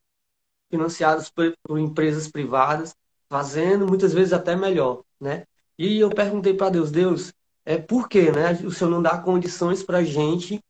financiados 0.69 1.29
por, 1.29 1.55
por 1.63 1.79
empresas 1.79 2.27
privadas, 2.29 2.95
fazendo 3.29 3.87
muitas 3.87 4.13
vezes 4.13 4.33
até 4.33 4.55
melhor, 4.55 5.03
né? 5.19 5.45
E 5.77 5.99
eu 5.99 6.09
perguntei 6.09 6.53
para 6.53 6.69
Deus, 6.69 6.91
Deus, 6.91 7.33
é 7.65 7.77
por 7.77 8.07
quê, 8.07 8.31
né? 8.31 8.53
O 8.63 8.71
Senhor 8.71 8.89
não 8.89 9.01
dá 9.01 9.17
condições 9.17 9.83
para 9.83 10.03
gente, 10.03 10.63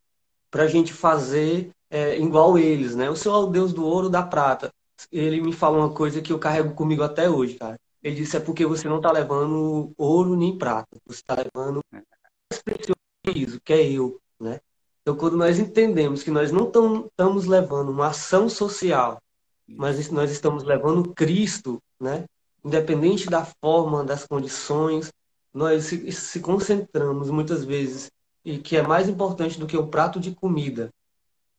para 0.50 0.68
gente 0.68 0.94
fazer 0.94 1.72
é, 1.90 2.18
igual 2.20 2.58
eles, 2.58 2.96
né? 2.96 3.10
O 3.10 3.16
Senhor 3.16 3.36
é 3.36 3.46
o 3.46 3.52
Deus 3.52 3.74
do 3.74 3.86
ouro, 3.86 4.10
da 4.10 4.24
prata. 4.24 4.72
Ele 5.12 5.42
me 5.42 5.54
falou 5.54 5.80
uma 5.80 5.94
coisa 5.94 6.22
que 6.22 6.32
eu 6.32 6.40
carrego 6.40 6.74
comigo 6.74 7.04
até 7.04 7.30
hoje, 7.30 7.56
cara. 7.56 7.78
Ele 8.02 8.16
disse 8.16 8.38
é 8.38 8.40
porque 8.40 8.66
você 8.66 8.88
não 8.88 8.98
está 8.98 9.12
levando 9.12 9.92
ouro 9.98 10.36
nem 10.36 10.58
prata, 10.58 10.98
você 11.06 11.20
está 11.20 11.36
levando 11.36 11.82
mais 11.92 12.62
precioso 12.64 13.60
que 13.64 13.74
é 13.74 13.92
eu, 13.92 14.20
né? 14.40 14.60
Então, 15.02 15.16
quando 15.16 15.38
nós 15.38 15.60
entendemos 15.60 16.24
que 16.24 16.32
nós 16.32 16.52
não 16.52 16.66
estamos 16.68 17.46
levando 17.46 17.90
uma 17.90 18.08
ação 18.08 18.50
social, 18.50 19.22
mas 19.68 20.10
nós 20.12 20.32
estamos 20.32 20.64
levando 20.64 21.14
Cristo, 21.14 21.82
né? 22.00 22.26
Independente 22.66 23.28
da 23.28 23.46
forma, 23.46 24.04
das 24.04 24.26
condições, 24.26 25.14
nós 25.54 25.86
se, 25.86 26.12
se 26.12 26.40
concentramos 26.40 27.30
muitas 27.30 27.64
vezes 27.64 28.12
e 28.44 28.58
que 28.58 28.76
é 28.76 28.82
mais 28.82 29.08
importante 29.08 29.60
do 29.60 29.68
que 29.68 29.78
o 29.78 29.88
prato 29.88 30.20
de 30.20 30.32
comida, 30.32 30.90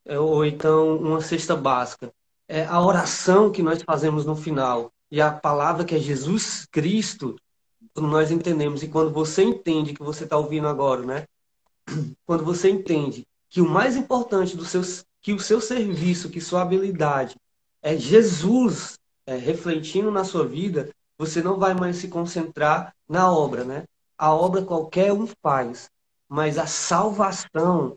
é, 0.05 0.19
ou 0.19 0.45
então 0.45 0.97
uma 0.99 1.21
cesta 1.21 1.57
básica, 1.57 2.13
é 2.49 2.65
a 2.65 2.81
oração 2.81 3.51
que 3.51 3.63
nós 3.63 3.83
fazemos 3.83 4.27
no 4.27 4.35
final 4.35 4.93
e 5.11 5.21
a 5.21 5.31
palavra 5.31 5.85
que 5.85 5.95
é 5.95 5.99
Jesus 5.99 6.67
Cristo, 6.71 7.37
nós 7.97 8.31
entendemos 8.31 8.83
e 8.83 8.89
quando 8.89 9.13
você 9.13 9.43
entende 9.43 9.95
que 9.95 10.03
você 10.03 10.25
está 10.25 10.37
ouvindo 10.37 10.67
agora, 10.67 11.03
né? 11.03 11.25
Quando 12.27 12.45
você 12.45 12.69
entende 12.69 13.27
que 13.49 13.61
o 13.61 13.69
mais 13.69 13.97
importante 13.97 14.57
do 14.57 14.65
seu, 14.65 14.83
que 15.23 15.33
o 15.33 15.39
seu 15.39 15.61
serviço, 15.61 16.29
que 16.29 16.41
sua 16.41 16.63
habilidade 16.63 17.37
é 17.81 17.97
Jesus 17.97 18.99
é, 19.27 19.37
refletindo 19.37 20.11
na 20.11 20.25
sua 20.25 20.47
vida, 20.47 20.91
você 21.19 21.43
não 21.43 21.59
vai 21.59 21.75
mais 21.75 21.97
se 21.97 22.09
concentrar 22.09 22.95
na 23.09 23.31
obra, 23.31 23.65
né? 23.65 23.85
A 24.17 24.33
obra 24.35 24.63
qualquer 24.63 25.13
um 25.13 25.27
faz, 25.43 25.91
mas 26.29 26.59
a 26.59 26.67
salvação 26.67 27.97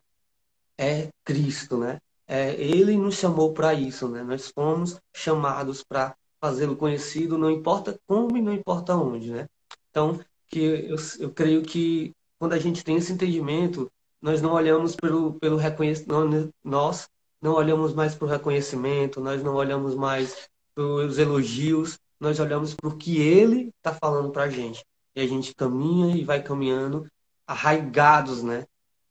é 0.77 1.09
Cristo, 1.23 1.77
né? 1.77 1.99
É, 2.27 2.53
ele 2.55 2.95
nos 2.97 3.15
chamou 3.15 3.53
para 3.53 3.73
isso, 3.73 4.07
né? 4.07 4.23
Nós 4.23 4.49
fomos 4.49 4.99
chamados 5.13 5.84
para 5.84 6.15
fazê-lo 6.39 6.75
conhecido, 6.75 7.38
não 7.38 7.49
importa 7.49 7.99
como 8.07 8.38
e 8.38 8.41
não 8.41 8.53
importa 8.53 8.95
onde, 8.95 9.32
né? 9.32 9.47
Então, 9.89 10.19
que 10.47 10.59
eu, 10.59 10.97
eu 11.19 11.32
creio 11.32 11.61
que 11.61 12.13
quando 12.38 12.53
a 12.53 12.59
gente 12.59 12.84
tem 12.84 12.95
esse 12.95 13.11
entendimento, 13.11 13.91
nós 14.21 14.41
não 14.41 14.53
olhamos 14.53 14.95
pelo, 14.95 15.34
pelo 15.34 15.57
reconhecimento, 15.57 16.53
nós 16.63 17.07
não 17.41 17.53
olhamos 17.53 17.93
mais 17.93 18.15
para 18.15 18.25
o 18.25 18.30
reconhecimento, 18.30 19.21
nós 19.21 19.43
não 19.43 19.55
olhamos 19.55 19.95
mais 19.95 20.49
os 20.80 21.17
elogios, 21.17 21.99
nós 22.19 22.39
olhamos 22.39 22.73
para 22.73 22.89
o 22.89 22.97
que 22.97 23.19
ele 23.21 23.73
está 23.77 23.93
falando 23.93 24.32
para 24.32 24.43
a 24.43 24.49
gente. 24.49 24.84
E 25.15 25.21
a 25.21 25.27
gente 25.27 25.53
caminha 25.55 26.15
e 26.15 26.23
vai 26.23 26.41
caminhando 26.41 27.07
arraigados, 27.47 28.43
né? 28.43 28.65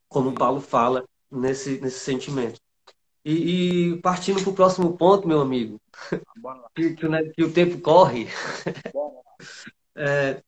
Como 0.09 0.35
Paulo 0.35 0.61
fala 0.61 1.05
nesse, 1.31 1.81
nesse 1.81 2.01
sentimento. 2.01 2.61
E, 3.25 3.93
e 3.93 4.01
partindo 4.01 4.41
para 4.41 4.51
o 4.51 4.55
próximo 4.55 4.97
ponto, 4.97 5.29
meu 5.29 5.41
amigo, 5.41 5.81
que, 6.75 6.95
que, 6.95 7.09
né, 7.09 7.23
que, 7.35 7.45
o 7.45 7.53
tempo 7.53 7.81
corre. 7.81 8.27
é, 9.95 10.43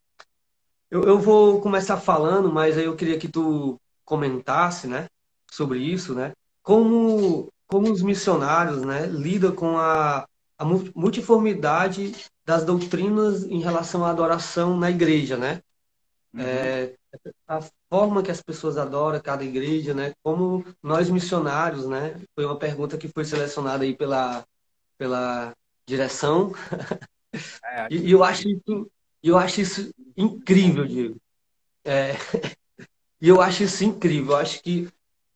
eu, 0.91 1.03
eu 1.05 1.19
vou 1.19 1.61
começar 1.61 1.99
falando, 1.99 2.51
mas 2.51 2.79
aí 2.79 2.85
eu 2.85 2.97
queria 2.97 3.19
que 3.19 3.29
tu 3.29 3.79
comentasse, 4.05 4.87
né, 4.87 5.09
sobre 5.51 5.79
isso, 5.81 6.15
né? 6.15 6.33
Como, 6.63 7.49
como 7.67 7.91
os 7.91 8.03
missionários, 8.03 8.83
né, 8.83 9.07
lidam 9.07 9.55
com 9.55 9.77
a, 9.77 10.27
a 10.61 10.65
multiformidade 10.95 12.13
das 12.45 12.67
doutrinas 12.67 13.45
em 13.45 13.61
relação 13.61 14.05
à 14.05 14.11
adoração 14.11 14.77
na 14.77 14.91
igreja, 14.91 15.39
né? 15.39 15.63
Uhum. 16.35 16.43
É, 16.43 16.95
a 17.49 17.61
forma 17.89 18.23
que 18.23 18.31
as 18.31 18.43
pessoas 18.43 18.77
adoram 18.77 19.19
cada 19.23 19.43
igreja, 19.43 19.95
né? 19.95 20.13
Como 20.23 20.63
nós 20.83 21.09
missionários, 21.09 21.89
né? 21.89 22.15
Foi 22.35 22.45
uma 22.45 22.59
pergunta 22.59 22.99
que 22.99 23.09
foi 23.09 23.25
selecionada 23.25 23.85
aí 23.85 23.97
pela, 23.97 24.45
pela 24.99 25.55
direção. 25.87 26.53
É, 27.63 27.87
e, 27.89 28.09
e 28.09 28.11
eu 28.11 28.25
acho 28.25 28.49
isso, 28.49 28.91
eu 29.23 29.39
acho 29.39 29.61
isso 29.61 29.95
incrível, 30.17 30.85
Diego. 30.85 31.17
É, 31.85 32.15
e 33.23 33.29
eu 33.29 33.41
acho 33.41 33.63
isso 33.63 33.85
incrível. 33.85 34.33
Eu 34.33 34.39
acho 34.39 34.61
que 34.61 34.89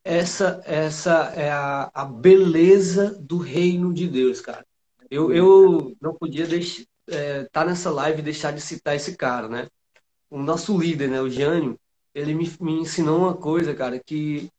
essa, 0.03 0.61
essa 0.65 1.33
é 1.37 1.53
a, 1.53 1.89
a 1.95 2.05
beleza 2.05 3.17
do 3.21 3.39
reino 3.39 3.95
de 3.95 4.09
Deus, 4.09 4.41
cara. 4.41 4.67
Eu, 5.15 5.33
eu 5.33 5.97
não 6.01 6.13
podia 6.13 6.43
estar 6.45 6.85
é, 7.09 7.45
tá 7.45 7.65
nessa 7.65 7.89
live 7.89 8.19
e 8.19 8.25
deixar 8.25 8.51
de 8.53 8.61
citar 8.61 8.97
esse 8.97 9.17
cara, 9.17 9.49
né? 9.49 9.69
O 10.29 10.43
nosso 10.43 10.77
líder, 10.77 11.09
né? 11.09 11.21
O 11.21 11.31
Jânio, 11.31 11.79
ele 12.13 12.35
me, 12.35 12.53
me 12.61 12.73
ensinou 12.81 13.21
uma 13.21 13.35
coisa, 13.35 13.73
cara, 13.73 14.01
que, 14.05 14.51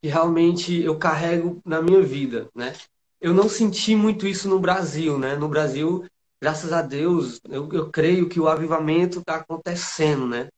que 0.00 0.08
realmente 0.08 0.80
eu 0.80 0.98
carrego 0.98 1.60
na 1.62 1.82
minha 1.82 2.00
vida, 2.00 2.48
né? 2.54 2.72
Eu 3.20 3.34
não 3.34 3.50
senti 3.50 3.94
muito 3.94 4.26
isso 4.26 4.48
no 4.48 4.58
Brasil, 4.58 5.18
né? 5.18 5.36
No 5.36 5.46
Brasil, 5.46 6.06
graças 6.40 6.72
a 6.72 6.80
Deus, 6.80 7.38
eu, 7.46 7.70
eu 7.70 7.90
creio 7.90 8.30
que 8.30 8.40
o 8.40 8.48
avivamento 8.48 9.18
está 9.18 9.36
acontecendo, 9.36 10.26
né? 10.26 10.48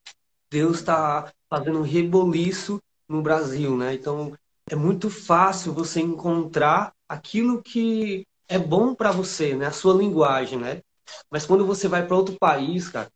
Deus 0.49 0.79
está 0.79 1.33
fazendo 1.49 1.81
um 1.81 1.83
reboliço 1.83 2.81
no 3.09 3.21
Brasil, 3.21 3.77
né? 3.77 3.95
Então, 3.95 4.33
é 4.71 4.77
muito 4.77 5.11
fácil 5.11 5.73
você 5.73 6.01
encontrar 6.01 6.93
aquilo 7.09 7.61
que 7.61 8.25
é 8.51 8.59
bom 8.59 8.95
para 8.95 9.13
você, 9.13 9.55
né? 9.55 9.67
A 9.67 9.73
sua 9.73 9.95
linguagem, 9.95 10.59
né? 10.59 10.83
Mas 11.31 11.47
quando 11.47 11.65
você 11.65 11.89
vai 11.89 12.05
para 12.07 12.17
outro 12.17 12.37
país, 12.39 12.89
cara, 12.89 13.09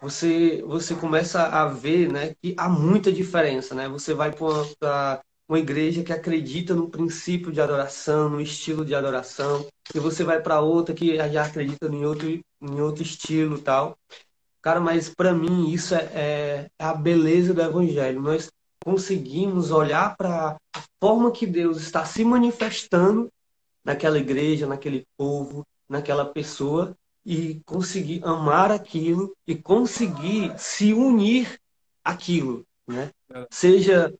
você 0.00 0.62
você 0.62 0.94
começa 0.94 1.42
a 1.42 1.66
ver, 1.66 2.10
né, 2.10 2.34
que 2.40 2.54
há 2.56 2.68
muita 2.68 3.12
diferença, 3.12 3.74
né? 3.74 3.88
Você 3.88 4.14
vai 4.14 4.32
para 4.32 5.20
uma, 5.48 5.58
igreja 5.58 6.04
que 6.04 6.12
acredita 6.12 6.74
no 6.74 6.88
princípio 6.88 7.52
de 7.52 7.60
adoração, 7.60 8.30
no 8.30 8.40
estilo 8.40 8.84
de 8.84 8.94
adoração, 8.94 9.66
e 9.94 9.98
você 9.98 10.22
vai 10.24 10.40
para 10.40 10.60
outra 10.60 10.94
que 10.94 11.16
já 11.16 11.44
acredita 11.44 11.86
em 11.86 12.04
outro 12.04 12.28
em 12.60 12.80
outro 12.80 13.02
estilo, 13.02 13.58
tal. 13.58 13.96
Cara, 14.62 14.80
mas 14.80 15.08
para 15.08 15.32
mim 15.32 15.70
isso 15.70 15.94
é, 15.94 16.04
é, 16.14 16.70
é 16.78 16.84
a 16.84 16.94
beleza 16.94 17.54
do 17.54 17.62
evangelho. 17.62 18.20
Nós 18.22 18.48
conseguimos 18.84 19.70
olhar 19.70 20.16
para 20.16 20.56
a 20.74 20.82
forma 21.00 21.32
que 21.32 21.46
Deus 21.46 21.78
está 21.78 22.04
se 22.04 22.24
manifestando 22.24 23.30
naquela 23.84 24.18
igreja, 24.18 24.66
naquele 24.66 25.06
povo, 25.16 25.66
naquela 25.88 26.24
pessoa 26.24 26.96
e 27.24 27.60
conseguir 27.66 28.22
amar 28.24 28.70
aquilo 28.70 29.34
e 29.46 29.54
conseguir 29.54 30.58
se 30.58 30.92
unir 30.92 31.58
aquilo, 32.02 32.64
né? 32.86 33.10
Seja 33.50 34.12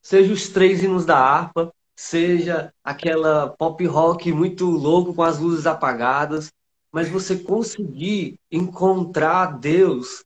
seja 0.00 0.32
os 0.32 0.48
três 0.50 0.82
hinos 0.82 1.06
da 1.06 1.18
harpa, 1.18 1.72
seja 1.96 2.72
aquela 2.84 3.48
pop 3.48 3.84
rock 3.86 4.30
muito 4.32 4.66
louco 4.66 5.14
com 5.14 5.22
as 5.22 5.38
luzes 5.38 5.66
apagadas, 5.66 6.52
mas 6.92 7.08
você 7.08 7.36
conseguir 7.36 8.38
encontrar 8.52 9.58
Deus 9.58 10.22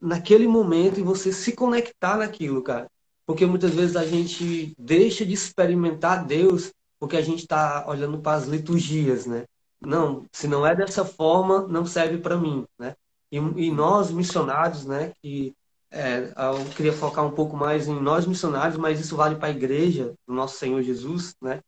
naquele 0.00 0.46
momento 0.46 1.00
e 1.00 1.02
você 1.02 1.32
se 1.32 1.52
conectar 1.52 2.16
naquilo, 2.16 2.62
cara. 2.62 2.88
Porque 3.26 3.44
muitas 3.44 3.74
vezes 3.74 3.96
a 3.96 4.06
gente 4.06 4.74
deixa 4.78 5.26
de 5.26 5.34
experimentar 5.34 6.24
Deus 6.24 6.72
porque 7.02 7.16
a 7.16 7.20
gente 7.20 7.40
está 7.40 7.84
olhando 7.88 8.18
para 8.18 8.36
as 8.36 8.46
liturgias, 8.46 9.26
né? 9.26 9.42
Não, 9.80 10.24
se 10.30 10.46
não 10.46 10.64
é 10.64 10.72
dessa 10.72 11.04
forma, 11.04 11.66
não 11.66 11.84
serve 11.84 12.18
para 12.18 12.36
mim, 12.36 12.64
né? 12.78 12.94
E, 13.28 13.38
e, 13.38 13.72
nós 13.72 14.12
missionários, 14.12 14.86
né? 14.86 15.12
Que 15.20 15.52
é, 15.90 16.32
eu 16.32 16.64
queria 16.76 16.92
focar 16.92 17.26
um 17.26 17.32
pouco 17.32 17.56
mais 17.56 17.88
em 17.88 18.00
nós 18.00 18.24
missionários, 18.24 18.78
mas 18.78 19.00
isso 19.00 19.16
vale 19.16 19.34
para 19.34 19.48
a 19.48 19.50
igreja 19.50 20.14
do 20.28 20.32
nosso 20.32 20.58
Senhor 20.58 20.80
Jesus, 20.80 21.34
né? 21.42 21.58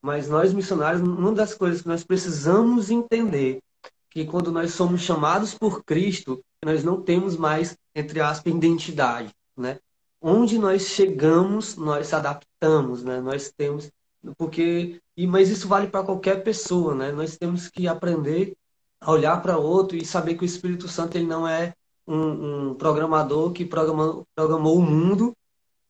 Mas 0.00 0.28
nós 0.28 0.52
missionários, 0.52 1.02
uma 1.02 1.32
das 1.32 1.52
coisas 1.52 1.82
que 1.82 1.88
nós 1.88 2.04
precisamos 2.04 2.88
entender 2.88 3.58
que 4.08 4.24
quando 4.24 4.52
nós 4.52 4.72
somos 4.72 5.00
chamados 5.00 5.52
por 5.52 5.82
Cristo, 5.82 6.40
nós 6.64 6.84
não 6.84 7.02
temos 7.02 7.36
mais, 7.36 7.76
entre 7.92 8.20
aspas, 8.20 8.54
identidade, 8.54 9.34
né? 9.56 9.80
Onde 10.22 10.60
nós 10.60 10.82
chegamos, 10.82 11.74
nós 11.74 12.06
se 12.06 12.14
adaptamos, 12.14 13.02
né? 13.02 13.20
Nós 13.20 13.50
temos 13.50 13.90
porque 14.36 15.00
e 15.16 15.26
mas 15.26 15.48
isso 15.48 15.68
vale 15.68 15.88
para 15.88 16.04
qualquer 16.04 16.42
pessoa, 16.42 16.94
né? 16.94 17.12
Nós 17.12 17.36
temos 17.36 17.68
que 17.68 17.88
aprender 17.88 18.54
a 19.00 19.12
olhar 19.12 19.40
para 19.42 19.58
outro 19.58 19.96
e 19.96 20.04
saber 20.04 20.34
que 20.34 20.44
o 20.44 20.46
Espírito 20.46 20.88
Santo 20.88 21.16
ele 21.16 21.26
não 21.26 21.46
é 21.46 21.74
um, 22.06 22.70
um 22.70 22.74
programador 22.74 23.52
que 23.52 23.64
programou, 23.64 24.24
programou 24.34 24.76
o 24.78 24.82
mundo 24.82 25.34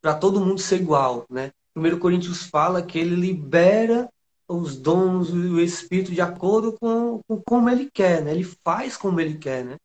para 0.01 0.15
todo 0.15 0.41
mundo 0.41 0.61
ser 0.61 0.81
igual, 0.81 1.25
né? 1.31 1.53
Primeiro 1.75 1.99
Coríntios 1.99 2.45
fala 2.47 2.83
que 2.83 2.99
ele 2.99 3.15
libera 3.15 4.09
os 4.49 4.77
dons 4.77 5.31
o 5.31 5.61
Espírito 5.61 6.13
de 6.13 6.21
acordo 6.21 6.73
com, 6.81 7.21
com 7.27 7.43
como 7.43 7.69
ele 7.69 7.91
quer, 7.93 8.23
né? 8.23 8.33
Ele 8.33 8.45
faz 8.65 8.97
como 8.97 9.21
ele 9.21 9.39
quer, 9.39 9.65
né? 9.65 9.77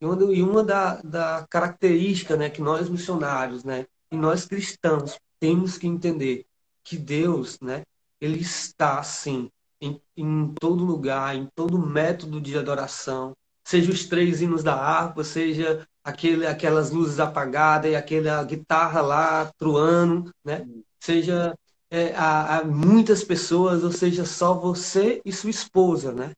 E 0.00 0.06
uma, 0.06 0.34
e 0.34 0.42
uma 0.42 0.62
da, 0.62 1.00
da 1.02 1.46
característica, 1.50 2.36
né, 2.36 2.48
que 2.48 2.62
nós 2.62 2.88
missionários, 2.88 3.64
né, 3.64 3.86
e 4.12 4.16
nós 4.16 4.44
cristãos 4.46 5.18
temos 5.40 5.76
que 5.76 5.88
entender 5.88 6.46
que 6.84 6.96
Deus, 6.96 7.58
né, 7.60 7.82
ele 8.20 8.40
está 8.40 8.98
assim 8.98 9.50
em, 9.80 10.00
em 10.16 10.54
todo 10.60 10.84
lugar, 10.84 11.36
em 11.36 11.48
todo 11.54 11.78
método 11.78 12.40
de 12.40 12.56
adoração, 12.58 13.32
seja 13.64 13.92
os 13.92 14.06
três 14.06 14.40
hinos 14.40 14.62
da 14.62 14.74
harpa, 14.74 15.22
seja 15.22 15.86
aquele, 16.02 16.46
aquelas 16.46 16.90
luzes 16.90 17.20
apagadas 17.20 17.90
e 17.90 17.94
aquela 17.94 18.42
guitarra 18.42 19.00
lá 19.00 19.52
truando, 19.58 20.32
né? 20.44 20.66
Seja 20.98 21.54
é, 21.90 22.14
a, 22.14 22.58
a, 22.58 22.64
muitas 22.64 23.22
pessoas, 23.22 23.84
ou 23.84 23.92
seja, 23.92 24.24
só 24.24 24.54
você 24.54 25.20
e 25.24 25.32
sua 25.32 25.50
esposa, 25.50 26.12
né? 26.12 26.32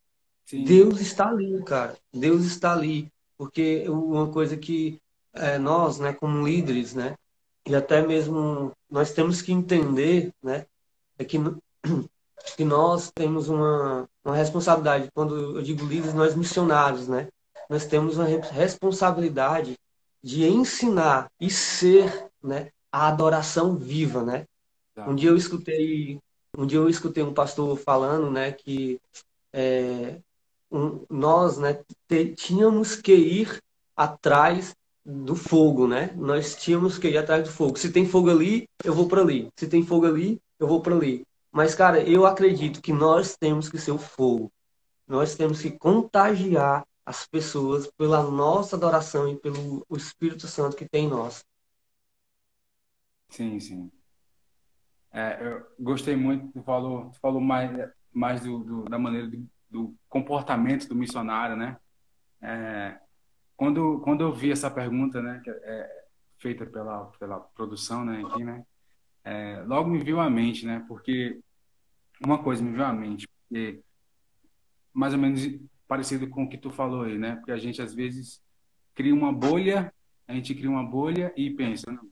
Sim. 0.44 0.64
Deus 0.64 1.00
está 1.00 1.28
ali, 1.28 1.62
cara. 1.64 1.96
Deus 2.12 2.44
está 2.44 2.72
ali, 2.72 3.08
porque 3.38 3.88
uma 3.88 4.28
coisa 4.28 4.56
que 4.56 5.00
é, 5.32 5.58
nós, 5.58 5.98
né, 5.98 6.12
como 6.12 6.46
líderes, 6.46 6.94
né, 6.94 7.14
e 7.66 7.74
até 7.74 8.04
mesmo 8.04 8.72
nós 8.90 9.12
temos 9.12 9.40
que 9.40 9.52
entender, 9.52 10.32
né, 10.42 10.66
é 11.18 11.24
que, 11.24 11.38
que 12.56 12.64
nós 12.64 13.10
temos 13.14 13.48
uma, 13.48 14.08
uma 14.24 14.34
responsabilidade, 14.34 15.10
quando 15.14 15.56
eu 15.56 15.62
digo 15.62 15.84
líderes, 15.86 16.14
nós 16.14 16.34
missionários, 16.34 17.08
né, 17.08 17.28
nós 17.68 17.86
temos 17.86 18.16
uma 18.16 18.26
responsabilidade 18.26 19.78
de 20.22 20.46
ensinar 20.46 21.30
e 21.40 21.50
ser, 21.50 22.26
né, 22.42 22.70
a 22.92 23.08
adoração 23.08 23.76
viva, 23.76 24.22
né? 24.22 24.46
Tá. 24.94 25.08
Um 25.08 25.14
dia 25.14 25.30
eu 25.30 25.36
escutei, 25.36 26.18
um 26.56 26.66
dia 26.66 26.78
eu 26.78 26.88
escutei 26.88 27.22
um 27.22 27.32
pastor 27.32 27.76
falando, 27.78 28.30
né, 28.30 28.50
que 28.52 29.00
é, 29.52 30.16
um, 30.70 31.04
nós, 31.08 31.58
né, 31.58 31.80
tínhamos 32.36 32.96
que 32.96 33.14
ir 33.14 33.60
atrás 33.96 34.74
do 35.04 35.34
fogo, 35.34 35.86
né? 35.86 36.10
Nós 36.16 36.54
tínhamos 36.56 36.98
que 36.98 37.08
ir 37.08 37.18
atrás 37.18 37.44
do 37.44 37.50
fogo. 37.50 37.78
Se 37.78 37.90
tem 37.90 38.06
fogo 38.06 38.30
ali, 38.30 38.68
eu 38.84 38.94
vou 38.94 39.08
para 39.08 39.22
ali. 39.22 39.48
Se 39.56 39.66
tem 39.66 39.84
fogo 39.84 40.06
ali, 40.06 40.40
eu 40.58 40.66
vou 40.66 40.80
para 40.80 40.94
ali. 40.94 41.24
Mas, 41.52 41.74
cara, 41.74 42.00
eu 42.00 42.26
acredito 42.26 42.80
que 42.80 42.92
nós 42.92 43.36
temos 43.36 43.68
que 43.68 43.78
ser 43.78 43.90
o 43.90 43.98
fogo. 43.98 44.52
Nós 45.06 45.34
temos 45.34 45.60
que 45.60 45.70
contagiar 45.72 46.86
as 47.04 47.26
pessoas 47.26 47.90
pela 47.98 48.22
nossa 48.22 48.76
adoração 48.76 49.28
e 49.28 49.36
pelo 49.36 49.84
Espírito 49.90 50.46
Santo 50.46 50.76
que 50.76 50.88
tem 50.88 51.06
em 51.06 51.08
nós. 51.08 51.44
Sim, 53.28 53.58
sim. 53.58 53.90
É, 55.12 55.38
eu 55.40 55.66
gostei 55.78 56.14
muito, 56.14 56.52
tu 56.52 56.62
falou, 56.62 57.10
tu 57.10 57.18
falou 57.18 57.40
mais, 57.40 57.90
mais 58.12 58.42
do, 58.42 58.60
do 58.60 58.84
da 58.84 58.98
maneira 58.98 59.26
do, 59.26 59.48
do, 59.68 59.96
comportamento 60.08 60.88
do 60.88 60.94
missionário, 60.94 61.56
né? 61.56 61.76
É, 62.40 63.00
quando, 63.56 64.00
quando 64.00 64.20
eu 64.22 64.32
vi 64.32 64.52
essa 64.52 64.70
pergunta, 64.70 65.20
né, 65.20 65.40
que 65.42 65.50
é 65.50 66.06
feita 66.38 66.64
pela, 66.64 67.06
pela 67.18 67.40
produção, 67.40 68.04
né, 68.04 68.22
aqui, 68.24 68.44
né, 68.44 68.64
é, 69.30 69.62
logo 69.62 69.88
me 69.88 70.00
viu 70.00 70.18
à 70.18 70.28
mente, 70.28 70.66
né, 70.66 70.84
porque 70.88 71.38
uma 72.20 72.42
coisa 72.42 72.60
me 72.64 72.72
viu 72.72 72.84
à 72.84 72.92
mente, 72.92 73.28
porque 73.28 73.80
mais 74.92 75.14
ou 75.14 75.20
menos 75.20 75.40
parecido 75.86 76.28
com 76.28 76.42
o 76.42 76.48
que 76.48 76.58
tu 76.58 76.68
falou 76.70 77.02
aí, 77.02 77.16
né, 77.16 77.36
porque 77.36 77.52
a 77.52 77.56
gente 77.56 77.80
às 77.80 77.94
vezes 77.94 78.42
cria 78.92 79.14
uma 79.14 79.32
bolha, 79.32 79.94
a 80.26 80.34
gente 80.34 80.52
cria 80.52 80.68
uma 80.68 80.82
bolha 80.82 81.32
e 81.36 81.48
pensa, 81.48 81.92
não, 81.92 82.10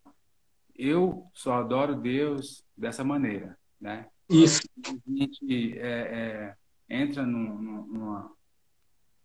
eu 0.77 1.29
só 1.35 1.55
adoro 1.55 2.01
Deus 2.01 2.65
dessa 2.77 3.03
maneira, 3.03 3.59
né? 3.81 4.07
Isso. 4.31 4.63
A 4.87 5.11
gente 5.11 5.77
é, 5.77 5.89
é, 5.89 6.57
entra 6.89 7.27
num, 7.27 7.85
numa 7.85 8.33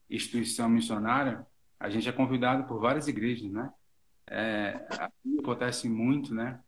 instituição 0.09 0.67
missionária, 0.67 1.45
a 1.79 1.91
gente 1.91 2.09
é 2.09 2.11
convidado 2.11 2.63
por 2.63 2.79
várias 2.79 3.07
igrejas, 3.07 3.51
né? 3.51 3.71
É, 4.25 4.83
acontece 5.39 5.87
muito, 5.87 6.33
né? 6.33 6.59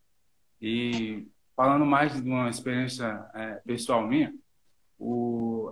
E 0.68 1.28
falando 1.56 1.86
mais 1.86 2.20
de 2.20 2.28
uma 2.28 2.50
experiência 2.50 3.06
é, 3.36 3.62
pessoal 3.68 4.08
minha, 4.08 4.34
o, 4.98 5.72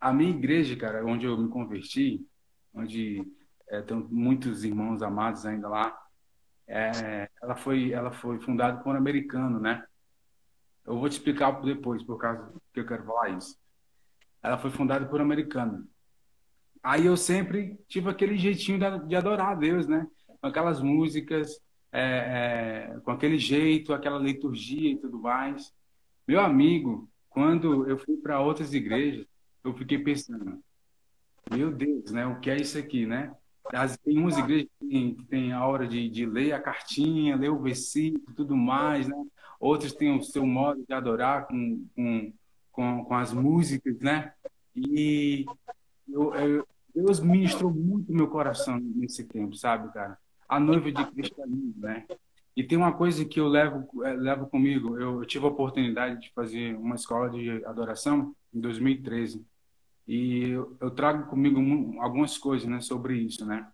a 0.00 0.14
minha 0.14 0.30
igreja, 0.30 0.74
cara, 0.76 1.04
onde 1.04 1.26
eu 1.26 1.36
me 1.36 1.50
converti, 1.50 2.26
onde 2.72 3.22
é, 3.68 3.82
tem 3.82 3.98
muitos 4.10 4.64
irmãos 4.64 5.02
amados 5.02 5.44
ainda 5.44 5.68
lá, 5.68 5.94
é, 6.66 7.28
ela 7.42 7.54
foi 7.54 7.92
ela 7.92 8.10
foi 8.12 8.40
fundada 8.40 8.82
por 8.82 8.94
um 8.94 8.98
americano, 8.98 9.60
né? 9.60 9.84
Eu 10.86 10.98
vou 10.98 11.06
te 11.10 11.18
explicar 11.18 11.60
depois, 11.60 12.02
por 12.02 12.16
causa 12.16 12.50
que 12.72 12.80
eu 12.80 12.86
quero 12.86 13.04
falar 13.04 13.28
isso. 13.36 13.58
Ela 14.42 14.56
foi 14.56 14.70
fundada 14.70 15.04
por 15.04 15.20
um 15.20 15.24
americano. 15.24 15.86
Aí 16.82 17.04
eu 17.04 17.14
sempre 17.14 17.78
tive 17.86 18.08
aquele 18.08 18.38
jeitinho 18.38 18.78
de 19.06 19.14
adorar 19.14 19.50
a 19.50 19.54
Deus, 19.54 19.86
né? 19.86 20.06
Com 20.40 20.46
aquelas 20.46 20.80
músicas, 20.80 21.60
é, 21.92 22.92
é, 22.94 23.00
com 23.00 23.10
aquele 23.10 23.38
jeito, 23.38 23.92
aquela 23.92 24.18
liturgia 24.18 24.92
e 24.92 24.96
tudo 24.96 25.18
mais. 25.18 25.72
Meu 26.26 26.40
amigo, 26.40 27.08
quando 27.28 27.88
eu 27.88 27.98
fui 27.98 28.16
para 28.16 28.40
outras 28.40 28.72
igrejas, 28.72 29.26
eu 29.64 29.74
fiquei 29.74 29.98
pensando, 29.98 30.62
meu 31.50 31.70
Deus, 31.70 32.10
né? 32.12 32.26
O 32.26 32.40
que 32.40 32.50
é 32.50 32.56
isso 32.56 32.78
aqui, 32.78 33.06
né? 33.06 33.34
As, 33.72 33.96
tem 33.98 34.18
umas 34.18 34.38
igrejas 34.38 34.68
que 34.80 34.86
tem, 34.88 35.14
que 35.14 35.24
tem 35.24 35.52
a 35.52 35.66
hora 35.66 35.86
de, 35.86 36.08
de 36.08 36.26
ler 36.26 36.52
a 36.52 36.60
cartinha, 36.60 37.36
ler 37.36 37.50
o 37.50 37.60
versículo 37.60 38.34
tudo 38.34 38.56
mais, 38.56 39.08
né? 39.08 39.16
Outros 39.58 39.92
têm 39.92 40.16
o 40.16 40.22
seu 40.22 40.46
modo 40.46 40.84
de 40.86 40.94
adorar 40.94 41.46
com, 41.46 41.86
com, 41.94 42.32
com, 42.72 43.04
com 43.04 43.14
as 43.14 43.32
músicas, 43.32 43.98
né? 44.00 44.32
E 44.74 45.44
eu, 46.08 46.34
eu, 46.34 46.68
Deus 46.94 47.20
ministrou 47.20 47.72
muito 47.72 48.12
meu 48.12 48.28
coração 48.28 48.78
nesse 48.80 49.24
tempo, 49.24 49.54
sabe, 49.54 49.92
cara? 49.92 50.18
A 50.50 50.58
noiva 50.58 50.90
de 50.90 51.06
Cristo 51.12 51.40
né? 51.76 52.04
E 52.56 52.64
tem 52.64 52.76
uma 52.76 52.92
coisa 52.92 53.24
que 53.24 53.38
eu 53.38 53.46
levo, 53.46 54.04
eh, 54.04 54.14
levo 54.14 54.48
comigo. 54.48 54.98
Eu 54.98 55.24
tive 55.24 55.44
a 55.44 55.48
oportunidade 55.48 56.20
de 56.20 56.32
fazer 56.32 56.76
uma 56.76 56.96
escola 56.96 57.30
de 57.30 57.64
adoração 57.64 58.34
em 58.52 58.60
2013. 58.60 59.46
E 60.08 60.48
eu, 60.48 60.76
eu 60.80 60.90
trago 60.90 61.30
comigo 61.30 61.60
algumas 62.00 62.36
coisas, 62.36 62.68
né, 62.68 62.80
sobre 62.80 63.16
isso, 63.16 63.46
né? 63.46 63.70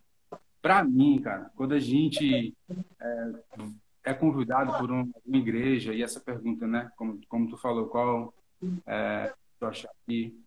Para 0.61 0.83
mim, 0.83 1.19
cara, 1.19 1.51
quando 1.55 1.73
a 1.73 1.79
gente 1.79 2.55
é, 3.01 3.31
é 4.03 4.13
convidado 4.13 4.77
por 4.77 4.91
uma, 4.91 5.07
uma, 5.25 5.37
igreja 5.37 5.93
e 5.93 6.03
essa 6.03 6.19
pergunta, 6.19 6.67
né, 6.67 6.91
como 6.95 7.19
como 7.27 7.49
tu 7.49 7.57
falou, 7.57 7.87
qual 7.87 8.33
é, 8.85 9.33
tu 9.59 9.65
achar 9.65 9.89
aqui, 10.03 10.39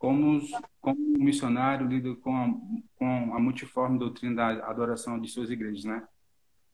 como 0.00 0.40
como 0.80 0.98
um 0.98 1.22
missionário 1.22 1.86
lida 1.86 2.16
com 2.16 2.34
a, 2.34 2.48
com 2.96 3.34
a 3.34 3.38
multiforme 3.38 3.98
doutrina 3.98 4.34
da 4.34 4.66
adoração 4.66 5.20
de 5.20 5.28
suas 5.28 5.50
igrejas, 5.50 5.84
né? 5.84 6.08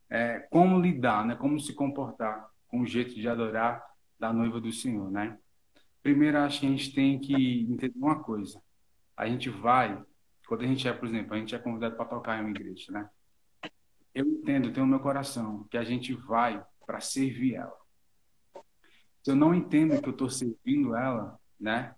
É, 0.08 0.38
como 0.48 0.80
lidar, 0.80 1.26
né? 1.26 1.34
Como 1.34 1.58
se 1.58 1.74
comportar 1.74 2.48
com 2.68 2.82
o 2.82 2.86
jeito 2.86 3.16
de 3.16 3.28
adorar 3.28 3.84
da 4.16 4.32
noiva 4.32 4.60
do 4.60 4.70
Senhor, 4.70 5.10
né? 5.10 5.36
Primeiro, 6.04 6.38
acho 6.38 6.60
que 6.60 6.66
a 6.66 6.70
gente 6.70 6.94
tem 6.94 7.18
que 7.18 7.62
entender 7.68 7.98
uma 7.98 8.22
coisa. 8.22 8.62
A 9.16 9.26
gente 9.26 9.50
vai, 9.50 10.00
quando 10.46 10.62
a 10.62 10.66
gente 10.68 10.86
é, 10.86 10.92
por 10.92 11.08
exemplo, 11.08 11.34
a 11.34 11.38
gente 11.38 11.52
é 11.52 11.58
convidado 11.58 11.96
para 11.96 12.04
tocar 12.04 12.38
em 12.38 12.42
uma 12.42 12.50
igreja, 12.50 12.92
né? 12.92 13.10
Eu 14.14 14.24
entendo, 14.24 14.72
tenho 14.72 14.86
no 14.86 14.92
meu 14.92 15.00
coração, 15.00 15.66
que 15.68 15.76
a 15.76 15.82
gente 15.82 16.14
vai 16.14 16.64
para 16.86 17.00
servir 17.00 17.56
ela. 17.56 17.76
Se 19.20 19.32
eu 19.32 19.34
não 19.34 19.52
entendo 19.52 20.00
que 20.00 20.08
eu 20.08 20.12
estou 20.12 20.30
servindo 20.30 20.94
ela, 20.94 21.40
né? 21.58 21.92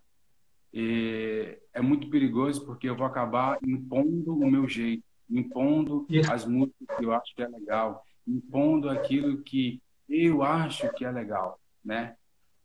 É 0.73 1.81
muito 1.81 2.11
perigoso 2.11 2.65
porque 2.65 2.89
eu 2.89 2.97
vou 2.97 3.07
acabar 3.07 3.59
impondo 3.63 4.37
o 4.37 4.51
meu 4.51 4.69
jeito, 4.69 5.03
impondo 5.29 6.07
as 6.31 6.45
músicas 6.45 6.97
que 6.97 7.05
eu 7.05 7.13
acho 7.13 7.35
que 7.35 7.43
é 7.43 7.49
legal, 7.49 8.05
impondo 8.27 8.89
aquilo 8.89 9.43
que 9.43 9.81
eu 10.09 10.43
acho 10.43 10.93
que 10.95 11.05
é 11.05 11.11
legal, 11.11 11.61
né? 11.85 12.17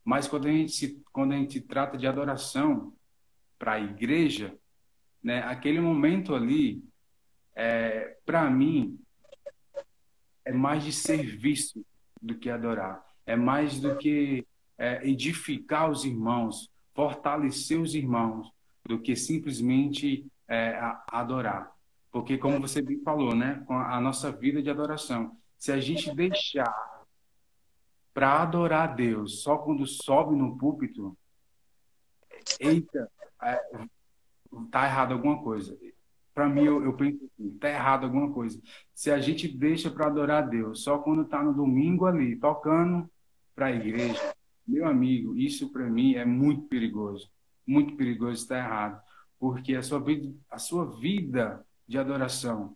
Mas 0.04 0.28
quando 0.28 0.48
a 0.48 0.52
gente, 0.52 1.02
quando 1.12 1.34
a 1.34 1.38
gente 1.38 1.62
trata 1.62 1.98
de 1.98 2.06
adoração 2.06 2.94
para 3.58 3.74
a 3.74 3.80
igreja, 3.80 4.58
né, 5.22 5.40
aquele 5.44 5.80
momento 5.80 6.36
ali, 6.36 6.84
é, 7.56 8.18
para 8.26 8.50
mim, 8.50 9.00
é 10.44 10.52
mais 10.52 10.84
de 10.84 10.92
serviço 10.92 11.86
do 12.22 12.38
que 12.38 12.50
adorar. 12.50 13.02
É 13.26 13.36
mais 13.36 13.80
do 13.80 13.96
que 13.98 14.46
é, 14.78 15.08
edificar 15.08 15.90
os 15.90 16.04
irmãos, 16.04 16.70
fortalecer 16.94 17.80
os 17.80 17.96
irmãos, 17.96 18.52
do 18.86 19.00
que 19.00 19.16
simplesmente 19.16 20.28
é, 20.48 20.78
adorar. 21.08 21.72
Porque, 22.12 22.38
como 22.38 22.60
você 22.60 22.82
bem 22.82 23.02
falou, 23.02 23.34
né, 23.36 23.64
com 23.66 23.74
a 23.74 24.00
nossa 24.00 24.32
vida 24.32 24.62
de 24.62 24.70
adoração, 24.70 25.36
se 25.58 25.72
a 25.72 25.80
gente 25.80 26.14
deixar 26.14 26.74
para 28.14 28.44
adorar 28.44 28.90
a 28.90 28.94
Deus 28.94 29.42
só 29.42 29.58
quando 29.58 29.88
sobe 29.88 30.36
no 30.36 30.58
púlpito, 30.58 31.18
eita, 32.60 33.10
é, 33.42 33.60
tá 34.70 34.86
errado 34.86 35.14
alguma 35.14 35.42
coisa. 35.42 35.76
Para 36.34 36.48
mim, 36.48 36.64
eu, 36.64 36.84
eu 36.84 36.94
penso 36.94 37.20
assim, 37.26 37.58
tá 37.58 37.70
errado 37.70 38.06
alguma 38.06 38.32
coisa. 38.32 38.62
Se 38.94 39.10
a 39.10 39.20
gente 39.20 39.48
deixa 39.48 39.90
para 39.90 40.08
adorar 40.08 40.44
a 40.44 40.46
Deus 40.46 40.84
só 40.84 40.98
quando 41.00 41.26
tá 41.26 41.42
no 41.42 41.54
domingo 41.54 42.06
ali, 42.06 42.36
tocando 42.36 43.10
para 43.56 43.68
a 43.68 43.72
igreja, 43.72 44.36
meu 44.68 44.88
amigo, 44.88 45.38
isso 45.38 45.72
para 45.72 45.90
mim 45.90 46.16
é 46.16 46.26
muito 46.26 46.64
perigoso. 46.64 47.30
Muito 47.66 47.96
perigoso, 47.96 48.34
está 48.34 48.58
errado. 48.58 49.02
Porque 49.40 49.76
a 49.76 49.82
sua 49.82 50.00
vida, 50.00 50.34
a 50.50 50.58
sua 50.58 50.86
vida 50.86 51.66
de 51.88 51.98
adoração 51.98 52.76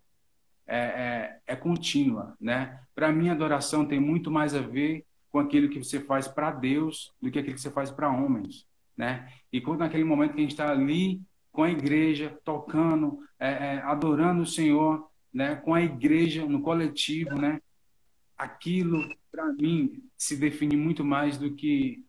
é, 0.66 0.78
é, 0.78 1.40
é 1.48 1.56
contínua, 1.56 2.36
né? 2.40 2.80
Para 2.94 3.12
mim, 3.12 3.30
adoração 3.30 3.86
tem 3.86 4.00
muito 4.00 4.30
mais 4.30 4.54
a 4.54 4.62
ver 4.62 5.06
com 5.32 5.40
aquilo 5.40 5.70
que 5.70 5.82
você 5.84 6.00
faz 6.00 6.28
para 6.28 6.52
Deus 6.52 7.14
do 7.22 7.32
que 7.32 7.40
aquilo 7.40 7.56
que 7.56 7.62
você 7.62 7.72
faz 7.72 7.90
para 7.90 8.12
homens, 8.12 8.68
né? 8.96 9.32
E 9.52 9.62
quando 9.62 9.80
naquele 9.80 10.04
momento 10.04 10.34
que 10.34 10.40
a 10.40 10.42
gente 10.42 10.52
está 10.52 10.70
ali 10.70 11.22
com 11.52 11.64
a 11.64 11.70
igreja 11.70 12.38
tocando, 12.44 13.20
é, 13.40 13.50
é, 13.50 13.78
adorando 13.84 14.42
o 14.42 14.46
Senhor, 14.46 15.10
né? 15.34 15.56
Com 15.56 15.74
a 15.74 15.82
igreja 15.82 16.46
no 16.46 16.62
coletivo, 16.62 17.36
né? 17.36 17.62
Aquilo 18.38 19.16
para 19.32 19.52
mim 19.54 20.04
se 20.18 20.38
define 20.38 20.76
muito 20.76 21.04
mais 21.04 21.38
do 21.38 21.54
que 21.54 22.06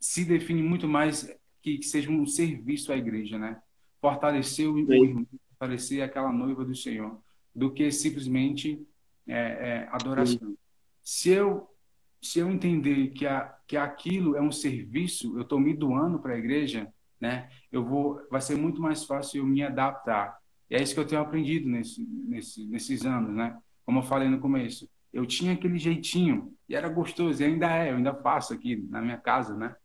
se 0.00 0.24
define 0.24 0.62
muito 0.62 0.86
mais 0.86 1.34
que, 1.62 1.78
que 1.78 1.86
seja 1.86 2.10
um 2.10 2.26
serviço 2.26 2.92
à 2.92 2.96
igreja, 2.96 3.38
né? 3.38 3.60
Fortalecer 4.00 4.68
o 4.68 4.78
irmão, 4.78 5.26
fortalecer 5.48 6.02
aquela 6.02 6.30
noiva 6.30 6.64
do 6.64 6.74
Senhor, 6.74 7.22
do 7.54 7.72
que 7.72 7.90
simplesmente 7.90 8.86
é, 9.26 9.34
é, 9.34 9.88
adoração. 9.90 10.54
se 11.02 11.30
eu 11.30 11.70
se 12.24 12.38
eu 12.38 12.50
entender 12.50 13.08
que, 13.10 13.26
a, 13.26 13.54
que 13.66 13.76
aquilo 13.76 14.34
é 14.34 14.40
um 14.40 14.50
serviço, 14.50 15.36
eu 15.36 15.42
estou 15.42 15.60
me 15.60 15.74
doando 15.74 16.18
para 16.18 16.32
a 16.32 16.38
igreja, 16.38 16.90
né? 17.20 17.50
Eu 17.70 17.84
vou, 17.84 18.26
vai 18.30 18.40
ser 18.40 18.56
muito 18.56 18.80
mais 18.80 19.04
fácil 19.04 19.40
eu 19.42 19.46
me 19.46 19.62
adaptar. 19.62 20.38
E 20.70 20.74
é 20.74 20.82
isso 20.82 20.94
que 20.94 21.00
eu 21.00 21.06
tenho 21.06 21.20
aprendido 21.20 21.68
nesse, 21.68 22.02
nesse, 22.02 22.64
nesses 22.64 23.04
anos, 23.04 23.34
né? 23.34 23.58
Como 23.84 23.98
eu 23.98 24.02
falei 24.02 24.26
no 24.26 24.40
começo, 24.40 24.88
eu 25.14 25.24
tinha 25.24 25.52
aquele 25.52 25.78
jeitinho 25.78 26.52
e 26.68 26.74
era 26.74 26.88
gostoso, 26.88 27.40
e 27.40 27.46
ainda 27.46 27.70
é, 27.70 27.92
eu 27.92 27.96
ainda 27.96 28.12
faço 28.12 28.52
aqui 28.52 28.76
na 28.90 29.00
minha 29.00 29.16
casa, 29.16 29.56
né? 29.56 29.76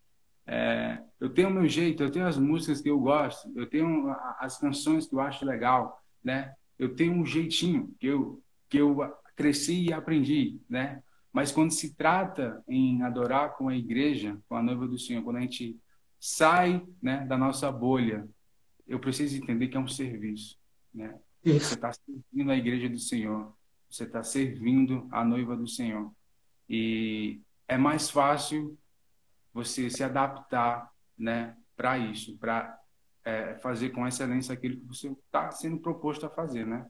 É, 0.48 1.00
eu 1.20 1.30
tenho 1.30 1.50
o 1.50 1.54
meu 1.54 1.68
jeito, 1.68 2.02
eu 2.02 2.10
tenho 2.10 2.26
as 2.26 2.38
músicas 2.38 2.82
que 2.82 2.90
eu 2.90 3.00
gosto, 3.00 3.48
eu 3.56 3.70
tenho 3.70 4.10
as 4.40 4.58
canções 4.58 5.06
que 5.06 5.14
eu 5.14 5.20
acho 5.20 5.46
legal, 5.46 6.02
né? 6.24 6.56
Eu 6.80 6.96
tenho 6.96 7.14
um 7.14 7.26
jeitinho 7.26 7.94
que 8.00 8.08
eu 8.08 8.42
que 8.68 8.78
eu 8.78 8.98
cresci 9.36 9.86
e 9.86 9.94
aprendi, 9.94 10.60
né? 10.68 11.04
Mas 11.32 11.52
quando 11.52 11.72
se 11.72 11.96
trata 11.96 12.64
em 12.68 13.04
adorar 13.04 13.56
com 13.56 13.70
a 13.70 13.76
igreja, 13.76 14.40
com 14.48 14.56
a 14.56 14.64
noiva 14.64 14.88
do 14.88 14.98
Senhor, 14.98 15.24
quando 15.24 15.38
a 15.38 15.42
gente 15.42 15.80
sai, 16.20 16.84
né, 17.02 17.26
da 17.26 17.38
nossa 17.38 17.72
bolha, 17.72 18.28
eu 18.88 19.00
preciso 19.00 19.38
entender 19.38 19.68
que 19.68 19.78
é 19.78 19.80
um 19.80 19.88
serviço, 19.88 20.58
né? 20.94 21.20
Você 21.44 21.76
está 21.76 21.92
servindo 21.94 22.52
a 22.52 22.58
igreja 22.58 22.90
do 22.90 23.00
Senhor, 23.00 23.54
você 23.90 24.04
está 24.04 24.24
servindo 24.24 25.08
a 25.12 25.24
noiva 25.24 25.56
do 25.56 25.68
Senhor, 25.68 26.14
e 26.68 27.42
é 27.68 27.78
mais 27.78 28.10
fácil 28.10 28.78
você 29.54 29.90
se 29.90 30.04
adaptar, 30.04 30.92
né, 31.18 31.58
para 31.76 31.98
isso, 31.98 32.38
para 32.38 32.80
é, 33.24 33.56
fazer 33.56 33.90
com 33.90 34.08
excelência 34.08 34.54
aquilo 34.54 34.80
que 34.80 34.86
você 34.86 35.10
está 35.10 35.52
sendo 35.52 35.80
proposto 35.80 36.26
a 36.26 36.30
fazer, 36.30 36.66
né? 36.66 36.88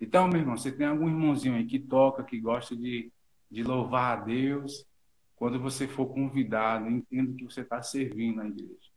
Então, 0.00 0.28
meu 0.28 0.40
irmão, 0.40 0.56
você 0.56 0.70
tem 0.70 0.86
algum 0.86 1.08
irmãozinho 1.08 1.54
aí 1.54 1.64
que 1.64 1.78
toca, 1.78 2.22
que 2.22 2.38
gosta 2.38 2.76
de, 2.76 3.10
de 3.50 3.62
louvar 3.62 4.18
a 4.18 4.24
Deus, 4.24 4.86
quando 5.34 5.60
você 5.60 5.86
for 5.86 6.06
convidado, 6.06 6.88
entenda 6.88 7.34
que 7.34 7.44
você 7.44 7.60
está 7.60 7.82
servindo 7.82 8.40
a 8.40 8.46
igreja. 8.46 8.90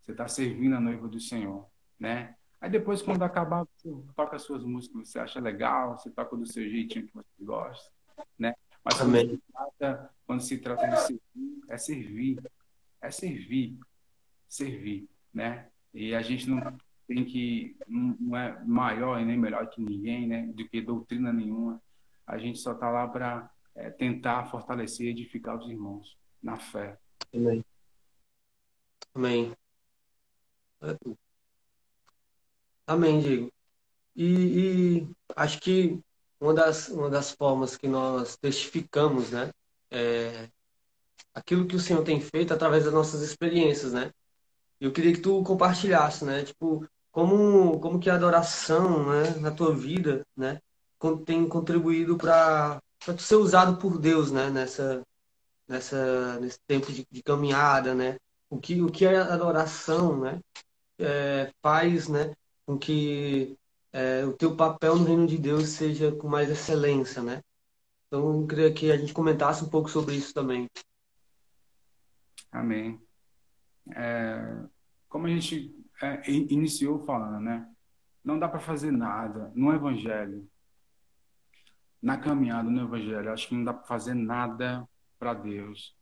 Você 0.00 0.12
está 0.12 0.28
servindo 0.28 0.74
a 0.74 0.80
noiva 0.80 1.08
do 1.08 1.20
Senhor, 1.20 1.66
né? 1.98 2.36
Aí 2.64 2.70
depois, 2.70 3.02
quando 3.02 3.22
acabar, 3.22 3.66
você 3.76 3.94
toca 4.16 4.36
as 4.36 4.42
suas 4.42 4.64
músicas 4.64 5.02
que 5.02 5.08
você 5.10 5.18
acha 5.18 5.38
legal, 5.38 5.98
você 5.98 6.10
toca 6.10 6.34
do 6.34 6.46
seu 6.46 6.66
jeitinho 6.66 7.06
que 7.06 7.12
você 7.12 7.44
gosta, 7.44 7.92
né? 8.38 8.54
Mas 8.82 8.96
quando 8.96 9.18
se, 9.18 9.42
trata, 9.52 10.14
quando 10.26 10.40
se 10.40 10.58
trata 10.58 10.88
de 10.88 10.96
servir, 10.96 11.62
é 11.68 11.76
servir. 11.76 12.42
É 13.02 13.10
servir. 13.10 13.78
Servir, 14.48 15.06
né? 15.30 15.68
E 15.92 16.14
a 16.14 16.22
gente 16.22 16.48
não 16.48 16.74
tem 17.06 17.26
que... 17.26 17.76
Não 17.86 18.34
é 18.34 18.58
maior 18.64 19.20
e 19.20 19.26
nem 19.26 19.36
melhor 19.36 19.68
que 19.68 19.82
ninguém, 19.82 20.26
né? 20.26 20.46
Do 20.46 20.66
que 20.66 20.80
doutrina 20.80 21.34
nenhuma. 21.34 21.82
A 22.26 22.38
gente 22.38 22.58
só 22.58 22.72
está 22.72 22.88
lá 22.88 23.06
para 23.06 23.50
é, 23.74 23.90
tentar 23.90 24.46
fortalecer 24.46 25.08
e 25.08 25.10
edificar 25.10 25.58
os 25.58 25.68
irmãos 25.68 26.16
na 26.42 26.56
fé. 26.56 26.98
Amém. 27.30 27.62
Amém. 29.14 29.54
Amém, 32.86 33.20
Diego. 33.20 33.52
E, 34.16 35.00
e, 35.00 35.08
acho 35.36 35.60
que 35.60 36.00
uma 36.40 36.54
das, 36.54 36.88
uma 36.88 37.10
das 37.10 37.32
formas 37.32 37.76
que 37.76 37.88
nós 37.88 38.36
testificamos, 38.36 39.30
né, 39.30 39.50
é 39.90 40.48
aquilo 41.34 41.66
que 41.66 41.76
o 41.76 41.80
Senhor 41.80 42.04
tem 42.04 42.20
feito 42.20 42.52
através 42.54 42.84
das 42.84 42.92
nossas 42.94 43.22
experiências, 43.22 43.92
né? 43.92 44.12
Eu 44.80 44.92
queria 44.92 45.12
que 45.12 45.20
tu 45.20 45.42
compartilhasse, 45.42 46.24
né, 46.24 46.44
tipo, 46.44 46.86
como, 47.10 47.80
como 47.80 47.98
que 48.00 48.10
a 48.10 48.14
adoração, 48.14 49.10
né, 49.10 49.30
na 49.40 49.50
tua 49.50 49.74
vida, 49.74 50.22
né, 50.36 50.60
tem 51.26 51.48
contribuído 51.48 52.16
para 52.16 52.80
para 53.04 53.18
ser 53.18 53.36
usado 53.36 53.76
por 53.76 53.98
Deus, 53.98 54.30
né, 54.32 54.48
nessa, 54.50 55.02
nessa, 55.68 56.40
nesse 56.40 56.58
tempo 56.66 56.90
de, 56.92 57.06
de 57.10 57.22
caminhada, 57.22 57.94
né? 57.94 58.16
O 58.48 58.58
que, 58.58 58.80
o 58.80 58.90
que 58.90 59.06
a 59.06 59.34
adoração, 59.34 60.20
né, 60.20 60.40
é, 60.98 61.52
faz, 61.62 62.08
né, 62.08 62.34
com 62.66 62.78
que 62.78 63.58
é, 63.92 64.24
o 64.24 64.32
teu 64.32 64.56
papel 64.56 64.96
no 64.96 65.04
reino 65.04 65.26
de 65.26 65.38
Deus 65.38 65.68
seja 65.70 66.12
com 66.12 66.28
mais 66.28 66.50
excelência, 66.50 67.22
né? 67.22 67.42
Então, 68.06 68.40
eu 68.40 68.46
queria 68.46 68.72
que 68.72 68.90
a 68.90 68.96
gente 68.96 69.12
comentasse 69.12 69.64
um 69.64 69.68
pouco 69.68 69.88
sobre 69.88 70.14
isso 70.14 70.32
também. 70.32 70.68
Amém. 72.50 73.00
É, 73.94 74.64
como 75.08 75.26
a 75.26 75.30
gente 75.30 75.74
é, 76.02 76.30
iniciou 76.30 77.04
falando, 77.04 77.40
né? 77.40 77.68
Não 78.22 78.38
dá 78.38 78.48
para 78.48 78.60
fazer 78.60 78.90
nada 78.90 79.52
no 79.54 79.72
Evangelho 79.72 80.48
na 82.04 82.18
caminhada 82.18 82.68
no 82.68 82.82
Evangelho, 82.82 83.32
acho 83.32 83.48
que 83.48 83.54
não 83.54 83.64
dá 83.64 83.72
para 83.72 83.86
fazer 83.86 84.12
nada 84.12 84.86
para 85.18 85.32
Deus 85.32 85.96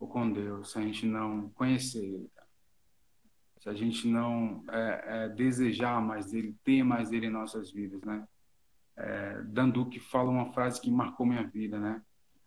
ou 0.00 0.08
com 0.08 0.32
Deus 0.32 0.72
se 0.72 0.78
a 0.78 0.80
gente 0.80 1.04
não 1.04 1.50
conhecer 1.50 2.02
Ele. 2.02 2.31
Se 3.62 3.68
a 3.68 3.74
gente 3.74 4.08
não 4.08 4.64
é, 4.68 5.04
é, 5.06 5.28
desejar 5.28 6.02
mais 6.02 6.32
dele, 6.32 6.58
ter 6.64 6.82
mais 6.82 7.08
dele 7.08 7.26
em 7.26 7.30
nossas 7.30 7.70
vidas, 7.70 8.02
né? 8.02 8.26
É, 8.96 9.40
Danduque 9.42 10.00
fala 10.00 10.30
uma 10.30 10.52
frase 10.52 10.80
que 10.80 10.90
marcou 10.90 11.24
minha 11.24 11.46
vida, 11.46 11.78
né? 11.78 12.02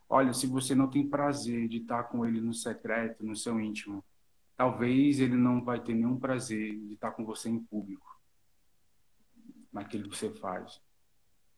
Olha, 0.09 0.33
se 0.33 0.45
você 0.45 0.75
não 0.75 0.89
tem 0.89 1.09
prazer 1.09 1.69
de 1.69 1.77
estar 1.77 2.03
com 2.03 2.25
ele 2.25 2.41
no 2.41 2.53
secreto, 2.53 3.25
no 3.25 3.33
seu 3.33 3.57
íntimo, 3.61 4.03
talvez 4.57 5.21
ele 5.21 5.37
não 5.37 5.63
vai 5.63 5.79
ter 5.79 5.93
nenhum 5.93 6.19
prazer 6.19 6.77
de 6.77 6.95
estar 6.95 7.11
com 7.11 7.23
você 7.23 7.47
em 7.47 7.59
público, 7.63 8.19
naquilo 9.71 10.09
que 10.09 10.17
você 10.17 10.29
faz. 10.29 10.81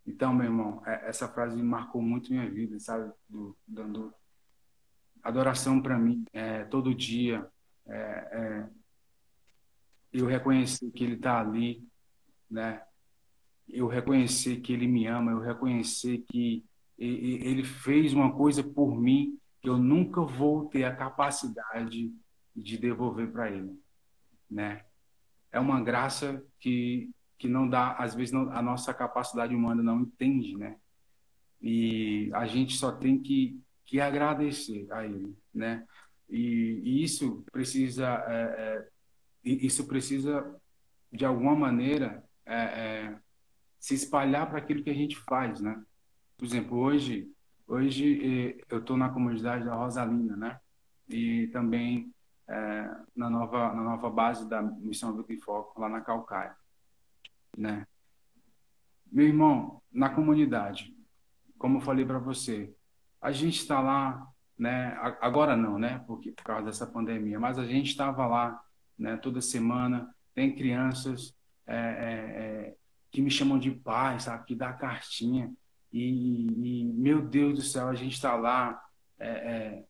Então, 0.05 0.36
meu 0.36 0.45
irmão, 0.45 0.84
é, 0.86 1.10
essa 1.10 1.28
frase 1.28 1.60
marcou 1.64 1.99
muito 1.99 2.32
minha 2.32 2.47
vida, 2.47 2.80
sabe? 2.80 3.12
Do, 3.28 3.58
dando 3.68 4.14
adoração 5.24 5.82
para 5.82 5.97
mim, 5.97 6.26
é, 6.32 6.64
todo 6.66 6.93
dia. 6.93 7.49
É, 7.88 7.97
é, 7.97 8.77
eu 10.20 10.26
reconhecer 10.26 10.91
que 10.91 11.03
Ele 11.03 11.15
está 11.15 11.39
ali, 11.39 11.84
né? 12.49 12.82
Eu 13.68 13.88
reconhecer 13.88 14.57
que 14.61 14.74
Ele 14.74 14.88
me 14.88 15.07
ama, 15.07 15.32
eu 15.32 15.39
reconhecer 15.39 16.20
que 16.30 16.65
Ele 16.97 17.63
fez 17.63 18.13
uma 18.13 18.34
coisa 18.34 18.63
por 18.63 18.99
mim 18.99 19.38
que 19.61 19.70
eu 19.70 19.78
nunca 19.78 20.22
vou 20.22 20.70
ter 20.70 20.84
a 20.84 20.95
capacidade 20.95 22.11
de 22.55 22.78
devolver 22.78 23.32
para 23.32 23.51
Ele, 23.51 23.78
né? 24.49 24.84
É 25.51 25.59
uma 25.59 25.82
graça 25.82 26.43
que 26.59 27.09
que 27.38 27.47
não 27.47 27.70
dá, 27.70 27.93
às 27.93 28.15
vezes 28.15 28.32
não, 28.32 28.51
a 28.51 28.61
nossa 28.61 28.93
capacidade 28.93 29.53
humana 29.53 29.84
não 29.84 30.01
entende, 30.01 30.57
né? 30.57 30.78
E 31.61 32.32
a 32.34 32.45
gente 32.45 32.76
só 32.76 32.91
tem 32.91 33.20
que, 33.20 33.59
que 33.86 33.99
agradecer 33.99 34.88
a 34.91 35.05
ele, 35.05 35.36
né? 35.53 35.86
E, 36.30 36.82
e 36.84 37.03
isso 37.03 37.45
precisa, 37.51 38.05
é, 38.28 38.41
é, 38.41 38.88
isso 39.66 39.88
precisa 39.88 40.56
de 41.12 41.26
alguma 41.26 41.56
maneira 41.56 42.24
é, 42.45 42.56
é 42.56 43.20
se 43.80 43.93
espalhar 43.93 44.50
para 44.50 44.58
aquilo 44.58 44.84
que 44.84 44.89
a 44.89 44.93
gente 44.93 45.16
faz, 45.18 45.62
né? 45.62 45.82
Por 46.38 46.45
exemplo, 46.45 46.78
hoje, 46.78 47.32
hoje 47.68 48.58
é, 48.60 48.64
eu 48.70 48.80
estou 48.80 48.98
na 48.98 49.10
comunidade 49.10 49.66
da 49.66 49.76
Rosalina, 49.76 50.36
né? 50.36 50.60
E 51.08 51.48
também 51.48 52.14
é, 52.48 52.89
na 53.16 53.30
nova 53.30 53.74
na 53.74 53.84
nova 53.84 54.10
base 54.10 54.48
da 54.48 54.62
missão 54.62 55.16
do 55.16 55.26
Foco 55.41 55.80
lá 55.80 55.89
na 55.89 56.02
Calcaia 56.02 56.56
né? 57.58 57.88
Meu 59.12 59.26
irmão, 59.26 59.82
na 59.91 60.10
comunidade, 60.10 60.95
como 61.58 61.78
eu 61.78 61.82
falei 61.82 62.06
para 62.06 62.20
você, 62.20 62.74
a 63.20 63.32
gente 63.32 63.60
está 63.60 63.82
lá, 63.82 64.28
né? 64.58 64.95
Agora 65.20 65.58
não, 65.58 65.80
né? 65.80 66.04
Porque 66.06 66.32
por 66.32 66.43
causa 66.43 66.66
dessa 66.66 66.86
pandemia, 66.86 67.39
mas 67.39 67.58
a 67.58 67.66
gente 67.66 67.89
estava 67.89 68.28
lá, 68.28 68.62
né? 68.98 69.18
Toda 69.18 69.41
semana 69.41 70.14
tem 70.34 70.56
crianças 70.56 71.36
é, 71.66 71.76
é, 71.76 71.80
é, 71.80 72.76
que 73.12 73.22
me 73.22 73.30
chamam 73.30 73.60
de 73.60 73.72
pai, 73.72 74.20
sabe? 74.20 74.45
Que 74.45 74.56
dá 74.56 74.74
cartinha 74.74 75.52
e, 75.91 76.82
e 76.82 76.84
meu 76.93 77.22
Deus 77.22 77.56
do 77.56 77.62
céu, 77.62 77.88
a 77.88 77.95
gente 77.95 78.14
está 78.14 78.36
lá 78.36 78.82
é, 79.20 79.30
é, 79.30 79.86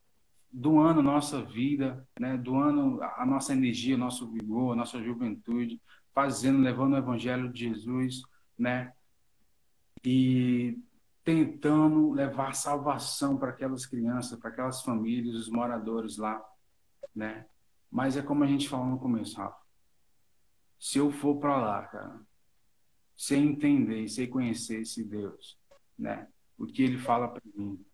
doando 0.50 1.02
nossa 1.02 1.42
vida, 1.42 2.06
né? 2.18 2.36
Doando 2.36 3.02
a 3.02 3.26
nossa 3.26 3.52
energia, 3.52 3.96
nosso 3.96 4.30
vigor, 4.30 4.74
nossa 4.76 5.02
juventude 5.02 5.80
fazendo, 6.14 6.60
levando 6.60 6.94
o 6.94 6.96
evangelho 6.96 7.52
de 7.52 7.68
Jesus, 7.68 8.22
né? 8.58 8.92
E 10.04 10.78
tentando 11.24 12.10
levar 12.12 12.54
salvação 12.54 13.36
para 13.36 13.50
aquelas 13.50 13.84
crianças, 13.84 14.38
para 14.38 14.50
aquelas 14.50 14.82
famílias, 14.82 15.36
os 15.36 15.48
moradores 15.48 16.16
lá, 16.16 16.42
né? 17.14 17.44
Mas 17.90 18.16
é 18.16 18.22
como 18.22 18.44
a 18.44 18.46
gente 18.46 18.68
falou 18.68 18.86
no 18.86 18.98
começo, 18.98 19.36
Rafa. 19.36 19.58
Se 20.78 20.98
eu 20.98 21.10
for 21.10 21.38
para 21.38 21.56
lá, 21.56 21.86
cara, 21.86 22.20
sem 23.16 23.48
entender, 23.48 24.08
sem 24.08 24.28
conhecer 24.28 24.82
esse 24.82 25.02
Deus, 25.04 25.58
né? 25.98 26.28
O 26.56 26.66
que 26.66 26.82
ele 26.82 26.98
fala 26.98 27.28
para 27.28 27.42
mim, 27.54 27.84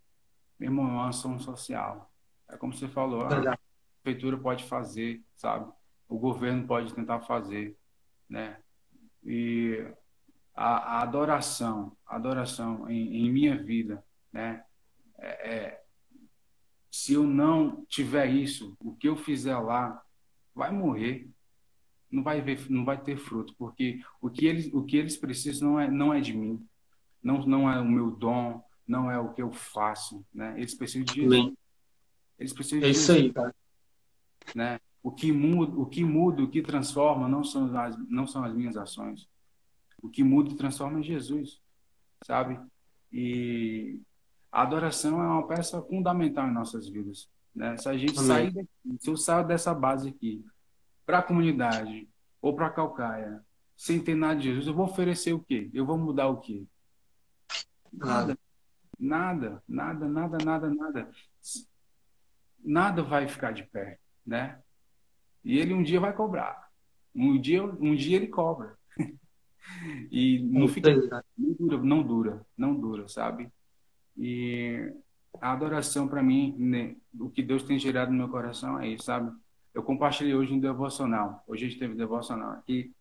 meu 0.58 0.68
irmão, 0.68 0.86
é 0.86 0.92
uma 0.92 1.08
ação 1.08 1.38
social. 1.38 2.12
É 2.48 2.56
como 2.56 2.74
você 2.74 2.88
falou, 2.88 3.22
a 3.22 3.58
prefeitura 4.02 4.36
pode 4.36 4.64
fazer, 4.64 5.24
sabe? 5.34 5.72
O 6.08 6.18
governo 6.18 6.66
pode 6.66 6.92
tentar 6.94 7.20
fazer, 7.20 7.76
né? 8.28 8.60
E 9.22 9.86
a, 10.54 10.98
a 10.98 11.02
adoração, 11.02 11.96
a 12.06 12.16
adoração 12.16 12.88
em, 12.90 13.24
em, 13.24 13.30
minha 13.30 13.56
vida, 13.62 14.04
né? 14.30 14.64
É, 15.18 15.54
é, 15.54 15.83
se 16.94 17.14
eu 17.14 17.24
não 17.24 17.84
tiver 17.86 18.32
isso, 18.32 18.76
o 18.78 18.94
que 18.94 19.08
eu 19.08 19.16
fizer 19.16 19.58
lá 19.58 20.00
vai 20.54 20.70
morrer. 20.70 21.28
Não 22.08 22.22
vai 22.22 22.40
ver, 22.40 22.70
não 22.70 22.84
vai 22.84 23.02
ter 23.02 23.16
fruto, 23.16 23.52
porque 23.58 24.00
o 24.20 24.30
que 24.30 24.46
eles, 24.46 24.72
o 24.72 24.84
que 24.84 24.96
eles 24.96 25.16
precisam 25.16 25.70
não 25.72 25.80
é, 25.80 25.90
não 25.90 26.14
é 26.14 26.20
de 26.20 26.32
mim, 26.32 26.64
não, 27.20 27.44
não 27.44 27.68
é 27.68 27.80
o 27.80 27.84
meu 27.84 28.12
dom, 28.12 28.62
não 28.86 29.10
é 29.10 29.18
o 29.18 29.34
que 29.34 29.42
eu 29.42 29.50
faço, 29.50 30.24
né? 30.32 30.54
Eles 30.56 30.72
precisam 30.72 31.04
de 31.04 31.14
Jesus. 31.14 31.52
Eles 32.38 32.52
precisam 32.52 32.78
de 32.78 32.86
é 32.86 32.90
isso 32.90 33.12
Jesus, 33.12 33.24
aí, 33.24 33.32
cara. 33.32 33.54
Né? 34.54 34.80
O 35.02 35.10
que 35.10 35.32
muda, 35.32 35.76
o 35.76 35.86
que 35.86 36.04
muda, 36.04 36.44
o 36.44 36.48
que 36.48 36.62
transforma 36.62 37.26
não 37.26 37.42
são 37.42 37.76
as, 37.76 37.98
não 38.08 38.24
são 38.24 38.44
as 38.44 38.54
minhas 38.54 38.76
ações. 38.76 39.28
O 40.00 40.08
que 40.08 40.22
muda 40.22 40.52
e 40.52 40.56
transforma 40.56 41.00
é 41.00 41.02
Jesus, 41.02 41.60
sabe? 42.24 42.56
E 43.12 44.00
a 44.54 44.62
adoração 44.62 45.20
é 45.20 45.26
uma 45.26 45.48
peça 45.48 45.82
fundamental 45.82 46.46
em 46.46 46.52
nossas 46.52 46.88
vidas. 46.88 47.28
Né? 47.52 47.76
Se 47.76 47.88
a 47.88 47.98
gente 47.98 48.16
Amém. 48.16 48.28
sair 48.28 48.50
daqui, 48.52 48.68
se 49.00 49.10
eu 49.10 49.16
sair 49.16 49.44
dessa 49.44 49.74
base 49.74 50.10
aqui 50.10 50.46
para 51.04 51.18
a 51.18 51.22
comunidade 51.22 52.08
ou 52.40 52.54
para 52.54 52.68
a 52.68 52.70
Calcaia, 52.70 53.44
sem 53.76 54.00
ter 54.00 54.14
nada 54.14 54.36
de 54.38 54.44
Jesus, 54.44 54.68
eu 54.68 54.74
vou 54.74 54.84
oferecer 54.84 55.32
o 55.32 55.40
quê? 55.40 55.68
Eu 55.74 55.84
vou 55.84 55.98
mudar 55.98 56.28
o 56.28 56.36
quê? 56.36 56.64
Nada. 57.92 58.38
Nada, 58.96 59.60
nada, 59.68 60.08
nada, 60.08 60.38
nada, 60.38 60.70
nada. 60.70 61.10
Nada 62.64 63.02
vai 63.02 63.26
ficar 63.26 63.50
de 63.50 63.64
pé, 63.64 63.98
né? 64.24 64.62
E 65.44 65.58
ele 65.58 65.74
um 65.74 65.82
dia 65.82 65.98
vai 65.98 66.12
cobrar. 66.12 66.70
Um 67.12 67.40
dia, 67.40 67.64
um 67.64 67.96
dia 67.96 68.18
ele 68.18 68.28
cobra. 68.28 68.78
e 70.12 70.38
não 70.44 70.68
fica 70.68 70.94
não 71.36 71.52
dura, 71.58 71.82
não 71.82 72.02
dura, 72.04 72.46
não 72.56 72.80
dura, 72.80 73.08
sabe? 73.08 73.52
E 74.16 74.92
a 75.40 75.52
adoração 75.52 76.06
para 76.06 76.22
mim, 76.22 76.54
né, 76.58 76.96
o 77.18 77.28
que 77.28 77.42
Deus 77.42 77.62
tem 77.62 77.78
gerado 77.78 78.10
no 78.10 78.18
meu 78.18 78.28
coração 78.28 78.78
é 78.78 78.88
isso, 78.88 79.04
sabe? 79.04 79.32
Eu 79.72 79.82
compartilhei 79.82 80.34
hoje 80.34 80.52
um 80.52 80.60
devocional. 80.60 81.42
Hoje 81.48 81.66
a 81.66 81.68
gente 81.68 81.78
teve 81.78 81.94
devocional 81.94 82.52
aqui. 82.52 82.94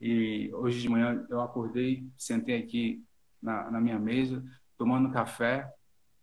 E 0.00 0.50
hoje 0.52 0.82
de 0.82 0.88
manhã 0.88 1.26
eu 1.30 1.40
acordei, 1.40 2.06
sentei 2.18 2.58
aqui 2.58 3.02
na, 3.40 3.70
na 3.70 3.80
minha 3.80 3.98
mesa, 3.98 4.44
tomando 4.76 5.10
café. 5.10 5.66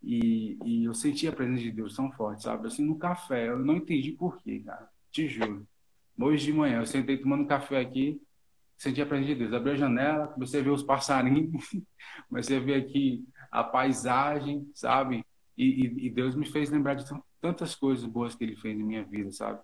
E, 0.03 0.57
e, 0.65 0.85
eu 0.85 0.93
senti 0.93 1.27
a 1.27 1.31
presença 1.31 1.61
de 1.61 1.71
Deus 1.71 1.95
tão 1.95 2.11
forte, 2.11 2.43
sabe? 2.43 2.67
Assim, 2.67 2.85
no 2.85 2.97
café. 2.97 3.49
Eu 3.49 3.59
não 3.59 3.77
entendi 3.77 4.11
por 4.11 4.37
quê, 4.37 4.59
cara. 4.59 4.87
Te 5.11 5.27
juro. 5.27 5.67
Hoje 6.19 6.45
de 6.45 6.53
manhã 6.53 6.79
eu 6.79 6.85
sentei 6.85 7.17
tomando 7.17 7.47
café 7.47 7.79
aqui, 7.79 8.21
senti 8.77 9.01
a 9.01 9.05
presença 9.05 9.33
de 9.33 9.35
Deus. 9.35 9.53
Abri 9.53 9.71
a 9.71 9.75
janela, 9.75 10.27
comecei 10.27 10.59
a 10.59 10.63
ver 10.63 10.69
os 10.69 10.83
passarinhos, 10.83 11.51
comecei 12.29 12.57
a 12.57 12.59
ver 12.59 12.75
aqui 12.75 13.25
a 13.51 13.63
paisagem, 13.63 14.71
sabe? 14.73 15.25
E, 15.57 15.85
e, 15.85 16.07
e, 16.07 16.09
Deus 16.09 16.35
me 16.35 16.45
fez 16.45 16.69
lembrar 16.69 16.93
de 16.93 17.05
tantas 17.41 17.75
coisas 17.75 18.05
boas 18.05 18.33
que 18.33 18.43
Ele 18.45 18.55
fez 18.55 18.79
em 18.79 18.83
minha 18.83 19.03
vida, 19.03 19.29
sabe? 19.31 19.59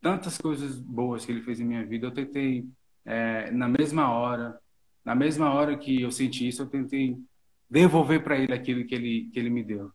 Tantas 0.00 0.36
coisas 0.36 0.78
boas 0.78 1.24
que 1.24 1.32
Ele 1.32 1.42
fez 1.42 1.58
em 1.58 1.64
minha 1.64 1.84
vida. 1.84 2.06
Eu 2.06 2.12
tentei, 2.12 2.68
é, 3.04 3.50
na 3.50 3.68
mesma 3.68 4.12
hora, 4.12 4.60
na 5.02 5.14
mesma 5.14 5.52
hora 5.52 5.76
que 5.78 6.02
eu 6.02 6.10
senti 6.10 6.46
isso, 6.46 6.62
eu 6.62 6.66
tentei 6.66 7.16
devolver 7.70 8.22
para 8.22 8.36
Ele 8.36 8.52
aquilo 8.52 8.84
que 8.84 8.94
Ele, 8.94 9.30
que 9.32 9.38
ele 9.38 9.50
me 9.50 9.64
deu, 9.64 9.90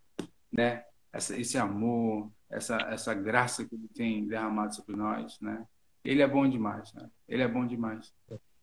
né? 0.51 0.84
Essa, 1.14 1.38
esse 1.39 1.58
amor, 1.58 2.32
essa, 2.49 2.78
essa 2.89 3.14
graça 3.14 3.66
que 3.66 3.76
Ele 3.76 3.88
tem 3.93 4.28
derramado 4.28 4.74
sobre 4.74 4.95
nós, 4.95 5.39
né? 5.39 5.64
Ele 6.03 6.22
é 6.22 6.28
bom 6.28 6.49
demais, 6.49 6.91
né? 6.93 7.08
Ele 7.28 7.43
é 7.43 7.47
bom 7.47 7.68
demais. 7.68 8.14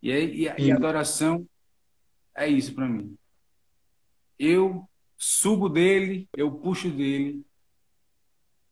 E, 0.03 0.11
e, 0.11 0.43
e 0.59 0.73
a 0.73 0.77
adoração 0.77 1.47
é 2.35 2.49
isso 2.49 2.75
para 2.75 2.89
mim 2.89 3.17
eu 4.39 4.89
subo 5.17 5.69
dele, 5.69 6.29
eu 6.37 6.51
puxo 6.51 6.91
dele 6.91 7.45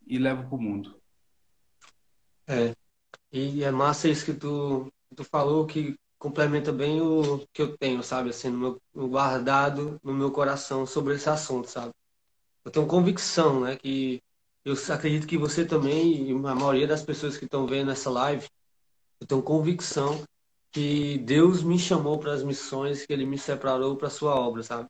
e 0.07 0.19
levo 0.19 0.47
para 0.49 0.57
o 0.57 0.61
mundo. 0.61 1.01
É. 2.47 2.75
E 3.33 3.65
é 3.65 3.71
massa 3.71 4.09
isso 4.09 4.25
que 4.25 4.35
tu, 4.35 4.93
tu 5.17 5.25
falou, 5.25 5.67
que 5.67 5.97
complementa 6.19 6.71
bem 6.71 7.01
o 7.01 7.47
que 7.53 7.63
eu 7.63 7.77
tenho, 7.77 8.03
sabe? 8.03 8.31
Assim, 8.31 8.51
no 8.51 8.59
meu, 8.95 9.09
guardado 9.09 9.99
no 10.03 10.13
meu 10.13 10.31
coração 10.31 10.87
sobre 10.87 11.15
esse 11.15 11.29
assunto, 11.29 11.69
sabe? 11.69 11.93
Eu 12.65 12.71
tenho 12.71 12.87
convicção, 12.87 13.61
né? 13.61 13.77
Que 13.77 14.23
eu 14.65 14.75
acredito 14.91 15.27
que 15.27 15.39
você 15.39 15.65
também, 15.65 16.31
e 16.31 16.33
a 16.33 16.55
maioria 16.55 16.87
das 16.87 17.03
pessoas 17.03 17.37
que 17.37 17.45
estão 17.47 17.67
vendo 17.67 17.91
essa 17.91 18.11
live, 18.11 18.47
eu 19.21 19.27
tenho 19.27 19.43
convicção 19.43 20.23
que 20.71 21.19
Deus 21.19 21.63
me 21.63 21.79
chamou 21.79 22.19
para 22.19 22.33
as 22.33 22.45
missões, 22.45 23.05
que 23.05 23.13
Ele 23.13 23.27
me 23.27 23.39
separou 23.39 23.97
para 23.97 24.09
a 24.09 24.11
sua 24.11 24.35
obra, 24.35 24.63
sabe? 24.63 24.89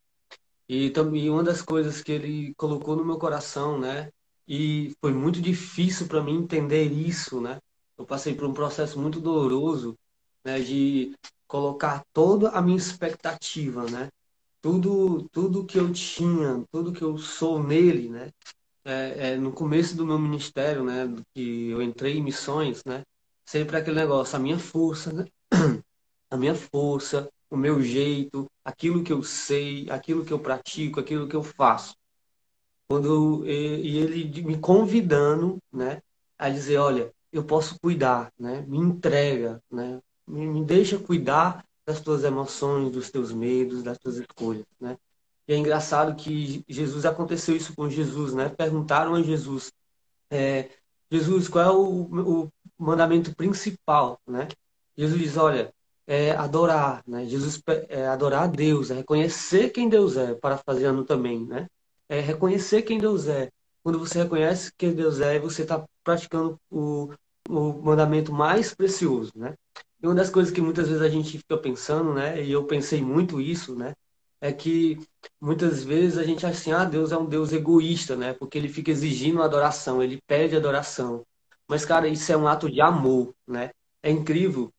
E 0.74 0.88
também 0.88 1.28
uma 1.28 1.42
das 1.42 1.60
coisas 1.60 2.02
que 2.02 2.10
ele 2.10 2.54
colocou 2.54 2.96
no 2.96 3.04
meu 3.04 3.18
coração, 3.18 3.78
né? 3.78 4.10
E 4.48 4.96
foi 5.02 5.12
muito 5.12 5.38
difícil 5.38 6.08
para 6.08 6.22
mim 6.22 6.38
entender 6.38 6.84
isso, 6.90 7.42
né? 7.42 7.58
Eu 7.98 8.06
passei 8.06 8.34
por 8.34 8.48
um 8.48 8.54
processo 8.54 8.98
muito 8.98 9.20
doloroso, 9.20 9.94
né? 10.42 10.58
De 10.60 11.14
colocar 11.46 12.02
toda 12.10 12.48
a 12.52 12.62
minha 12.62 12.78
expectativa, 12.78 13.84
né? 13.90 14.08
Tudo, 14.62 15.28
tudo 15.30 15.66
que 15.66 15.78
eu 15.78 15.92
tinha, 15.92 16.64
tudo 16.72 16.90
que 16.90 17.02
eu 17.02 17.18
sou 17.18 17.62
nele, 17.62 18.08
né? 18.08 18.30
É, 18.82 19.32
é, 19.32 19.36
no 19.36 19.52
começo 19.52 19.94
do 19.94 20.06
meu 20.06 20.18
ministério, 20.18 20.82
né? 20.82 21.06
Que 21.34 21.68
eu 21.68 21.82
entrei 21.82 22.16
em 22.16 22.22
missões, 22.22 22.82
né? 22.86 23.02
Sempre 23.44 23.76
aquele 23.76 23.96
negócio, 23.96 24.36
a 24.36 24.38
minha 24.38 24.58
força, 24.58 25.12
né? 25.12 25.26
A 26.30 26.36
minha 26.38 26.54
força, 26.54 27.28
o 27.52 27.56
meu 27.56 27.82
jeito, 27.82 28.50
aquilo 28.64 29.02
que 29.02 29.12
eu 29.12 29.22
sei, 29.22 29.86
aquilo 29.90 30.24
que 30.24 30.32
eu 30.32 30.38
pratico, 30.38 30.98
aquilo 30.98 31.28
que 31.28 31.36
eu 31.36 31.42
faço. 31.42 31.94
Quando 32.88 33.44
eu, 33.46 33.46
e 33.46 33.98
ele 33.98 34.42
me 34.42 34.56
convidando, 34.56 35.58
né, 35.70 36.00
a 36.38 36.48
dizer, 36.48 36.78
olha, 36.78 37.12
eu 37.30 37.44
posso 37.44 37.78
cuidar, 37.78 38.32
né, 38.38 38.64
me 38.66 38.78
entrega, 38.78 39.62
né, 39.70 40.00
me, 40.26 40.46
me 40.46 40.64
deixa 40.64 40.98
cuidar 40.98 41.62
das 41.84 42.00
tuas 42.00 42.24
emoções, 42.24 42.90
dos 42.90 43.10
teus 43.10 43.32
medos, 43.32 43.82
das 43.82 43.98
tuas 43.98 44.16
escolhas, 44.16 44.64
né. 44.80 44.96
E 45.46 45.52
é 45.52 45.56
engraçado 45.58 46.16
que 46.16 46.64
Jesus 46.66 47.04
aconteceu 47.04 47.54
isso 47.54 47.74
com 47.74 47.90
Jesus, 47.90 48.32
né? 48.32 48.48
Perguntaram 48.48 49.14
a 49.16 49.22
Jesus, 49.22 49.72
é, 50.30 50.70
Jesus, 51.10 51.48
qual 51.48 51.64
é 51.64 51.70
o, 51.70 52.44
o 52.44 52.48
mandamento 52.78 53.34
principal, 53.34 54.18
né? 54.26 54.48
Jesus 54.96 55.20
diz, 55.20 55.36
olha, 55.36 55.74
é 56.12 56.32
adorar, 56.32 57.02
né? 57.06 57.24
Jesus 57.24 57.62
é 57.88 58.06
adorar 58.06 58.42
a 58.42 58.46
Deus, 58.46 58.90
é 58.90 58.94
reconhecer 58.96 59.70
quem 59.70 59.88
Deus 59.88 60.14
é, 60.18 60.34
parafraseando 60.34 61.04
também, 61.04 61.46
né? 61.46 61.66
É 62.06 62.20
reconhecer 62.20 62.82
quem 62.82 62.98
Deus 62.98 63.28
é. 63.28 63.48
Quando 63.82 63.98
você 63.98 64.22
reconhece 64.22 64.70
quem 64.76 64.92
Deus 64.94 65.20
é, 65.20 65.38
você 65.38 65.62
está 65.62 65.82
praticando 66.04 66.60
o, 66.70 67.10
o 67.48 67.72
mandamento 67.82 68.30
mais 68.30 68.74
precioso, 68.74 69.32
né? 69.34 69.54
E 70.02 70.06
uma 70.06 70.14
das 70.14 70.28
coisas 70.28 70.52
que 70.52 70.60
muitas 70.60 70.88
vezes 70.88 71.00
a 71.02 71.08
gente 71.08 71.38
fica 71.38 71.56
pensando, 71.56 72.12
né? 72.12 72.44
E 72.44 72.52
eu 72.52 72.64
pensei 72.66 73.00
muito 73.00 73.40
isso, 73.40 73.74
né? 73.74 73.94
É 74.38 74.52
que 74.52 74.98
muitas 75.40 75.82
vezes 75.82 76.18
a 76.18 76.24
gente 76.24 76.44
acha 76.44 76.58
assim, 76.58 76.72
ah, 76.72 76.84
Deus 76.84 77.10
é 77.10 77.16
um 77.16 77.24
Deus 77.24 77.54
egoísta, 77.54 78.16
né? 78.16 78.34
Porque 78.34 78.58
ele 78.58 78.68
fica 78.68 78.90
exigindo 78.90 79.42
adoração, 79.42 80.02
ele 80.02 80.20
pede 80.26 80.54
adoração. 80.54 81.24
Mas, 81.66 81.86
cara, 81.86 82.06
isso 82.06 82.30
é 82.30 82.36
um 82.36 82.46
ato 82.46 82.70
de 82.70 82.82
amor, 82.82 83.32
né? 83.46 83.70
É 84.02 84.10
incrível 84.10 84.70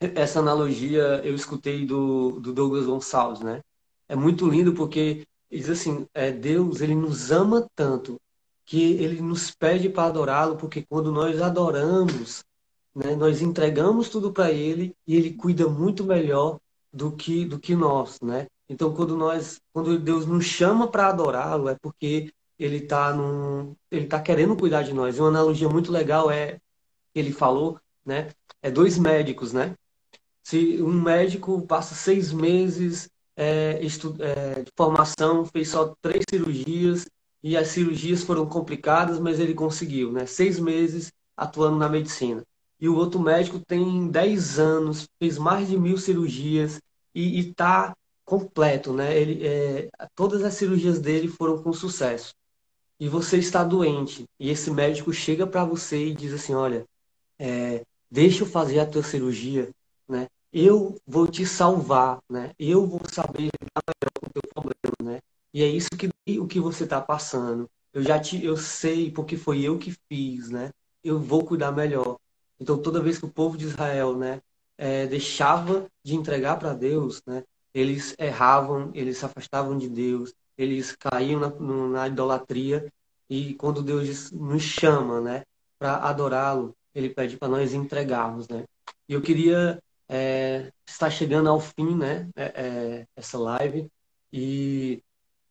essa 0.00 0.40
analogia 0.40 1.20
eu 1.24 1.34
escutei 1.34 1.84
do, 1.84 2.40
do 2.40 2.52
Douglas 2.52 2.86
Gonçalves, 2.86 3.40
né? 3.40 3.60
É 4.08 4.16
muito 4.16 4.48
lindo 4.48 4.72
porque 4.74 5.26
diz 5.50 5.68
assim, 5.68 6.06
é, 6.14 6.30
Deus 6.32 6.80
ele 6.80 6.94
nos 6.94 7.30
ama 7.30 7.68
tanto 7.74 8.18
que 8.64 8.92
ele 8.94 9.20
nos 9.20 9.50
pede 9.50 9.88
para 9.88 10.04
adorá-lo, 10.04 10.56
porque 10.56 10.84
quando 10.88 11.12
nós 11.12 11.42
adoramos, 11.42 12.44
né, 12.94 13.14
nós 13.16 13.42
entregamos 13.42 14.08
tudo 14.08 14.32
para 14.32 14.52
ele 14.52 14.94
e 15.06 15.16
ele 15.16 15.34
cuida 15.34 15.68
muito 15.68 16.04
melhor 16.04 16.58
do 16.92 17.12
que 17.12 17.44
do 17.44 17.58
que 17.58 17.74
nós, 17.76 18.20
né? 18.20 18.46
Então 18.68 18.94
quando 18.94 19.16
nós, 19.16 19.60
quando 19.72 19.98
Deus 19.98 20.26
nos 20.26 20.44
chama 20.44 20.88
para 20.88 21.08
adorá-lo, 21.08 21.68
é 21.68 21.76
porque 21.80 22.32
ele 22.58 22.76
está 22.78 23.14
ele 23.90 24.06
tá 24.06 24.20
querendo 24.20 24.56
cuidar 24.56 24.82
de 24.82 24.92
nós. 24.92 25.18
Uma 25.18 25.28
analogia 25.28 25.68
muito 25.68 25.92
legal 25.92 26.30
é 26.30 26.58
ele 27.14 27.32
falou, 27.32 27.78
né? 28.04 28.30
É 28.62 28.70
dois 28.70 28.98
médicos, 28.98 29.52
né? 29.52 29.74
Se 30.42 30.82
um 30.82 31.00
médico 31.00 31.60
passa 31.66 31.94
seis 31.94 32.32
meses 32.32 33.08
é, 33.36 33.80
é, 33.80 34.62
de 34.62 34.70
formação, 34.76 35.44
fez 35.44 35.68
só 35.68 35.94
três 36.02 36.24
cirurgias 36.28 37.06
e 37.42 37.56
as 37.56 37.68
cirurgias 37.68 38.22
foram 38.22 38.46
complicadas, 38.46 39.18
mas 39.18 39.40
ele 39.40 39.54
conseguiu, 39.54 40.12
né? 40.12 40.26
Seis 40.26 40.58
meses 40.58 41.12
atuando 41.36 41.78
na 41.78 41.88
medicina. 41.88 42.42
E 42.78 42.88
o 42.88 42.96
outro 42.96 43.20
médico 43.20 43.60
tem 43.66 44.08
dez 44.08 44.58
anos, 44.58 45.06
fez 45.18 45.38
mais 45.38 45.68
de 45.68 45.78
mil 45.78 45.98
cirurgias 45.98 46.80
e 47.14 47.38
está 47.40 47.94
completo, 48.24 48.92
né? 48.92 49.18
Ele, 49.18 49.46
é, 49.46 49.88
todas 50.14 50.42
as 50.44 50.54
cirurgias 50.54 50.98
dele 50.98 51.28
foram 51.28 51.62
com 51.62 51.72
sucesso. 51.72 52.34
E 52.98 53.08
você 53.08 53.38
está 53.38 53.64
doente 53.64 54.24
e 54.38 54.50
esse 54.50 54.70
médico 54.70 55.12
chega 55.12 55.46
para 55.46 55.64
você 55.64 56.08
e 56.08 56.14
diz 56.14 56.34
assim, 56.34 56.54
olha, 56.54 56.84
é, 57.38 57.82
deixa 58.10 58.44
eu 58.44 58.46
fazer 58.46 58.80
a 58.80 58.86
tua 58.86 59.02
cirurgia 59.02 59.70
né? 60.10 60.28
Eu 60.52 60.96
vou 61.06 61.26
te 61.28 61.46
salvar, 61.46 62.20
né? 62.28 62.52
Eu 62.58 62.86
vou 62.86 63.00
saber 63.10 63.42
lidar 63.44 63.82
melhor 63.86 64.12
com 64.20 64.26
o 64.26 64.30
teu 64.32 64.42
problema, 64.52 65.14
né? 65.14 65.20
E 65.54 65.62
é 65.62 65.68
isso 65.68 65.90
que 65.90 66.10
o 66.38 66.46
que 66.46 66.60
você 66.60 66.84
está 66.84 67.00
passando. 67.00 67.68
eu 67.92 68.02
já 68.02 68.18
te, 68.20 68.44
eu 68.44 68.56
sei 68.56 69.10
porque 69.10 69.36
foi 69.36 69.62
eu 69.62 69.78
que 69.78 69.94
fiz, 70.08 70.50
né? 70.50 70.70
Eu 71.02 71.18
vou 71.18 71.44
cuidar 71.44 71.72
melhor. 71.72 72.18
Então 72.58 72.80
toda 72.80 73.00
vez 73.02 73.18
que 73.18 73.24
o 73.24 73.30
povo 73.30 73.56
de 73.56 73.64
Israel, 73.66 74.16
né, 74.16 74.40
é, 74.76 75.06
deixava 75.06 75.86
de 76.04 76.14
entregar 76.14 76.58
para 76.58 76.74
Deus, 76.74 77.22
né, 77.26 77.42
eles 77.74 78.14
erravam, 78.18 78.90
eles 78.94 79.18
se 79.18 79.24
afastavam 79.24 79.78
de 79.78 79.88
Deus, 79.88 80.34
eles 80.58 80.94
caíam 80.96 81.40
na, 81.40 81.48
na 81.88 82.08
idolatria 82.08 82.92
e 83.28 83.54
quando 83.54 83.82
Deus 83.82 84.30
nos 84.32 84.62
chama, 84.62 85.20
né, 85.20 85.42
para 85.78 85.96
adorá-lo, 85.96 86.76
ele 86.94 87.08
pede 87.10 87.36
para 87.38 87.48
nós 87.48 87.72
entregarmos, 87.72 88.48
né? 88.48 88.64
E 89.08 89.14
eu 89.14 89.22
queria 89.22 89.80
é, 90.10 90.72
estar 90.84 91.08
chegando 91.08 91.48
ao 91.48 91.60
fim, 91.60 91.96
né, 91.96 92.28
é, 92.34 92.42
é, 92.44 93.06
essa 93.14 93.38
live 93.38 93.88
e 94.32 95.00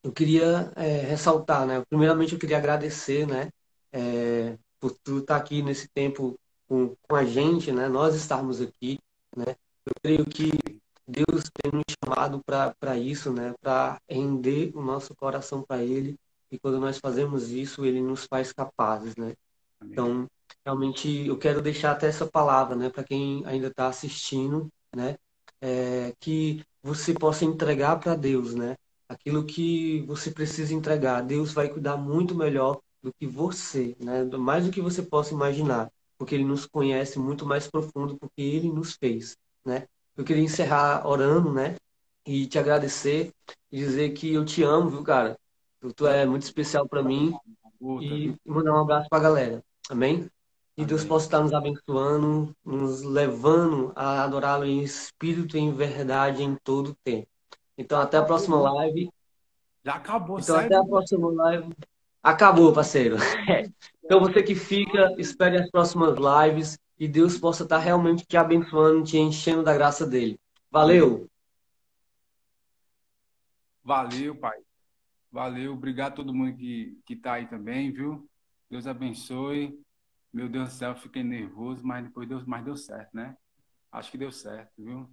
eu 0.03 0.11
queria 0.11 0.71
é, 0.75 1.01
ressaltar, 1.01 1.65
né? 1.65 1.83
Primeiramente 1.89 2.33
eu 2.33 2.39
queria 2.39 2.57
agradecer, 2.57 3.25
né, 3.25 3.49
é, 3.91 4.57
por 4.79 4.91
tu 5.03 5.19
estar 5.19 5.37
aqui 5.37 5.61
nesse 5.61 5.87
tempo 5.89 6.37
com, 6.67 6.95
com 7.01 7.15
a 7.15 7.23
gente, 7.23 7.71
né? 7.71 7.87
Nós 7.87 8.15
estarmos 8.15 8.61
aqui, 8.61 8.99
né? 9.35 9.55
Eu 9.85 9.93
creio 10.03 10.25
que 10.25 10.51
Deus 11.07 11.49
tem 11.61 11.71
nos 11.71 11.83
chamado 12.03 12.41
para 12.45 12.97
isso, 12.97 13.31
né? 13.33 13.53
Para 13.61 13.99
render 14.09 14.71
o 14.75 14.81
nosso 14.81 15.15
coração 15.15 15.63
para 15.63 15.83
Ele 15.83 16.17
e 16.51 16.59
quando 16.59 16.79
nós 16.79 16.97
fazemos 16.97 17.49
isso, 17.49 17.85
Ele 17.85 18.01
nos 18.01 18.25
faz 18.25 18.53
capazes, 18.53 19.15
né? 19.15 19.33
Amém. 19.79 19.91
Então, 19.93 20.27
realmente, 20.69 21.25
eu 21.25 21.37
quero 21.37 21.61
deixar 21.61 21.91
até 21.91 22.07
essa 22.07 22.27
palavra, 22.27 22.75
né? 22.75 22.89
Para 22.89 23.03
quem 23.03 23.43
ainda 23.45 23.67
está 23.67 23.87
assistindo, 23.87 24.69
né? 24.95 25.17
É, 25.61 26.13
que 26.19 26.63
você 26.83 27.13
possa 27.13 27.43
entregar 27.43 27.99
para 27.99 28.15
Deus, 28.15 28.53
né? 28.53 28.75
Aquilo 29.07 29.45
que 29.45 30.01
você 30.03 30.29
precisa 30.31 30.73
entregar. 30.73 31.21
Deus 31.21 31.51
vai 31.53 31.69
cuidar 31.69 31.97
muito 31.97 32.35
melhor 32.35 32.79
do 33.01 33.11
que 33.19 33.25
você, 33.25 33.95
né? 33.99 34.23
Mais 34.37 34.65
do 34.65 34.71
que 34.71 34.79
você 34.81 35.01
possa 35.01 35.33
imaginar, 35.33 35.91
porque 36.17 36.35
Ele 36.35 36.45
nos 36.45 36.65
conhece 36.67 37.17
muito 37.17 37.45
mais 37.45 37.67
profundo, 37.67 38.15
porque 38.17 38.41
Ele 38.41 38.71
nos 38.71 38.95
fez, 38.95 39.35
né? 39.65 39.87
Eu 40.15 40.23
queria 40.23 40.43
encerrar 40.43 41.07
orando, 41.07 41.51
né? 41.51 41.75
E 42.25 42.45
te 42.45 42.59
agradecer 42.59 43.31
e 43.71 43.79
dizer 43.79 44.11
que 44.11 44.33
eu 44.33 44.45
te 44.45 44.61
amo, 44.63 44.89
viu, 44.89 45.03
cara? 45.03 45.35
Tu, 45.81 45.93
tu 45.93 46.05
é 46.07 46.25
muito 46.25 46.43
especial 46.43 46.87
para 46.87 47.01
mim 47.01 47.35
e 48.01 48.35
mandar 48.45 48.73
um 48.73 48.81
abraço 48.81 49.09
para 49.09 49.19
a 49.19 49.21
galera. 49.23 49.63
Amém? 49.89 50.29
E 50.79 50.85
Deus 50.85 51.03
possa 51.03 51.25
estar 51.25 51.41
nos 51.41 51.51
abençoando, 51.51 52.55
nos 52.63 53.03
levando 53.03 53.91
a 53.97 54.23
adorá-lo 54.23 54.63
em 54.63 54.81
espírito 54.81 55.57
e 55.57 55.59
em 55.59 55.73
verdade 55.73 56.41
em 56.41 56.55
todo 56.55 56.91
o 56.91 56.95
tempo. 57.03 57.27
Então, 57.77 57.99
até 57.99 58.15
a 58.15 58.23
próxima 58.23 58.57
live. 58.61 59.11
Já 59.83 59.95
acabou, 59.95 60.39
Então, 60.39 60.55
sério? 60.55 60.67
até 60.67 60.75
a 60.77 60.85
próxima 60.85 61.31
live. 61.33 61.73
Acabou, 62.23 62.71
parceiro. 62.71 63.17
Então, 64.05 64.21
você 64.21 64.41
que 64.41 64.55
fica, 64.55 65.13
espere 65.19 65.57
as 65.57 65.69
próximas 65.69 66.15
lives 66.17 66.79
e 66.97 67.07
Deus 67.07 67.37
possa 67.37 67.61
estar 67.61 67.77
realmente 67.77 68.25
te 68.25 68.37
abençoando, 68.37 69.03
te 69.03 69.17
enchendo 69.17 69.61
da 69.61 69.71
graça 69.73 70.03
dele. 70.03 70.39
Valeu! 70.71 71.29
Valeu, 73.83 74.33
pai. 74.35 74.57
Valeu. 75.29 75.73
Obrigado 75.73 76.13
a 76.13 76.15
todo 76.15 76.33
mundo 76.33 76.55
que, 76.55 76.97
que 77.05 77.15
tá 77.17 77.33
aí 77.33 77.47
também, 77.47 77.91
viu? 77.91 78.27
Deus 78.67 78.87
abençoe. 78.87 79.79
Meu 80.31 80.47
Deus 80.47 80.69
do 80.69 80.75
céu, 80.75 80.95
fiquei 80.95 81.23
nervoso, 81.23 81.85
mas 81.85 82.03
depois 82.03 82.27
deu, 82.27 82.41
mas 82.45 82.63
deu 82.63 82.75
certo, 82.75 83.15
né? 83.15 83.35
Acho 83.91 84.11
que 84.11 84.17
deu 84.17 84.31
certo, 84.31 84.71
viu? 84.77 85.09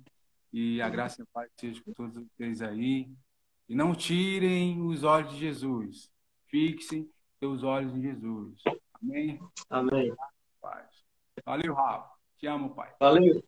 E 0.53 0.81
a 0.83 0.89
graça 0.89 1.21
e 1.21 1.25
a 1.25 1.27
paz 1.33 1.51
seja 1.59 1.83
com 1.83 1.93
todos 1.93 2.17
vocês 2.17 2.61
aí. 2.62 3.11
E 3.69 3.75
não 3.75 3.95
tirem 3.95 4.81
os 4.83 5.03
olhos 5.03 5.33
de 5.33 5.39
Jesus. 5.39 6.11
Fixem 6.47 7.11
seus 7.39 7.62
olhos 7.62 7.95
em 7.95 8.03
Jesus. 8.03 8.62
Amém? 9.03 9.41
Amém. 9.69 10.14
Valeu, 11.45 11.75
Rafa. 11.75 12.11
Te 12.37 12.47
amo, 12.47 12.75
pai. 12.75 12.95
Valeu. 13.01 13.43